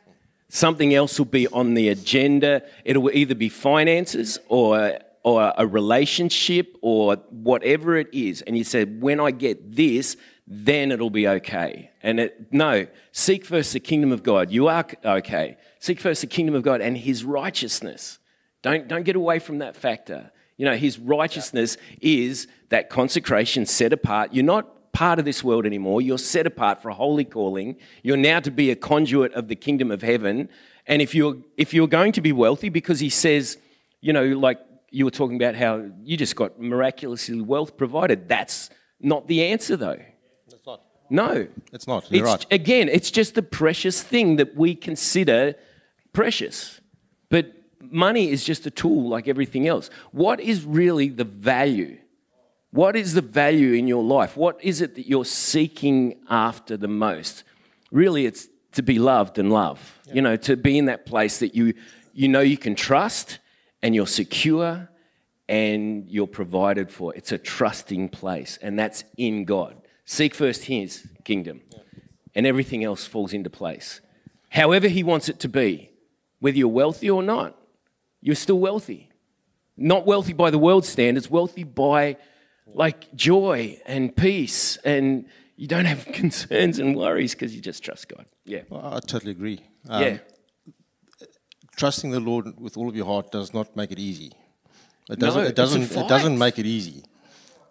Something 0.49 0.93
else 0.93 1.17
will 1.17 1.25
be 1.25 1.47
on 1.47 1.73
the 1.73 1.89
agenda. 1.89 2.61
It 2.85 3.01
will 3.01 3.11
either 3.11 3.33
be 3.33 3.49
finances 3.49 4.37
or, 4.49 4.99
or 5.23 5.53
a 5.57 5.65
relationship 5.65 6.77
or 6.81 7.15
whatever 7.29 7.95
it 7.95 8.09
is. 8.13 8.41
And 8.41 8.57
you 8.57 8.63
said, 8.63 9.01
when 9.01 9.19
I 9.19 9.31
get 9.31 9.75
this, 9.75 10.17
then 10.45 10.91
it'll 10.91 11.09
be 11.09 11.27
okay. 11.27 11.91
And 12.01 12.19
it, 12.19 12.51
no, 12.51 12.87
seek 13.11 13.45
first 13.45 13.71
the 13.73 13.79
kingdom 13.79 14.11
of 14.11 14.21
God. 14.23 14.51
You 14.51 14.67
are 14.67 14.85
okay. 15.05 15.57
Seek 15.79 15.99
first 15.99 16.21
the 16.21 16.27
kingdom 16.27 16.55
of 16.55 16.63
God 16.63 16.81
and 16.81 16.97
his 16.97 17.23
righteousness. 17.23 18.19
Don't, 18.61 18.87
don't 18.87 19.03
get 19.03 19.15
away 19.15 19.39
from 19.39 19.59
that 19.59 19.75
factor. 19.75 20.31
You 20.57 20.65
know, 20.65 20.75
his 20.75 20.99
righteousness 20.99 21.77
is 22.01 22.47
that 22.69 22.89
consecration 22.89 23.65
set 23.65 23.93
apart. 23.93 24.33
You're 24.33 24.45
not 24.45 24.91
part 24.91 25.19
of 25.19 25.25
this 25.25 25.43
world 25.43 25.65
anymore. 25.65 26.01
You're 26.01 26.17
set 26.17 26.45
apart 26.45 26.81
for 26.81 26.89
a 26.89 26.93
holy 26.93 27.25
calling. 27.25 27.77
You're 28.03 28.17
now 28.17 28.39
to 28.41 28.51
be 28.51 28.69
a 28.71 28.75
conduit 28.75 29.33
of 29.33 29.47
the 29.47 29.55
kingdom 29.55 29.89
of 29.89 30.01
heaven. 30.01 30.49
And 30.85 31.01
if 31.01 31.15
you're 31.15 31.37
if 31.57 31.73
you're 31.73 31.87
going 31.87 32.11
to 32.11 32.21
be 32.21 32.31
wealthy, 32.31 32.69
because 32.69 32.99
he 32.99 33.09
says, 33.09 33.57
you 34.01 34.13
know, 34.13 34.23
like 34.23 34.59
you 34.93 35.05
were 35.05 35.11
talking 35.11 35.35
about 35.35 35.55
how 35.55 35.83
you 36.03 36.15
just 36.15 36.35
got 36.35 36.61
miraculously 36.61 37.41
wealth 37.41 37.75
provided. 37.77 38.29
That's 38.29 38.69
not 38.99 39.27
the 39.27 39.43
answer 39.43 39.75
though. 39.75 39.99
It's 40.47 40.65
not. 40.67 40.83
No. 41.09 41.47
It's 41.71 41.87
not. 41.87 42.11
You're 42.11 42.25
It's, 42.25 42.45
right. 42.45 42.53
Again, 42.53 42.89
it's 42.89 43.09
just 43.09 43.35
a 43.37 43.41
precious 43.41 44.03
thing 44.03 44.35
that 44.35 44.55
we 44.55 44.75
consider 44.75 45.55
precious. 46.13 46.79
But 47.29 47.51
money 47.81 48.29
is 48.29 48.43
just 48.43 48.67
a 48.67 48.71
tool 48.71 49.09
like 49.09 49.27
everything 49.27 49.67
else. 49.67 49.89
What 50.11 50.39
is 50.39 50.63
really 50.63 51.09
the 51.09 51.23
value? 51.23 51.97
What 52.69 52.95
is 52.95 53.15
the 53.15 53.21
value 53.21 53.73
in 53.73 53.87
your 53.87 54.03
life? 54.03 54.37
What 54.37 54.63
is 54.63 54.79
it 54.79 54.93
that 54.95 55.07
you're 55.07 55.25
seeking 55.25 56.19
after 56.29 56.77
the 56.77 56.87
most? 56.87 57.43
Really, 57.91 58.27
it's 58.27 58.47
to 58.73 58.83
be 58.83 58.99
loved 58.99 59.39
and 59.39 59.51
love. 59.51 59.99
You 60.11 60.21
know, 60.21 60.35
to 60.37 60.55
be 60.55 60.77
in 60.77 60.85
that 60.85 61.07
place 61.07 61.39
that 61.39 61.55
you 61.55 61.73
you 62.13 62.27
know 62.27 62.41
you 62.41 62.57
can 62.57 62.75
trust 62.75 63.39
and 63.83 63.93
you're 63.93 64.07
secure 64.07 64.89
and 65.47 66.09
you're 66.09 66.25
provided 66.25 66.89
for. 66.89 67.13
It's 67.13 67.31
a 67.31 67.37
trusting 67.37 68.09
place, 68.09 68.57
and 68.61 68.79
that's 68.79 69.03
in 69.17 69.45
God. 69.45 69.75
Seek 70.05 70.33
first 70.33 70.65
His 70.65 71.07
kingdom, 71.23 71.61
and 72.33 72.47
everything 72.47 72.83
else 72.83 73.05
falls 73.05 73.33
into 73.33 73.49
place. 73.49 74.01
However, 74.49 74.87
He 74.87 75.03
wants 75.03 75.29
it 75.29 75.39
to 75.41 75.49
be, 75.49 75.91
whether 76.39 76.57
you're 76.57 76.69
wealthy 76.69 77.09
or 77.09 77.21
not, 77.21 77.59
you're 78.21 78.35
still 78.35 78.59
wealthy. 78.59 79.09
Not 79.75 80.05
wealthy 80.05 80.33
by 80.33 80.49
the 80.49 80.57
world 80.57 80.85
standards, 80.85 81.29
wealthy 81.29 81.63
by 81.63 82.17
like 82.65 83.13
joy 83.15 83.81
and 83.85 84.15
peace, 84.15 84.77
and 84.77 85.25
you 85.57 85.67
don't 85.67 85.85
have 85.85 86.05
concerns 86.13 86.79
and 86.79 86.95
worries 86.95 87.33
because 87.33 87.53
you 87.53 87.61
just 87.61 87.83
trust 87.83 88.07
God. 88.07 88.25
Yeah. 88.45 88.61
Well, 88.69 88.93
I 88.93 88.99
totally 88.99 89.31
agree. 89.31 89.59
Um, 89.89 90.03
yeah. 90.03 90.17
Trusting 91.75 92.11
the 92.11 92.19
Lord 92.19 92.59
with 92.59 92.77
all 92.77 92.87
of 92.89 92.95
your 92.95 93.05
heart 93.05 93.31
does 93.31 93.53
not 93.53 93.75
make 93.75 93.91
it 93.91 93.99
easy. 93.99 94.31
It 95.09 95.19
No, 95.19 95.27
doesn't. 95.27 95.43
a 95.43 95.47
it 95.47 95.55
doesn't. 95.55 95.91
It 95.91 96.07
doesn't 96.07 96.37
make 96.37 96.59
it 96.59 96.65
easy. 96.65 97.03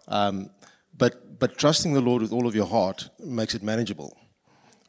Um, 0.07 0.49
but 0.97 1.39
but 1.39 1.57
trusting 1.57 1.93
the 1.93 2.01
Lord 2.01 2.21
with 2.21 2.31
all 2.33 2.45
of 2.45 2.55
your 2.55 2.67
heart 2.67 3.09
makes 3.19 3.55
it 3.55 3.63
manageable, 3.63 4.15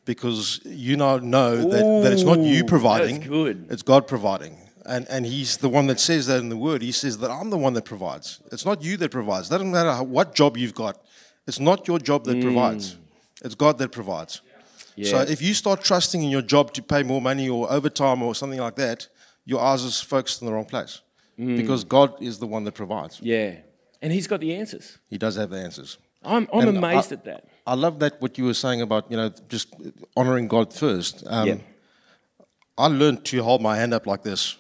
because 0.05 0.61
you 0.65 0.97
now 0.97 1.19
know 1.19 1.57
that, 1.57 2.03
that 2.03 2.13
it's 2.13 2.25
not 2.25 2.39
Ooh, 2.39 2.47
you 2.47 2.65
providing. 2.65 3.21
good. 3.21 3.67
It's 3.71 3.83
God 3.83 4.07
providing, 4.07 4.59
and 4.85 5.07
and 5.09 5.25
He's 5.25 5.57
the 5.59 5.69
one 5.69 5.87
that 5.87 6.01
says 6.01 6.27
that 6.27 6.41
in 6.41 6.49
the 6.49 6.57
Word. 6.57 6.83
He 6.83 6.93
says 6.93 7.19
that 7.19 7.31
I'm 7.31 7.51
the 7.51 7.59
one 7.59 7.73
that 7.75 7.85
provides. 7.85 8.41
It's 8.53 8.67
not 8.67 8.83
you 8.83 8.97
that 8.99 9.11
provides. 9.11 9.49
Doesn't 9.49 9.71
matter 9.71 9.93
how, 9.93 10.03
what 10.03 10.35
job 10.35 10.57
you've 10.57 10.75
got. 10.75 10.99
It's 11.47 11.61
not 11.61 11.87
your 11.89 11.99
job 11.99 12.25
that 12.25 12.41
provides. 12.43 12.97
It's 13.43 13.55
God 13.55 13.79
that 13.79 13.93
provides. 13.93 14.41
So 15.03 15.17
Mm. 15.19 15.31
If 15.31 15.43
you 15.43 15.55
start 15.55 15.83
trusting 15.83 16.23
in 16.23 16.31
your 16.31 16.43
job 16.43 16.73
to 16.75 16.83
pay 16.83 17.03
more 17.03 17.21
money 17.21 17.49
or 17.49 17.71
overtime 17.71 18.23
or 18.23 18.35
something 18.35 18.61
like 18.61 18.77
that, 18.77 19.09
your 19.45 19.61
eyes 19.61 19.83
is 19.83 20.01
focused 20.01 20.41
in 20.41 20.47
the 20.47 20.53
wrong 20.55 20.65
place. 20.67 21.01
Mm. 21.39 21.57
Because 21.57 21.83
God 21.85 22.11
is 22.23 22.39
the 22.39 22.47
one 22.47 22.63
that 22.65 22.75
provides. 22.75 23.19
Yeah. 23.21 23.57
And 24.01 24.13
He's 24.13 24.27
got 24.29 24.41
the 24.41 24.55
answers. 24.55 24.99
He 25.11 25.19
does 25.19 25.37
have 25.37 25.51
the 25.51 25.59
answers. 25.59 25.99
I'm, 26.23 26.49
I'm 26.53 26.69
And 26.69 26.79
amazed 26.79 27.13
I- 27.13 27.17
at 27.17 27.25
that. 27.25 27.45
I 27.67 27.75
love 27.75 27.99
that 28.01 28.21
what 28.23 28.37
you 28.39 28.45
were 28.45 28.55
saying 28.55 28.83
about, 28.83 29.11
you 29.11 29.17
know, 29.17 29.31
just 29.49 29.69
honoring 30.17 30.49
God 30.49 30.73
first. 30.73 31.25
Um, 31.27 31.49
Yeah. 31.49 31.57
I 32.77 32.87
learned 32.89 33.25
to 33.27 33.43
hold 33.43 33.63
my 33.63 33.77
hand 33.77 33.95
up 33.95 34.07
like 34.07 34.23
this 34.23 34.57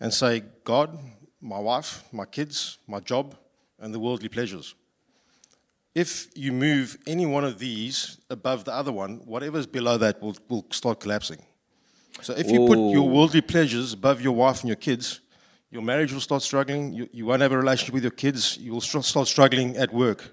and 0.00 0.12
say, 0.12 0.42
God, 0.64 0.98
my 1.40 1.58
wife, 1.58 2.02
my 2.12 2.24
kids, 2.24 2.78
my 2.86 2.98
job, 3.00 3.36
and 3.78 3.92
the 3.94 3.98
worldly 4.00 4.28
pleasures. 4.28 4.74
If 5.94 6.28
you 6.34 6.52
move 6.52 6.96
any 7.06 7.26
one 7.26 7.44
of 7.44 7.58
these 7.58 8.18
above 8.30 8.64
the 8.64 8.72
other 8.72 8.92
one, 8.92 9.18
whatever's 9.26 9.66
below 9.66 9.98
that 9.98 10.22
will, 10.22 10.36
will 10.48 10.64
start 10.70 11.00
collapsing. 11.00 11.42
So 12.22 12.34
if 12.34 12.50
you 12.50 12.66
put 12.66 12.78
your 12.78 13.08
worldly 13.08 13.40
pleasures 13.40 13.92
above 13.92 14.20
your 14.20 14.32
wife 14.32 14.60
and 14.60 14.68
your 14.68 14.76
kids, 14.76 15.20
your 15.70 15.82
marriage 15.82 16.12
will 16.12 16.20
start 16.20 16.42
struggling. 16.42 16.92
You, 16.92 17.08
you 17.12 17.26
won't 17.26 17.42
have 17.42 17.52
a 17.52 17.56
relationship 17.58 17.94
with 17.94 18.04
your 18.04 18.10
kids. 18.12 18.56
You 18.58 18.72
will 18.72 18.80
str- 18.80 19.00
start 19.00 19.26
struggling 19.28 19.76
at 19.76 19.92
work. 19.92 20.30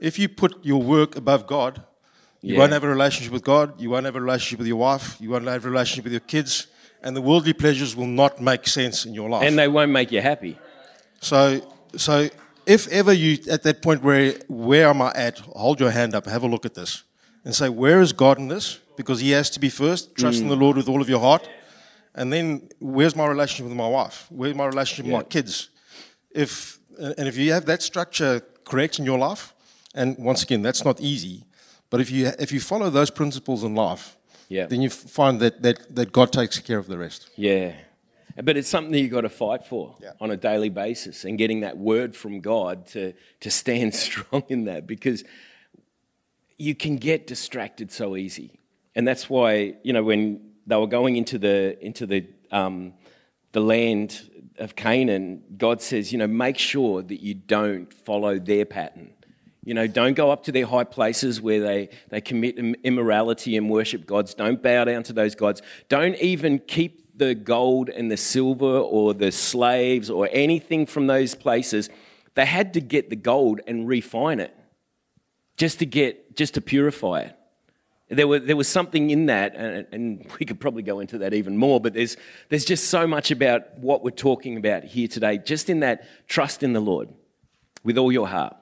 If 0.00 0.18
you 0.18 0.28
put 0.28 0.64
your 0.64 0.82
work 0.82 1.16
above 1.16 1.46
God, 1.46 1.82
you 2.40 2.54
Yeah. 2.54 2.60
won't 2.60 2.72
have 2.72 2.84
a 2.84 2.88
relationship 2.88 3.32
with 3.32 3.42
God. 3.44 3.80
You 3.80 3.90
won't 3.90 4.04
have 4.04 4.16
a 4.16 4.20
relationship 4.20 4.58
with 4.58 4.68
your 4.68 4.76
wife. 4.76 5.16
You 5.20 5.30
won't 5.30 5.46
have 5.46 5.64
a 5.64 5.68
relationship 5.70 6.04
with 6.04 6.12
your 6.12 6.20
kids. 6.20 6.68
And 7.02 7.16
the 7.16 7.20
worldly 7.22 7.52
pleasures 7.52 7.94
will 7.96 8.06
not 8.06 8.40
make 8.40 8.66
sense 8.68 9.04
in 9.06 9.14
your 9.14 9.28
life. 9.28 9.44
And 9.44 9.58
they 9.58 9.68
won't 9.68 9.90
make 9.90 10.10
you 10.12 10.20
happy. 10.20 10.56
So, 11.20 11.60
so 11.96 12.28
if 12.68 12.86
ever 12.88 13.12
you 13.12 13.38
at 13.50 13.62
that 13.62 13.80
point 13.82 14.02
where 14.02 14.34
where 14.48 14.88
am 14.88 15.00
I 15.02 15.10
at? 15.26 15.38
Hold 15.56 15.80
your 15.80 15.90
hand 15.90 16.14
up, 16.14 16.26
have 16.26 16.44
a 16.44 16.48
look 16.48 16.64
at 16.66 16.74
this, 16.74 17.04
and 17.44 17.54
say, 17.54 17.68
where 17.68 18.00
is 18.02 18.12
God 18.12 18.38
in 18.38 18.48
this? 18.48 18.78
Because 18.96 19.20
He 19.20 19.30
has 19.32 19.50
to 19.50 19.60
be 19.60 19.70
first. 19.70 20.14
Trust 20.14 20.38
Mm. 20.38 20.42
in 20.42 20.48
the 20.48 20.56
Lord 20.64 20.76
with 20.76 20.88
all 20.88 21.00
of 21.00 21.08
your 21.08 21.20
heart, 21.20 21.48
and 22.14 22.32
then 22.32 22.68
where's 22.80 23.14
my 23.16 23.26
relationship 23.26 23.66
with 23.68 23.76
my 23.76 23.88
wife? 23.88 24.26
Where's 24.30 24.54
my 24.54 24.66
relationship 24.66 25.06
with 25.06 25.14
my 25.22 25.28
kids? 25.28 25.70
If 26.30 26.78
and 27.18 27.28
if 27.28 27.36
you 27.36 27.52
have 27.52 27.64
that 27.66 27.82
structure 27.82 28.40
correct 28.64 28.98
in 28.98 29.04
your 29.06 29.18
life, 29.28 29.54
and 29.94 30.16
once 30.18 30.42
again, 30.42 30.62
that's 30.62 30.84
not 30.84 31.00
easy, 31.00 31.44
but 31.90 32.00
if 32.00 32.10
you 32.10 32.32
if 32.38 32.50
you 32.52 32.60
follow 32.60 32.90
those 32.90 33.10
principles 33.12 33.62
in 33.64 33.74
life, 33.74 34.16
Yeah. 34.48 34.66
then 34.68 34.82
you 34.82 34.90
find 34.90 35.40
that 35.40 35.62
that 35.62 35.76
that 35.96 36.12
God 36.12 36.30
takes 36.32 36.58
care 36.60 36.78
of 36.78 36.86
the 36.86 36.98
rest. 36.98 37.30
Yeah. 37.36 37.72
But 38.42 38.56
it's 38.56 38.68
something 38.68 38.92
that 38.92 39.00
you've 39.00 39.10
got 39.10 39.22
to 39.22 39.28
fight 39.28 39.64
for 39.64 39.96
Yeah. 40.02 40.12
on 40.20 40.30
a 40.30 40.36
daily 40.36 40.68
basis 40.68 41.24
and 41.24 41.36
getting 41.38 41.60
that 41.60 41.76
word 41.78 42.14
from 42.14 42.40
God 42.40 42.86
to, 42.88 43.12
to 43.40 43.50
stand 43.50 43.94
strong 44.06 44.44
in 44.48 44.64
that 44.64 44.86
because 44.86 45.24
you 46.56 46.74
can 46.74 46.96
get 46.96 47.26
distracted 47.26 47.90
so 47.92 48.16
easy. 48.16 48.58
And 48.94 49.06
that's 49.06 49.30
why, 49.30 49.74
you 49.82 49.92
know, 49.92 50.02
when 50.02 50.52
they 50.66 50.76
were 50.76 50.86
going 50.88 51.16
into 51.16 51.38
the, 51.38 51.78
into 51.84 52.06
the, 52.06 52.26
um, 52.50 52.94
the 53.52 53.60
land 53.60 54.28
of 54.58 54.74
Canaan, 54.74 55.42
God 55.56 55.80
says, 55.80 56.12
you 56.12 56.18
know, 56.18 56.26
make 56.26 56.58
sure 56.58 57.02
that 57.02 57.22
you 57.22 57.34
don't 57.34 57.92
follow 57.92 58.38
their 58.38 58.64
pattern. 58.64 59.12
You 59.64 59.74
know, 59.74 59.86
don't 59.86 60.14
go 60.14 60.30
up 60.30 60.44
to 60.44 60.52
their 60.52 60.66
high 60.66 60.84
places 60.84 61.40
where 61.40 61.60
they, 61.60 61.90
they 62.08 62.20
commit 62.20 62.58
immorality 62.82 63.56
and 63.56 63.68
worship 63.68 64.06
gods. 64.06 64.34
Don't 64.34 64.62
bow 64.62 64.84
down 64.84 65.02
to 65.04 65.12
those 65.12 65.34
gods. 65.34 65.62
Don't 65.88 66.16
even 66.16 66.58
keep 66.58 67.07
the 67.18 67.34
gold 67.34 67.88
and 67.88 68.10
the 68.10 68.16
silver 68.16 68.78
or 68.78 69.12
the 69.14 69.32
slaves 69.32 70.08
or 70.08 70.28
anything 70.32 70.86
from 70.86 71.06
those 71.06 71.34
places. 71.34 71.90
They 72.34 72.46
had 72.46 72.74
to 72.74 72.80
get 72.80 73.10
the 73.10 73.16
gold 73.16 73.60
and 73.66 73.88
refine 73.88 74.40
it 74.40 74.54
just 75.56 75.80
to 75.80 75.86
get, 75.86 76.36
just 76.36 76.54
to 76.54 76.60
purify 76.60 77.22
it. 77.22 77.34
There, 78.10 78.26
were, 78.26 78.38
there 78.38 78.56
was 78.56 78.68
something 78.68 79.10
in 79.10 79.26
that, 79.26 79.54
and, 79.54 79.86
and 79.92 80.30
we 80.38 80.46
could 80.46 80.58
probably 80.58 80.82
go 80.82 81.00
into 81.00 81.18
that 81.18 81.34
even 81.34 81.58
more, 81.58 81.78
but 81.78 81.92
there's, 81.92 82.16
there's 82.48 82.64
just 82.64 82.84
so 82.88 83.06
much 83.06 83.30
about 83.30 83.76
what 83.78 84.02
we're 84.02 84.10
talking 84.10 84.56
about 84.56 84.84
here 84.84 85.08
today, 85.08 85.36
just 85.36 85.68
in 85.68 85.80
that 85.80 86.06
trust 86.26 86.62
in 86.62 86.72
the 86.72 86.80
Lord 86.80 87.10
with 87.84 87.98
all 87.98 88.10
your 88.10 88.28
heart. 88.28 88.56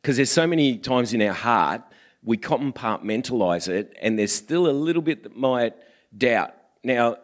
Because 0.00 0.16
there's 0.16 0.30
so 0.30 0.46
many 0.46 0.78
times 0.78 1.12
in 1.12 1.20
our 1.20 1.34
heart, 1.34 1.82
we 2.22 2.38
compartmentalize 2.38 3.68
it, 3.68 3.94
and 4.00 4.18
there's 4.18 4.32
still 4.32 4.66
a 4.66 4.72
little 4.72 5.02
bit 5.02 5.24
that 5.24 5.36
might 5.36 5.74
doubt. 6.16 6.54
Now, 6.82 7.18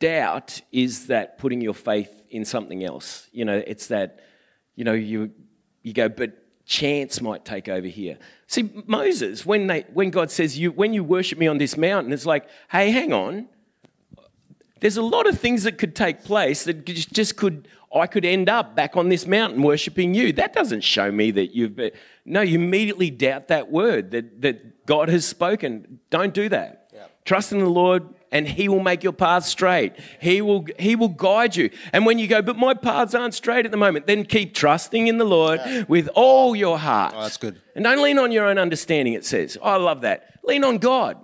doubt 0.00 0.60
is 0.72 1.06
that 1.06 1.38
putting 1.38 1.60
your 1.60 1.74
faith 1.74 2.24
in 2.30 2.44
something 2.44 2.82
else. 2.82 3.28
You 3.32 3.44
know, 3.44 3.62
it's 3.64 3.86
that, 3.86 4.20
you 4.74 4.84
know, 4.84 4.92
you, 4.92 5.30
you 5.82 5.92
go, 5.92 6.08
but 6.08 6.32
chance 6.66 7.20
might 7.20 7.44
take 7.44 7.68
over 7.68 7.86
here. 7.86 8.18
See, 8.46 8.70
Moses, 8.86 9.46
when, 9.46 9.66
they, 9.66 9.84
when 9.92 10.10
God 10.10 10.30
says, 10.30 10.58
you, 10.58 10.72
when 10.72 10.92
you 10.92 11.04
worship 11.04 11.38
me 11.38 11.46
on 11.46 11.58
this 11.58 11.76
mountain, 11.76 12.12
it's 12.12 12.26
like, 12.26 12.48
hey, 12.70 12.90
hang 12.90 13.12
on. 13.12 13.48
There's 14.80 14.96
a 14.96 15.02
lot 15.02 15.28
of 15.28 15.38
things 15.38 15.64
that 15.64 15.78
could 15.78 15.94
take 15.94 16.24
place 16.24 16.64
that 16.64 16.84
just 16.86 17.36
could, 17.36 17.68
I 17.94 18.06
could 18.06 18.24
end 18.24 18.48
up 18.48 18.74
back 18.74 18.96
on 18.96 19.10
this 19.10 19.26
mountain 19.26 19.62
worshiping 19.62 20.14
you. 20.14 20.32
That 20.32 20.54
doesn't 20.54 20.82
show 20.82 21.12
me 21.12 21.30
that 21.32 21.54
you've, 21.54 21.76
been, 21.76 21.90
no, 22.24 22.40
you 22.40 22.58
immediately 22.58 23.10
doubt 23.10 23.48
that 23.48 23.70
word 23.70 24.12
that, 24.12 24.40
that 24.40 24.86
God 24.86 25.10
has 25.10 25.26
spoken. 25.26 26.00
Don't 26.08 26.32
do 26.32 26.48
that. 26.48 26.90
Yeah. 26.94 27.06
Trust 27.24 27.52
in 27.52 27.58
the 27.58 27.68
Lord 27.68 28.08
and 28.32 28.46
he 28.46 28.68
will 28.68 28.80
make 28.80 29.02
your 29.02 29.12
path 29.12 29.44
straight. 29.44 29.94
He 30.20 30.40
will, 30.40 30.66
he 30.78 30.96
will 30.96 31.08
guide 31.08 31.56
you. 31.56 31.70
And 31.92 32.06
when 32.06 32.18
you 32.18 32.28
go, 32.28 32.42
but 32.42 32.56
my 32.56 32.74
paths 32.74 33.14
aren't 33.14 33.34
straight 33.34 33.64
at 33.64 33.70
the 33.70 33.76
moment, 33.76 34.06
then 34.06 34.24
keep 34.24 34.54
trusting 34.54 35.08
in 35.08 35.18
the 35.18 35.24
Lord 35.24 35.60
yeah. 35.64 35.84
with 35.88 36.08
all 36.14 36.54
your 36.54 36.78
heart. 36.78 37.14
Oh, 37.16 37.22
that's 37.22 37.36
good. 37.36 37.60
And 37.74 37.84
don't 37.84 38.02
lean 38.02 38.18
on 38.18 38.32
your 38.32 38.46
own 38.46 38.58
understanding, 38.58 39.14
it 39.14 39.24
says. 39.24 39.58
Oh, 39.60 39.70
I 39.70 39.76
love 39.76 40.02
that. 40.02 40.38
Lean 40.44 40.64
on 40.64 40.78
God. 40.78 41.16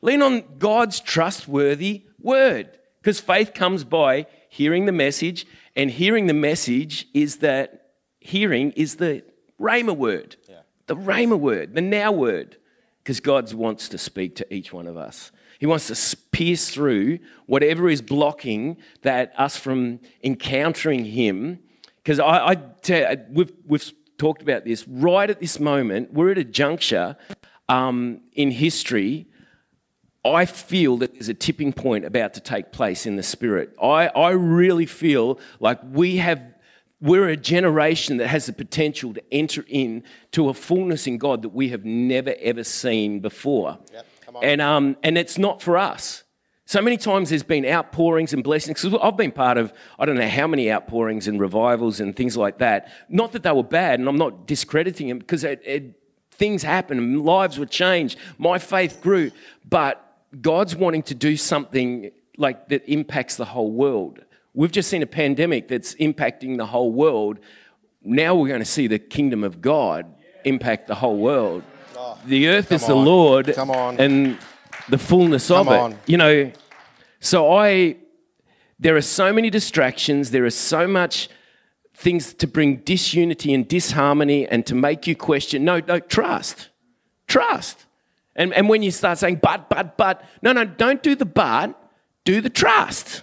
Lean 0.00 0.22
on 0.22 0.44
God's 0.58 1.00
trustworthy 1.00 2.02
word. 2.20 2.78
Because 3.00 3.20
faith 3.20 3.52
comes 3.54 3.84
by 3.84 4.26
hearing 4.48 4.86
the 4.86 4.92
message, 4.92 5.46
and 5.76 5.90
hearing 5.90 6.26
the 6.26 6.34
message 6.34 7.06
is 7.12 7.38
that 7.38 7.90
hearing 8.20 8.70
is 8.72 8.96
the 8.96 9.22
Rhema 9.60 9.96
word. 9.96 10.36
Yeah. 10.48 10.60
The 10.86 10.96
Rhema 10.96 11.38
word, 11.38 11.74
the 11.74 11.80
now 11.80 12.12
word. 12.12 12.56
Because 13.02 13.20
God 13.20 13.52
wants 13.52 13.88
to 13.90 13.98
speak 13.98 14.36
to 14.36 14.54
each 14.54 14.72
one 14.72 14.86
of 14.86 14.96
us. 14.96 15.30
He 15.64 15.66
wants 15.66 15.86
to 15.86 16.16
pierce 16.30 16.68
through 16.68 17.20
whatever 17.46 17.88
is 17.88 18.02
blocking 18.02 18.76
that 19.00 19.32
us 19.38 19.56
from 19.56 19.98
encountering 20.22 21.06
Him. 21.06 21.58
Because 22.02 22.20
I, 22.20 22.48
I 22.48 22.54
tell, 22.82 23.16
we've, 23.30 23.50
we've 23.66 23.90
talked 24.18 24.42
about 24.42 24.66
this. 24.66 24.86
Right 24.86 25.30
at 25.30 25.40
this 25.40 25.58
moment, 25.58 26.12
we're 26.12 26.32
at 26.32 26.36
a 26.36 26.44
juncture 26.44 27.16
um, 27.70 28.20
in 28.34 28.50
history. 28.50 29.26
I 30.22 30.44
feel 30.44 30.98
that 30.98 31.14
there's 31.14 31.30
a 31.30 31.34
tipping 31.34 31.72
point 31.72 32.04
about 32.04 32.34
to 32.34 32.40
take 32.40 32.70
place 32.70 33.06
in 33.06 33.16
the 33.16 33.22
spirit. 33.22 33.74
I, 33.82 34.08
I 34.08 34.32
really 34.32 34.84
feel 34.84 35.40
like 35.60 35.80
we 35.82 36.18
have 36.18 36.42
we're 37.00 37.28
a 37.28 37.36
generation 37.38 38.18
that 38.18 38.28
has 38.28 38.44
the 38.46 38.52
potential 38.52 39.14
to 39.14 39.22
enter 39.32 39.64
in 39.68 40.04
to 40.32 40.50
a 40.50 40.54
fullness 40.54 41.06
in 41.06 41.16
God 41.16 41.40
that 41.40 41.50
we 41.50 41.70
have 41.70 41.86
never 41.86 42.34
ever 42.38 42.64
seen 42.64 43.20
before. 43.20 43.78
Yep. 43.92 44.06
And, 44.42 44.60
um, 44.60 44.96
and 45.02 45.16
it's 45.18 45.38
not 45.38 45.62
for 45.62 45.76
us. 45.76 46.24
So 46.66 46.80
many 46.80 46.96
times 46.96 47.28
there's 47.28 47.42
been 47.42 47.66
outpourings 47.66 48.32
and 48.32 48.42
blessings. 48.42 48.82
Because 48.82 48.98
I've 49.02 49.16
been 49.16 49.32
part 49.32 49.58
of, 49.58 49.72
I 49.98 50.06
don't 50.06 50.16
know 50.16 50.28
how 50.28 50.46
many 50.46 50.72
outpourings 50.72 51.28
and 51.28 51.38
revivals 51.38 52.00
and 52.00 52.16
things 52.16 52.36
like 52.36 52.58
that. 52.58 52.90
Not 53.08 53.32
that 53.32 53.42
they 53.42 53.52
were 53.52 53.62
bad, 53.62 54.00
and 54.00 54.08
I'm 54.08 54.16
not 54.16 54.46
discrediting 54.46 55.08
them 55.08 55.18
because 55.18 55.44
it, 55.44 55.60
it, 55.64 56.00
things 56.30 56.62
happened, 56.62 57.24
lives 57.24 57.58
were 57.58 57.66
changed. 57.66 58.18
My 58.38 58.58
faith 58.58 59.00
grew. 59.02 59.30
But 59.68 60.00
God's 60.40 60.74
wanting 60.74 61.02
to 61.04 61.14
do 61.14 61.36
something 61.36 62.10
like 62.38 62.68
that 62.68 62.88
impacts 62.90 63.36
the 63.36 63.44
whole 63.44 63.70
world. 63.70 64.20
We've 64.54 64.72
just 64.72 64.88
seen 64.88 65.02
a 65.02 65.06
pandemic 65.06 65.68
that's 65.68 65.94
impacting 65.96 66.56
the 66.56 66.66
whole 66.66 66.92
world. 66.92 67.38
Now 68.02 68.34
we're 68.34 68.48
going 68.48 68.60
to 68.60 68.64
see 68.64 68.86
the 68.86 68.98
kingdom 68.98 69.44
of 69.44 69.60
God 69.60 70.06
impact 70.44 70.86
the 70.88 70.94
whole 70.94 71.16
world 71.16 71.62
the 72.24 72.48
earth 72.48 72.72
is 72.72 72.86
the 72.86 72.96
on. 72.96 73.04
Lord 73.04 73.54
Come 73.54 73.70
on. 73.70 74.00
and 74.00 74.38
the 74.88 74.98
fullness 74.98 75.48
Come 75.48 75.68
of 75.68 75.92
it. 75.92 75.98
You 76.06 76.16
know, 76.16 76.52
so 77.20 77.52
I, 77.52 77.96
there 78.78 78.96
are 78.96 79.02
so 79.02 79.32
many 79.32 79.50
distractions, 79.50 80.30
there 80.30 80.44
is 80.44 80.54
so 80.54 80.86
much 80.86 81.28
things 81.94 82.34
to 82.34 82.46
bring 82.46 82.76
disunity 82.78 83.54
and 83.54 83.66
disharmony 83.68 84.46
and 84.48 84.66
to 84.66 84.74
make 84.74 85.06
you 85.06 85.14
question. 85.14 85.64
No, 85.64 85.80
no, 85.86 86.00
trust. 86.00 86.68
Trust. 87.28 87.86
And, 88.36 88.52
and 88.52 88.68
when 88.68 88.82
you 88.82 88.90
start 88.90 89.18
saying, 89.18 89.40
but, 89.42 89.70
but, 89.70 89.96
but, 89.96 90.24
no, 90.42 90.52
no, 90.52 90.64
don't 90.64 91.02
do 91.02 91.14
the 91.14 91.24
but, 91.24 91.80
do 92.24 92.40
the 92.40 92.50
trust. 92.50 93.22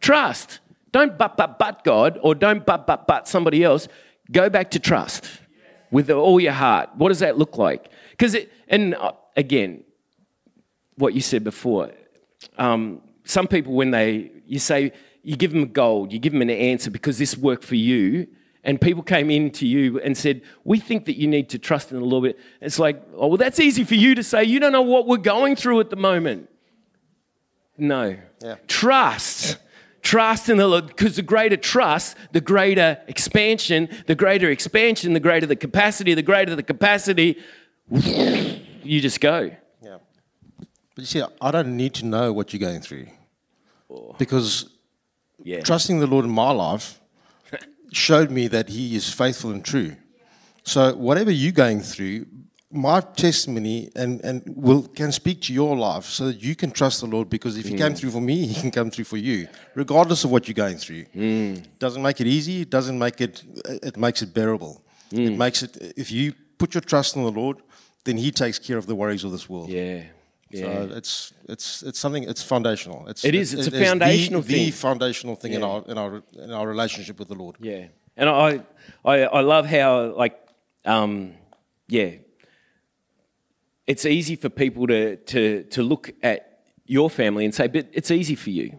Trust. 0.00 0.60
Don't 0.92 1.18
but, 1.18 1.36
but, 1.36 1.58
but 1.58 1.84
God, 1.84 2.18
or 2.22 2.34
don't 2.34 2.64
but, 2.64 2.86
but, 2.86 3.06
but 3.06 3.28
somebody 3.28 3.62
else. 3.62 3.86
Go 4.32 4.48
back 4.48 4.70
to 4.70 4.78
trust 4.78 5.28
with 5.90 6.10
all 6.10 6.40
your 6.40 6.52
heart. 6.52 6.90
What 6.96 7.08
does 7.08 7.20
that 7.20 7.38
look 7.38 7.58
like? 7.58 7.90
Because, 8.10 8.34
it, 8.34 8.52
and 8.68 8.94
uh, 8.94 9.12
again, 9.36 9.84
what 10.96 11.14
you 11.14 11.20
said 11.20 11.44
before, 11.44 11.90
um, 12.58 13.00
some 13.24 13.46
people, 13.46 13.72
when 13.74 13.90
they, 13.90 14.30
you 14.46 14.58
say, 14.58 14.92
you 15.22 15.36
give 15.36 15.52
them 15.52 15.62
a 15.62 15.66
goal, 15.66 16.08
you 16.10 16.18
give 16.18 16.32
them 16.32 16.42
an 16.42 16.50
answer 16.50 16.90
because 16.90 17.18
this 17.18 17.36
worked 17.36 17.64
for 17.64 17.74
you, 17.74 18.26
and 18.62 18.80
people 18.80 19.02
came 19.02 19.30
in 19.30 19.50
to 19.52 19.66
you 19.66 20.00
and 20.00 20.16
said, 20.16 20.42
We 20.64 20.78
think 20.78 21.06
that 21.06 21.16
you 21.16 21.26
need 21.26 21.48
to 21.50 21.58
trust 21.58 21.92
in 21.92 21.96
a 21.96 22.00
little 22.00 22.20
bit. 22.20 22.38
It's 22.60 22.78
like, 22.78 23.02
Oh, 23.14 23.28
well, 23.28 23.36
that's 23.36 23.58
easy 23.58 23.84
for 23.84 23.94
you 23.94 24.14
to 24.14 24.22
say. 24.22 24.44
You 24.44 24.60
don't 24.60 24.72
know 24.72 24.82
what 24.82 25.06
we're 25.06 25.16
going 25.16 25.56
through 25.56 25.80
at 25.80 25.90
the 25.90 25.96
moment. 25.96 26.50
No. 27.78 28.18
Yeah. 28.42 28.56
Trust. 28.66 29.56
Trust 30.02 30.48
in 30.48 30.56
the 30.56 30.66
Lord, 30.66 30.86
because 30.86 31.16
the 31.16 31.22
greater 31.22 31.56
trust, 31.56 32.16
the 32.32 32.40
greater 32.40 32.98
expansion, 33.06 33.88
the 34.06 34.14
greater 34.14 34.50
expansion, 34.50 35.12
the 35.12 35.20
greater 35.20 35.46
the 35.46 35.56
capacity, 35.56 36.14
the 36.14 36.22
greater 36.22 36.56
the 36.56 36.62
capacity, 36.62 37.38
you 37.90 39.00
just 39.00 39.20
go. 39.20 39.50
Yeah. 39.82 39.98
But 40.94 41.02
you 41.02 41.04
see, 41.06 41.22
I 41.40 41.50
don't 41.50 41.76
need 41.76 41.94
to 41.94 42.06
know 42.06 42.32
what 42.32 42.52
you're 42.52 42.60
going 42.60 42.80
through. 42.80 43.08
Oh. 43.90 44.14
Because 44.18 44.70
Yeah. 45.44 45.60
trusting 45.60 46.00
the 46.00 46.06
Lord 46.06 46.24
in 46.24 46.30
my 46.30 46.50
life 46.50 47.00
showed 47.92 48.30
me 48.30 48.48
that 48.48 48.68
He 48.70 48.96
is 48.96 49.12
faithful 49.12 49.50
and 49.50 49.64
true. 49.64 49.96
So 50.64 50.94
whatever 50.94 51.30
you're 51.30 51.52
going 51.52 51.80
through, 51.80 52.26
my 52.72 53.00
testimony 53.00 53.90
and, 53.96 54.20
and 54.22 54.42
will 54.46 54.82
can 54.82 55.10
speak 55.10 55.42
to 55.42 55.52
your 55.52 55.76
life 55.76 56.04
so 56.04 56.26
that 56.26 56.40
you 56.40 56.54
can 56.54 56.70
trust 56.70 57.00
the 57.00 57.06
Lord 57.06 57.28
because 57.28 57.58
if 57.58 57.66
he 57.66 57.76
came 57.76 57.88
hmm. 57.88 57.94
through 57.94 58.10
for 58.10 58.20
me, 58.20 58.46
he 58.46 58.60
can 58.60 58.70
come 58.70 58.90
through 58.90 59.06
for 59.06 59.16
you, 59.16 59.48
regardless 59.74 60.24
of 60.24 60.30
what 60.30 60.46
you're 60.46 60.54
going 60.54 60.76
through. 60.76 61.04
Hmm. 61.12 61.54
Doesn't 61.78 62.02
make 62.02 62.20
it 62.20 62.26
easy, 62.26 62.62
it 62.62 62.70
doesn't 62.70 62.98
make 62.98 63.20
it 63.20 63.42
it 63.64 63.96
makes 63.96 64.22
it 64.22 64.32
bearable. 64.32 64.82
Hmm. 65.10 65.20
It 65.20 65.38
makes 65.38 65.62
it 65.62 65.94
if 65.96 66.12
you 66.12 66.32
put 66.58 66.74
your 66.74 66.82
trust 66.82 67.16
in 67.16 67.24
the 67.24 67.32
Lord, 67.32 67.58
then 68.04 68.16
he 68.16 68.30
takes 68.30 68.58
care 68.58 68.78
of 68.78 68.86
the 68.86 68.94
worries 68.94 69.24
of 69.24 69.32
this 69.32 69.48
world. 69.48 69.68
Yeah. 69.68 70.04
Yeah. 70.50 70.62
So 70.62 70.96
it's 70.96 71.32
it's 71.48 71.82
it's 71.82 71.98
something 71.98 72.24
it's 72.24 72.42
foundational. 72.42 73.06
It's 73.08 73.24
It 73.24 73.34
is, 73.34 73.54
it's 73.54 73.68
a 73.68 73.70
the- 73.70 73.84
foundational 73.84 74.42
the, 74.42 74.54
thing. 74.54 74.72
foundational 74.72 75.36
thing 75.36 75.52
in 75.52 75.62
our 75.62 75.84
in 75.86 75.96
our 75.96 76.22
in 76.32 76.52
our 76.52 76.66
relationship 76.66 77.18
with 77.20 77.28
the 77.28 77.36
Lord. 77.36 77.56
Yeah, 77.60 77.86
and 78.16 78.28
I, 78.28 78.60
I, 79.04 79.22
I 79.22 79.40
love 79.40 79.66
how 79.66 80.12
like, 80.16 80.38
um, 80.84 81.34
yeah, 81.88 82.10
it's 83.90 84.06
easy 84.06 84.36
for 84.36 84.48
people 84.48 84.86
to 84.86 85.16
to 85.16 85.64
to 85.64 85.82
look 85.82 86.12
at 86.22 86.60
your 86.86 87.10
family 87.10 87.44
and 87.44 87.52
say, 87.52 87.66
but 87.66 87.88
it's 87.92 88.12
easy 88.12 88.36
for 88.36 88.50
you 88.50 88.78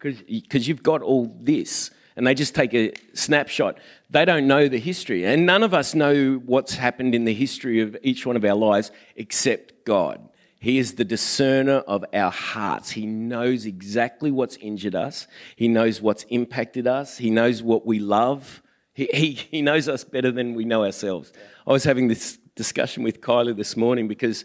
because 0.00 0.66
you've 0.66 0.82
got 0.82 1.00
all 1.00 1.32
this, 1.40 1.92
and 2.16 2.26
they 2.26 2.34
just 2.34 2.56
take 2.56 2.74
a 2.74 2.92
snapshot. 3.14 3.78
They 4.10 4.24
don't 4.24 4.48
know 4.48 4.66
the 4.66 4.80
history, 4.80 5.24
and 5.24 5.46
none 5.46 5.62
of 5.62 5.74
us 5.74 5.94
know 5.94 6.42
what's 6.44 6.74
happened 6.74 7.14
in 7.14 7.24
the 7.24 7.34
history 7.34 7.80
of 7.80 7.96
each 8.02 8.26
one 8.26 8.34
of 8.34 8.44
our 8.44 8.56
lives 8.56 8.90
except 9.14 9.84
God. 9.84 10.28
He 10.58 10.78
is 10.78 10.94
the 10.94 11.04
discerner 11.04 11.78
of 11.86 12.04
our 12.12 12.32
hearts. 12.32 12.90
He 12.90 13.06
knows 13.06 13.64
exactly 13.64 14.32
what's 14.32 14.56
injured 14.56 14.96
us. 14.96 15.28
He 15.54 15.68
knows 15.68 16.02
what's 16.02 16.24
impacted 16.30 16.88
us. 16.88 17.18
He 17.18 17.30
knows 17.30 17.62
what 17.62 17.86
we 17.86 18.00
love. 18.00 18.60
He, 18.92 19.08
he, 19.14 19.30
he 19.34 19.62
knows 19.62 19.88
us 19.88 20.02
better 20.02 20.32
than 20.32 20.54
we 20.54 20.64
know 20.64 20.84
ourselves. 20.84 21.32
I 21.64 21.70
was 21.70 21.84
having 21.84 22.08
this 22.08 22.38
discussion 22.58 23.02
with 23.02 23.22
Kylie 23.22 23.56
this 23.56 23.74
morning 23.74 24.06
because 24.06 24.44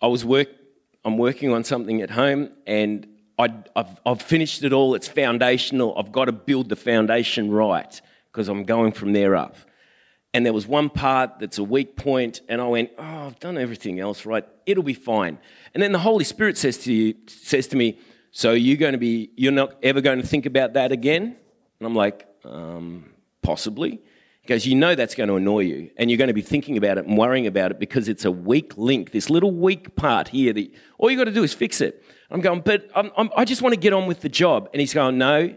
I 0.00 0.08
was 0.08 0.24
work, 0.24 0.48
I'm 1.04 1.18
working 1.18 1.52
on 1.52 1.62
something 1.62 2.02
at 2.02 2.10
home 2.10 2.50
and 2.66 3.06
I, 3.38 3.54
I've, 3.76 4.00
I've 4.04 4.22
finished 4.22 4.64
it 4.64 4.72
all. 4.72 4.96
It's 4.96 5.06
foundational. 5.06 5.96
I've 5.96 6.10
got 6.10 6.24
to 6.24 6.32
build 6.32 6.68
the 6.68 6.76
foundation 6.76 7.52
right 7.52 8.00
because 8.32 8.48
I'm 8.48 8.64
going 8.64 8.90
from 8.90 9.12
there 9.12 9.36
up 9.36 9.56
and 10.34 10.46
there 10.46 10.52
was 10.52 10.66
one 10.66 10.88
part 10.88 11.38
that's 11.38 11.58
a 11.58 11.64
weak 11.64 11.96
point, 11.96 12.40
and 12.48 12.60
I 12.60 12.66
went, 12.66 12.90
"Oh, 12.98 13.26
I've 13.26 13.38
done 13.38 13.58
everything 13.58 14.00
else 14.00 14.24
right. 14.24 14.46
It'll 14.64 14.82
be 14.82 14.94
fine." 14.94 15.38
And 15.74 15.82
then 15.82 15.92
the 15.92 15.98
Holy 15.98 16.24
Spirit 16.24 16.56
says 16.56 16.78
to 16.78 16.92
you, 16.92 17.14
says 17.26 17.66
to 17.68 17.76
me, 17.76 17.98
"So 18.30 18.52
you're 18.52 18.78
going 18.78 18.92
to 18.92 18.98
be, 18.98 19.30
you're 19.36 19.52
not 19.52 19.76
ever 19.82 20.00
going 20.00 20.20
to 20.20 20.26
think 20.26 20.46
about 20.46 20.72
that 20.72 20.90
again?" 20.92 21.36
And 21.78 21.86
I'm 21.86 21.94
like, 21.94 22.26
um, 22.44 23.10
"Possibly." 23.42 24.00
Goes, 24.46 24.66
You 24.66 24.74
know 24.74 24.94
that's 24.96 25.14
going 25.14 25.28
to 25.28 25.36
annoy 25.36 25.60
you, 25.60 25.90
and 25.96 26.10
you're 26.10 26.18
going 26.18 26.28
to 26.28 26.34
be 26.34 26.42
thinking 26.42 26.76
about 26.76 26.98
it 26.98 27.06
and 27.06 27.16
worrying 27.16 27.46
about 27.46 27.70
it 27.70 27.78
because 27.78 28.08
it's 28.08 28.24
a 28.24 28.30
weak 28.30 28.76
link, 28.76 29.12
this 29.12 29.30
little 29.30 29.52
weak 29.52 29.94
part 29.94 30.28
here 30.28 30.52
that 30.52 30.68
all 30.98 31.10
you 31.10 31.16
got 31.16 31.24
to 31.24 31.32
do 31.32 31.44
is 31.44 31.54
fix 31.54 31.80
it. 31.80 32.02
I'm 32.30 32.40
going, 32.40 32.60
But 32.60 32.90
I'm, 32.94 33.12
I'm, 33.16 33.30
I 33.36 33.44
just 33.44 33.62
want 33.62 33.74
to 33.74 33.80
get 33.80 33.92
on 33.92 34.06
with 34.06 34.20
the 34.20 34.28
job. 34.28 34.68
And 34.72 34.80
he's 34.80 34.94
going, 34.94 35.16
No, 35.16 35.54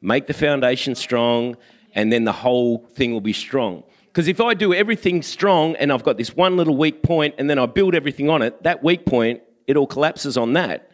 make 0.00 0.28
the 0.28 0.34
foundation 0.34 0.94
strong, 0.94 1.56
and 1.94 2.12
then 2.12 2.24
the 2.24 2.32
whole 2.32 2.86
thing 2.94 3.12
will 3.12 3.20
be 3.20 3.32
strong. 3.32 3.82
Because 4.06 4.28
if 4.28 4.40
I 4.40 4.54
do 4.54 4.72
everything 4.72 5.22
strong 5.22 5.76
and 5.76 5.92
I've 5.92 6.04
got 6.04 6.16
this 6.16 6.34
one 6.34 6.56
little 6.56 6.76
weak 6.76 7.02
point 7.02 7.34
and 7.38 7.48
then 7.50 7.58
I 7.58 7.66
build 7.66 7.94
everything 7.94 8.30
on 8.30 8.42
it, 8.42 8.62
that 8.62 8.82
weak 8.82 9.04
point, 9.04 9.42
it 9.66 9.76
all 9.76 9.86
collapses 9.86 10.36
on 10.36 10.54
that. 10.54 10.87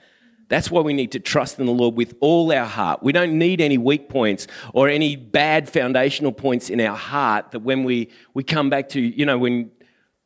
That's 0.48 0.70
why 0.70 0.80
we 0.82 0.92
need 0.92 1.12
to 1.12 1.20
trust 1.20 1.58
in 1.58 1.66
the 1.66 1.72
Lord 1.72 1.94
with 1.94 2.14
all 2.20 2.52
our 2.52 2.66
heart. 2.66 3.02
We 3.02 3.12
don't 3.12 3.38
need 3.38 3.60
any 3.60 3.78
weak 3.78 4.08
points 4.08 4.46
or 4.72 4.88
any 4.88 5.16
bad 5.16 5.68
foundational 5.68 6.32
points 6.32 6.70
in 6.70 6.80
our 6.80 6.96
heart 6.96 7.52
that 7.52 7.60
when 7.60 7.84
we, 7.84 8.10
we 8.34 8.44
come 8.44 8.68
back 8.68 8.90
to, 8.90 9.00
you 9.00 9.24
know, 9.24 9.38
when 9.38 9.70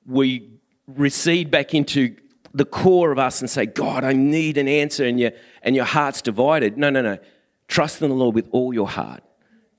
we 0.07 0.51
recede 0.87 1.51
back 1.51 1.75
into 1.75 2.17
the 2.53 2.65
core 2.65 3.13
of 3.13 3.19
us 3.19 3.41
and 3.41 3.49
say, 3.49 3.67
God, 3.67 4.05
I 4.05 4.13
need 4.13 4.59
an 4.59 4.69
answer, 4.69 5.05
and, 5.05 5.21
you, 5.21 5.31
and 5.63 5.77
your 5.77 5.85
heart's 5.85 6.23
divided. 6.23 6.77
No, 6.77 6.91
no, 6.91 7.03
no. 7.03 7.19
Trust 7.69 8.03
in 8.03 8.09
the 8.09 8.15
Lord 8.15 8.35
with 8.35 8.49
all 8.51 8.73
your 8.73 8.89
heart. 8.89 9.23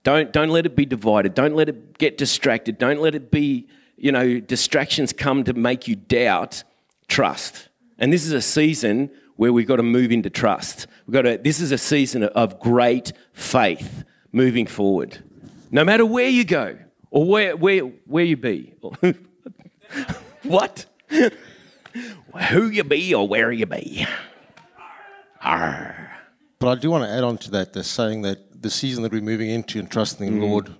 Don't, 0.03 0.31
don't 0.31 0.49
let 0.49 0.65
it 0.65 0.75
be 0.75 0.85
divided. 0.85 1.33
Don't 1.33 1.55
let 1.55 1.67
it 1.67 1.97
get 1.97 2.17
distracted. 2.17 2.77
Don't 2.77 3.01
let 3.01 3.15
it 3.15 3.31
be, 3.31 3.67
you 3.97 4.11
know, 4.11 4.39
distractions 4.39 5.11
come 5.11 5.43
to 5.43 5.53
make 5.53 5.87
you 5.87 5.95
doubt. 5.95 6.63
Trust. 7.07 7.69
And 7.97 8.13
this 8.13 8.25
is 8.25 8.31
a 8.31 8.41
season 8.41 9.09
where 9.39 9.53
we've 9.53 9.67
got 9.67 9.77
to 9.77 9.83
move 9.83 10.11
into 10.11 10.29
trust. 10.29 10.85
We've 11.07 11.13
got 11.13 11.21
to, 11.21 11.37
this 11.37 11.61
is 11.61 11.71
a 11.71 11.77
season 11.77 12.23
of 12.23 12.59
great 12.59 13.13
faith 13.31 14.03
moving 14.33 14.67
forward. 14.67 15.23
No 15.71 15.85
matter 15.85 16.05
where 16.05 16.27
you 16.27 16.43
go 16.43 16.77
or 17.09 17.25
where, 17.25 17.55
where, 17.55 17.83
where 17.83 18.25
you 18.25 18.35
be. 18.35 18.73
what? 20.43 20.85
Who 22.49 22.67
you 22.67 22.83
be 22.83 23.15
or 23.15 23.29
where 23.29 23.49
you 23.49 23.65
be. 23.65 24.05
Arr. 25.41 26.17
But 26.59 26.67
I 26.67 26.75
do 26.75 26.91
want 26.91 27.05
to 27.05 27.09
add 27.09 27.23
on 27.23 27.37
to 27.37 27.51
that, 27.51 27.71
the 27.71 27.85
saying 27.85 28.23
that 28.23 28.61
the 28.61 28.69
season 28.69 29.03
that 29.03 29.13
we're 29.13 29.21
moving 29.21 29.49
into 29.49 29.79
and 29.79 29.89
trusting 29.89 30.37
the 30.37 30.45
mm. 30.45 30.49
Lord, 30.49 30.75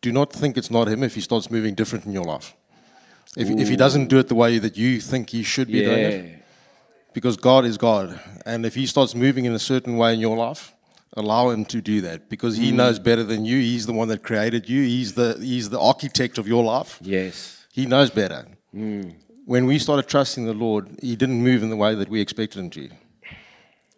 do 0.00 0.10
not 0.10 0.32
think 0.32 0.56
it's 0.56 0.72
not 0.72 0.88
Him 0.88 1.04
if 1.04 1.14
He 1.14 1.20
starts 1.20 1.52
moving 1.52 1.76
different 1.76 2.04
in 2.04 2.10
your 2.10 2.24
life. 2.24 2.56
If, 3.36 3.48
if 3.48 3.68
He 3.68 3.76
doesn't 3.76 4.08
do 4.08 4.18
it 4.18 4.26
the 4.26 4.34
way 4.34 4.58
that 4.58 4.76
you 4.76 5.00
think 5.00 5.30
He 5.30 5.44
should 5.44 5.68
be 5.68 5.84
doing 5.84 5.98
it, 6.00 6.24
Yeah. 6.24 6.36
Because 7.14 7.36
God 7.36 7.64
is 7.64 7.78
God. 7.78 8.20
And 8.44 8.66
if 8.66 8.74
He 8.74 8.86
starts 8.86 9.14
moving 9.14 9.46
in 9.46 9.52
a 9.54 9.58
certain 9.58 9.96
way 9.96 10.12
in 10.12 10.20
your 10.20 10.36
life, 10.36 10.74
allow 11.16 11.48
Him 11.48 11.64
to 11.66 11.80
do 11.80 12.02
that 12.02 12.28
because 12.28 12.56
He 12.58 12.70
hmm. 12.70 12.76
knows 12.76 12.98
better 12.98 13.22
than 13.24 13.46
you. 13.46 13.58
He's 13.58 13.86
the 13.86 13.94
one 13.94 14.08
that 14.08 14.22
created 14.22 14.68
you, 14.68 14.82
He's 14.82 15.14
the, 15.14 15.38
he's 15.40 15.70
the 15.70 15.80
architect 15.80 16.36
of 16.36 16.46
your 16.46 16.62
life. 16.62 16.98
Yes. 17.00 17.64
He 17.72 17.86
knows 17.86 18.10
better. 18.10 18.46
Hmm. 18.72 19.10
When 19.46 19.66
we 19.66 19.78
started 19.78 20.08
trusting 20.08 20.44
the 20.44 20.54
Lord, 20.54 20.98
He 21.00 21.16
didn't 21.16 21.42
move 21.42 21.62
in 21.62 21.70
the 21.70 21.76
way 21.76 21.94
that 21.94 22.08
we 22.10 22.20
expected 22.20 22.58
Him 22.58 22.70
to. 22.70 22.90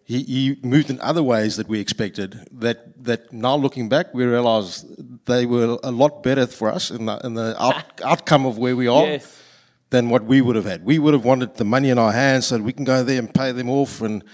He, 0.05 0.23
he 0.23 0.59
moved 0.63 0.89
in 0.89 1.01
other 1.01 1.23
ways 1.23 1.57
that 1.57 1.67
we 1.67 1.81
expected. 1.81 2.47
That 2.53 3.05
that 3.05 3.33
now 3.33 3.57
looking 3.57 3.89
back, 3.89 4.15
we 4.15 4.25
realize 4.25 4.85
they 5.25 5.47
were 5.47 5.79
a 5.83 5.91
lot 5.91 6.23
better 6.23 6.47
for 6.47 6.71
us 6.71 6.93
in 6.93 7.07
the 7.07 7.19
in 7.25 7.35
the 7.35 7.61
out, 7.61 8.01
outcome 8.05 8.47
of 8.47 8.57
where 8.57 8.77
we 8.77 8.87
are 8.87 9.05
Yes. 9.05 9.36
Than 9.91 10.11
what 10.11 10.25
we 10.25 10.41
would 10.41 10.57
have 10.57 10.65
had. 10.65 10.85
We 10.85 10.99
would 10.99 11.15
have 11.15 11.25
wanted 11.25 11.55
the 11.57 11.65
money 11.65 11.91
in 11.91 11.99
our 11.99 12.13
hands 12.13 12.47
so 12.47 12.57
that 12.59 12.63
we 12.63 12.73
can 12.73 12.85
go 12.85 13.03
there 13.03 13.19
and 13.19 13.33
pay 13.33 13.53
them 13.53 13.71
off. 13.71 14.01
And 14.01 14.25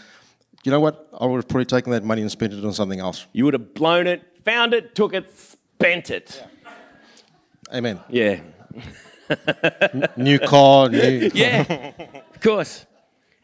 you 0.64 0.72
know 0.72 0.80
what? 0.80 1.08
I 1.18 1.26
would 1.26 1.36
have 1.36 1.48
probably 1.48 1.66
taken 1.66 1.92
that 1.92 2.04
money 2.04 2.22
and 2.22 2.30
spent 2.30 2.52
it 2.52 2.64
on 2.64 2.72
something 2.72 3.00
else. 3.00 3.26
You 3.32 3.44
would 3.44 3.54
have 3.54 3.74
blown 3.74 4.06
it, 4.06 4.22
found 4.44 4.74
it, 4.74 4.94
took 4.94 5.14
it, 5.14 5.30
spent 5.36 6.10
it. 6.10 6.42
Amen. 7.72 8.00
Yeah. 8.08 8.40
New 10.16 10.38
car, 10.38 10.88
new. 10.88 11.30
Yeah. 11.34 11.92
of 12.34 12.40
course. 12.40 12.86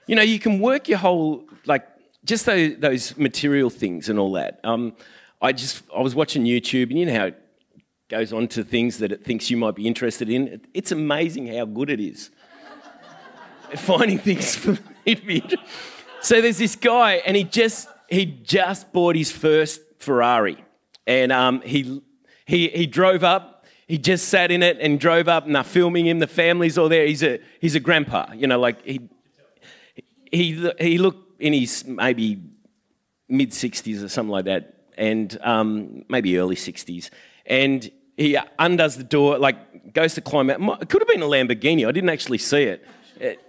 You 0.07 0.17
know, 0.17 0.23
you 0.23 0.39
can 0.39 0.59
work 0.61 0.89
your 0.89 0.99
whole, 0.99 1.45
like, 1.67 1.87
just 2.25 2.47
those, 2.47 2.77
those 2.79 3.17
material 3.17 3.71
things 3.71 4.09
and 4.09 4.19
all 4.19 4.33
that. 4.33 4.61
Um, 4.65 4.95
I 5.41 5.53
just, 5.53 5.83
I 5.95 6.01
was 6.01 6.15
watching 6.15 6.45
YouTube, 6.45 6.91
and 6.91 6.99
you 6.99 7.07
know 7.07 7.15
how 7.15 7.31
goes 8.09 8.33
on 8.33 8.49
to 8.49 8.65
things 8.65 8.99
that 8.99 9.13
it 9.13 9.25
thinks 9.25 9.51
you 9.51 9.57
might 9.57 9.75
be 9.75 9.87
interested 9.87 10.31
in. 10.31 10.61
It's 10.73 10.93
amazing 10.93 11.49
how 11.49 11.67
good 11.67 11.91
it 11.91 12.01
is 12.01 12.31
at 13.73 13.79
finding 13.79 14.19
things 14.19 14.57
for 14.57 14.79
me 15.05 15.15
to 15.15 15.27
be. 15.27 15.59
So 16.21 16.41
there's 16.41 16.59
this 16.59 16.75
guy, 16.75 17.15
and 17.27 17.37
he 17.37 17.45
just 17.45 17.89
he 18.09 18.25
just 18.27 18.93
bought 18.93 19.15
his 19.15 19.31
first 19.31 19.81
Ferrari, 19.99 20.65
and 21.07 21.31
um, 21.31 21.61
he 21.61 22.03
he 22.47 22.69
he 22.69 22.87
drove 22.87 23.23
up. 23.23 23.67
He 23.87 23.97
just 23.97 24.29
sat 24.29 24.51
in 24.51 24.63
it 24.63 24.79
and 24.81 24.99
drove 24.99 25.29
up, 25.29 25.47
and 25.47 25.55
they're 25.55 25.65
filming 25.65 26.07
him. 26.07 26.19
The 26.19 26.27
family's 26.27 26.77
all 26.77 26.89
there. 26.89 27.07
He's 27.07 27.23
a 27.23 27.39
he's 27.61 27.75
a 27.75 27.81
grandpa, 27.81 28.33
you 28.35 28.47
know, 28.47 28.59
like 28.59 28.85
he 28.85 29.09
he 30.33 30.71
he 30.81 30.99
looked 30.99 31.41
in 31.41 31.53
his 31.53 31.85
maybe 31.87 32.43
mid 33.29 33.51
60s 33.51 34.03
or 34.03 34.09
something 34.09 34.33
like 34.33 34.47
that, 34.47 34.75
and 34.97 35.39
um, 35.43 36.05
maybe 36.09 36.37
early 36.39 36.57
60s. 36.57 37.11
And 37.47 37.91
he 38.19 38.37
undoes 38.59 38.97
the 38.97 39.05
door, 39.05 39.39
like 39.39 39.95
goes 39.95 40.15
to 40.15 40.21
climb 40.21 40.51
out. 40.51 40.83
It 40.83 40.89
could 40.89 41.01
have 41.01 41.09
been 41.09 41.23
a 41.23 41.27
Lamborghini. 41.27 41.87
I 41.87 41.93
didn't 41.93 42.11
actually 42.11 42.39
see 42.39 42.65
it. 42.65 42.85
It, 43.21 43.41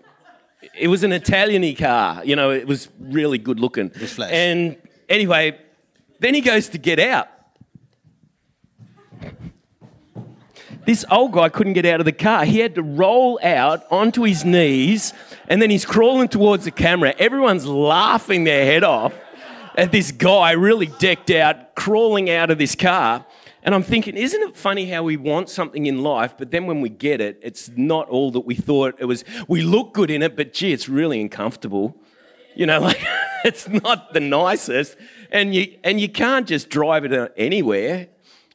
it 0.78 0.88
was 0.88 1.03
an 1.03 1.11
Italian 1.11 1.76
car. 1.76 2.24
You 2.24 2.36
know, 2.36 2.51
it 2.51 2.67
was 2.67 2.88
really 2.99 3.39
good 3.39 3.59
looking. 3.59 3.91
And 4.32 4.78
anyway, 5.09 5.59
then 6.20 6.36
he 6.36 6.41
goes 6.41 6.70
to 6.70 6.78
get 6.78 6.99
out. 6.99 7.28
This 10.86 11.03
old 11.11 11.34
guy 11.34 11.49
couldn't 11.49 11.74
get 11.74 11.86
out 11.86 11.99
of 11.99 12.05
the 12.05 12.11
car. 12.11 12.45
He 12.45 12.59
had 12.59 12.76
to 12.76 12.84
roll 12.84 13.39
out 13.43 13.86
onto 13.91 14.24
his 14.24 14.45
knees 14.45 15.13
and 15.47 15.61
then 15.61 15.70
he's 15.70 15.86
crawling 15.86 16.28
towards 16.28 16.65
the 16.65 16.72
camera. 16.72 17.13
Everyone's 17.17 17.65
laughing 17.65 18.43
their 18.43 18.65
head 18.65 18.84
off 18.84 19.13
at 19.76 19.91
this 19.91 20.11
guy 20.11 20.51
really 20.51 20.88
decked 20.88 21.32
out, 21.32 21.76
crawling 21.76 22.30
out 22.30 22.49
of 22.49 22.57
this 22.57 22.76
car. 22.76 23.26
And 23.70 23.76
I'm 23.76 23.84
thinking, 23.84 24.17
isn't 24.17 24.41
it 24.41 24.55
funny 24.55 24.89
how 24.89 25.03
we 25.03 25.15
want 25.15 25.47
something 25.47 25.86
in 25.86 26.01
life, 26.01 26.34
but 26.39 26.49
then 26.49 26.65
when 26.65 26.82
we 26.82 26.89
get 26.89 27.22
it, 27.22 27.39
it's 27.43 27.70
not 27.76 28.09
all 28.09 28.32
that 28.32 28.39
we 28.39 28.55
thought 28.55 28.95
it 28.97 29.05
was. 29.05 29.24
We 29.47 29.61
look 29.61 29.93
good 29.93 30.09
in 30.09 30.24
it, 30.24 30.36
but 30.36 30.53
gee, 30.53 30.74
it's 30.74 30.89
really 30.89 31.22
uncomfortable. 31.22 31.95
You 32.55 32.65
know, 32.65 32.80
like 32.89 32.99
it's 33.45 33.67
not 33.70 34.11
the 34.11 34.22
nicest, 34.22 34.97
and 35.30 35.53
you 35.53 35.78
and 35.84 36.01
you 36.01 36.09
can't 36.09 36.47
just 36.47 36.72
drive 36.72 37.05
it 37.05 37.32
anywhere. 37.38 38.07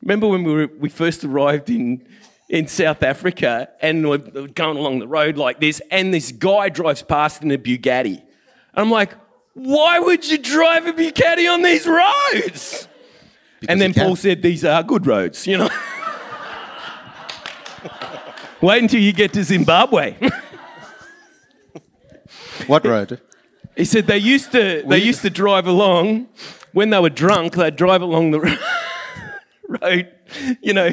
Remember 0.02 0.26
when 0.26 0.42
we 0.42 0.52
were, 0.52 0.66
we 0.80 0.88
first 0.88 1.22
arrived 1.22 1.70
in 1.70 2.04
in 2.48 2.66
South 2.66 3.04
Africa 3.04 3.68
and 3.80 4.08
we're 4.08 4.18
going 4.18 4.78
along 4.78 4.98
the 4.98 5.06
road 5.06 5.36
like 5.36 5.60
this, 5.60 5.80
and 5.92 6.12
this 6.12 6.32
guy 6.32 6.70
drives 6.70 7.02
past 7.02 7.40
in 7.40 7.52
a 7.52 7.56
Bugatti. 7.56 8.18
And 8.18 8.26
I'm 8.74 8.90
like, 8.90 9.12
why 9.52 10.00
would 10.00 10.28
you 10.28 10.38
drive 10.38 10.86
a 10.86 10.92
Bugatti 10.92 11.48
on 11.48 11.62
these 11.62 11.86
roads? 11.86 12.88
And 13.68 13.80
then. 13.80 13.94
Paul 13.94 14.16
said, 14.16 14.42
these 14.42 14.64
are 14.64 14.82
good 14.82 15.06
roads, 15.06 15.46
you 15.46 15.58
know. 15.58 15.68
Wait 18.60 18.82
until 18.82 19.00
you 19.00 19.12
get 19.12 19.32
to 19.34 19.44
Zimbabwe. 19.44 20.16
What 22.68 22.84
road? 22.86 23.20
He 23.76 23.84
said 23.84 24.06
they 24.06 24.16
used 24.18 24.52
to 24.52 24.84
they 24.86 24.98
used 24.98 25.22
to 25.22 25.30
drive 25.30 25.66
along 25.66 26.28
when 26.72 26.90
they 26.90 26.98
were 27.00 27.10
drunk. 27.10 27.54
They'd 27.56 27.74
drive 27.76 28.00
along 28.00 28.30
the 28.30 28.40
road, 29.68 30.08
you 30.62 30.72
know, 30.72 30.90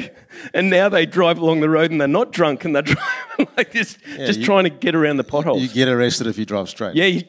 and 0.52 0.68
now 0.70 0.88
they 0.88 1.06
drive 1.06 1.38
along 1.38 1.60
the 1.60 1.68
road 1.70 1.90
and 1.92 2.00
they're 2.00 2.08
not 2.08 2.32
drunk 2.32 2.64
and 2.64 2.74
they're 2.74 2.82
driving 2.82 3.46
like 3.56 3.70
this, 3.72 3.96
just 4.16 4.40
you- 4.40 4.44
trying 4.44 4.64
to 4.64 4.70
get 4.70 4.94
around 4.96 5.18
the 5.18 5.24
potholes. 5.24 5.62
You 5.62 5.68
get 5.68 5.88
arrested 5.88 6.26
if 6.26 6.36
you 6.36 6.44
drive 6.44 6.68
straight. 6.68 6.96
yeah, 6.96 7.06
you, 7.06 7.22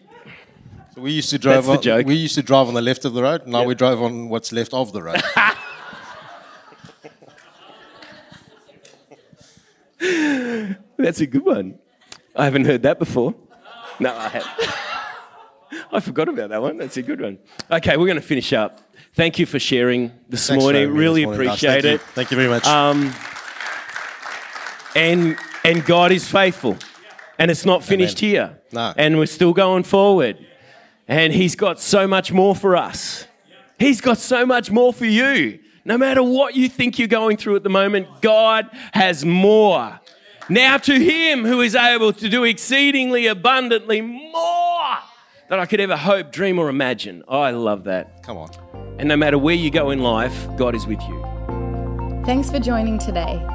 So 0.93 1.01
we 1.01 1.11
used 1.11 1.29
to 1.31 1.39
drive. 1.39 1.65
That's 1.65 1.67
the 1.67 1.73
on, 1.73 1.81
joke. 1.81 2.07
We 2.07 2.15
used 2.15 2.35
to 2.35 2.43
drive 2.43 2.67
on 2.67 2.73
the 2.75 2.81
left 2.81 3.03
of 3.05 3.13
the 3.13 3.23
road. 3.23 3.47
Now 3.47 3.59
Yep. 3.59 3.67
we 3.67 3.75
drive 3.75 4.01
on 4.01 4.29
what's 4.29 4.51
left 4.51 4.73
of 4.73 4.93
the 4.93 5.01
road. 5.01 5.21
that's 10.97 11.21
a 11.21 11.25
good 11.27 11.45
one. 11.45 11.79
I 12.35 12.45
haven't 12.45 12.65
heard 12.65 12.83
that 12.83 12.99
before. 12.99 13.35
No, 13.99 14.15
I 14.15 14.27
have. 14.29 14.47
I 15.91 15.99
forgot 15.99 16.27
about 16.29 16.49
that 16.49 16.61
one. 16.61 16.77
That's 16.77 16.97
a 16.97 17.01
good 17.01 17.21
one. 17.21 17.37
Okay, 17.71 17.97
we're 17.97 18.05
going 18.07 18.15
to 18.17 18.21
finish 18.21 18.53
up. 18.53 18.79
Thank 19.15 19.37
you 19.39 19.45
for 19.45 19.59
sharing 19.59 20.11
this 20.29 20.47
Thanks 20.47 20.63
morning. 20.63 20.91
Really 20.93 21.21
this 21.21 21.25
morning, 21.27 21.47
appreciate 21.47 21.71
Thank 21.71 21.83
you. 21.85 21.89
it. 21.91 22.01
Thank 22.01 22.31
you 22.31 22.37
very 22.37 22.49
much. 22.49 22.65
Um, 22.65 23.13
and 24.95 25.37
and 25.63 25.85
God 25.85 26.11
is 26.11 26.27
faithful, 26.27 26.77
and 27.39 27.49
it's 27.51 27.65
not 27.65 27.83
finished 27.83 28.21
Amen. 28.23 28.31
here. 28.31 28.59
No. 28.71 28.93
And 28.97 29.17
we're 29.17 29.25
still 29.27 29.53
going 29.53 29.83
forward, 29.83 30.43
and 31.07 31.33
He's 31.33 31.55
got 31.55 31.79
so 31.79 32.07
much 32.07 32.31
more 32.31 32.55
for 32.55 32.75
us. 32.75 33.27
He's 33.79 34.01
got 34.01 34.17
so 34.17 34.45
much 34.45 34.71
more 34.71 34.93
for 34.93 35.05
you. 35.05 35.59
No 35.85 35.97
matter 35.97 36.23
what 36.23 36.55
you 36.55 36.69
think 36.69 36.97
you're 36.97 37.07
going 37.07 37.37
through 37.37 37.57
at 37.57 37.63
the 37.63 37.69
moment, 37.69 38.07
God 38.21 38.69
has 38.93 39.25
more. 39.25 39.99
Now 40.49 40.77
to 40.77 40.93
Him 40.93 41.43
who 41.45 41.61
is 41.61 41.75
able 41.75 42.13
to 42.13 42.29
do 42.29 42.43
exceedingly 42.43 43.27
abundantly 43.27 44.01
more 44.01 44.97
than 45.49 45.59
I 45.59 45.65
could 45.65 45.79
ever 45.79 45.97
hope, 45.97 46.31
dream, 46.31 46.59
or 46.59 46.69
imagine. 46.69 47.23
Oh, 47.27 47.41
I 47.41 47.51
love 47.51 47.83
that. 47.85 48.23
Come 48.23 48.37
on. 48.37 48.49
And 48.97 49.09
no 49.09 49.17
matter 49.17 49.37
where 49.37 49.55
you 49.55 49.69
go 49.69 49.91
in 49.91 49.99
life, 49.99 50.47
God 50.57 50.75
is 50.75 50.87
with 50.87 51.01
you. 51.01 52.23
Thanks 52.25 52.49
for 52.49 52.59
joining 52.59 52.97
today. 52.97 53.45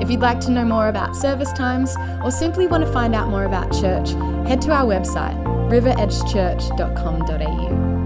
If 0.00 0.10
you'd 0.10 0.20
like 0.20 0.40
to 0.40 0.50
know 0.50 0.64
more 0.64 0.88
about 0.88 1.16
service 1.16 1.52
times 1.52 1.94
or 2.22 2.30
simply 2.30 2.66
want 2.66 2.84
to 2.84 2.92
find 2.92 3.14
out 3.14 3.28
more 3.28 3.44
about 3.44 3.72
church, 3.72 4.10
head 4.46 4.60
to 4.62 4.72
our 4.72 4.84
website, 4.84 5.59
riveredgechurch.com.au. 5.70 7.99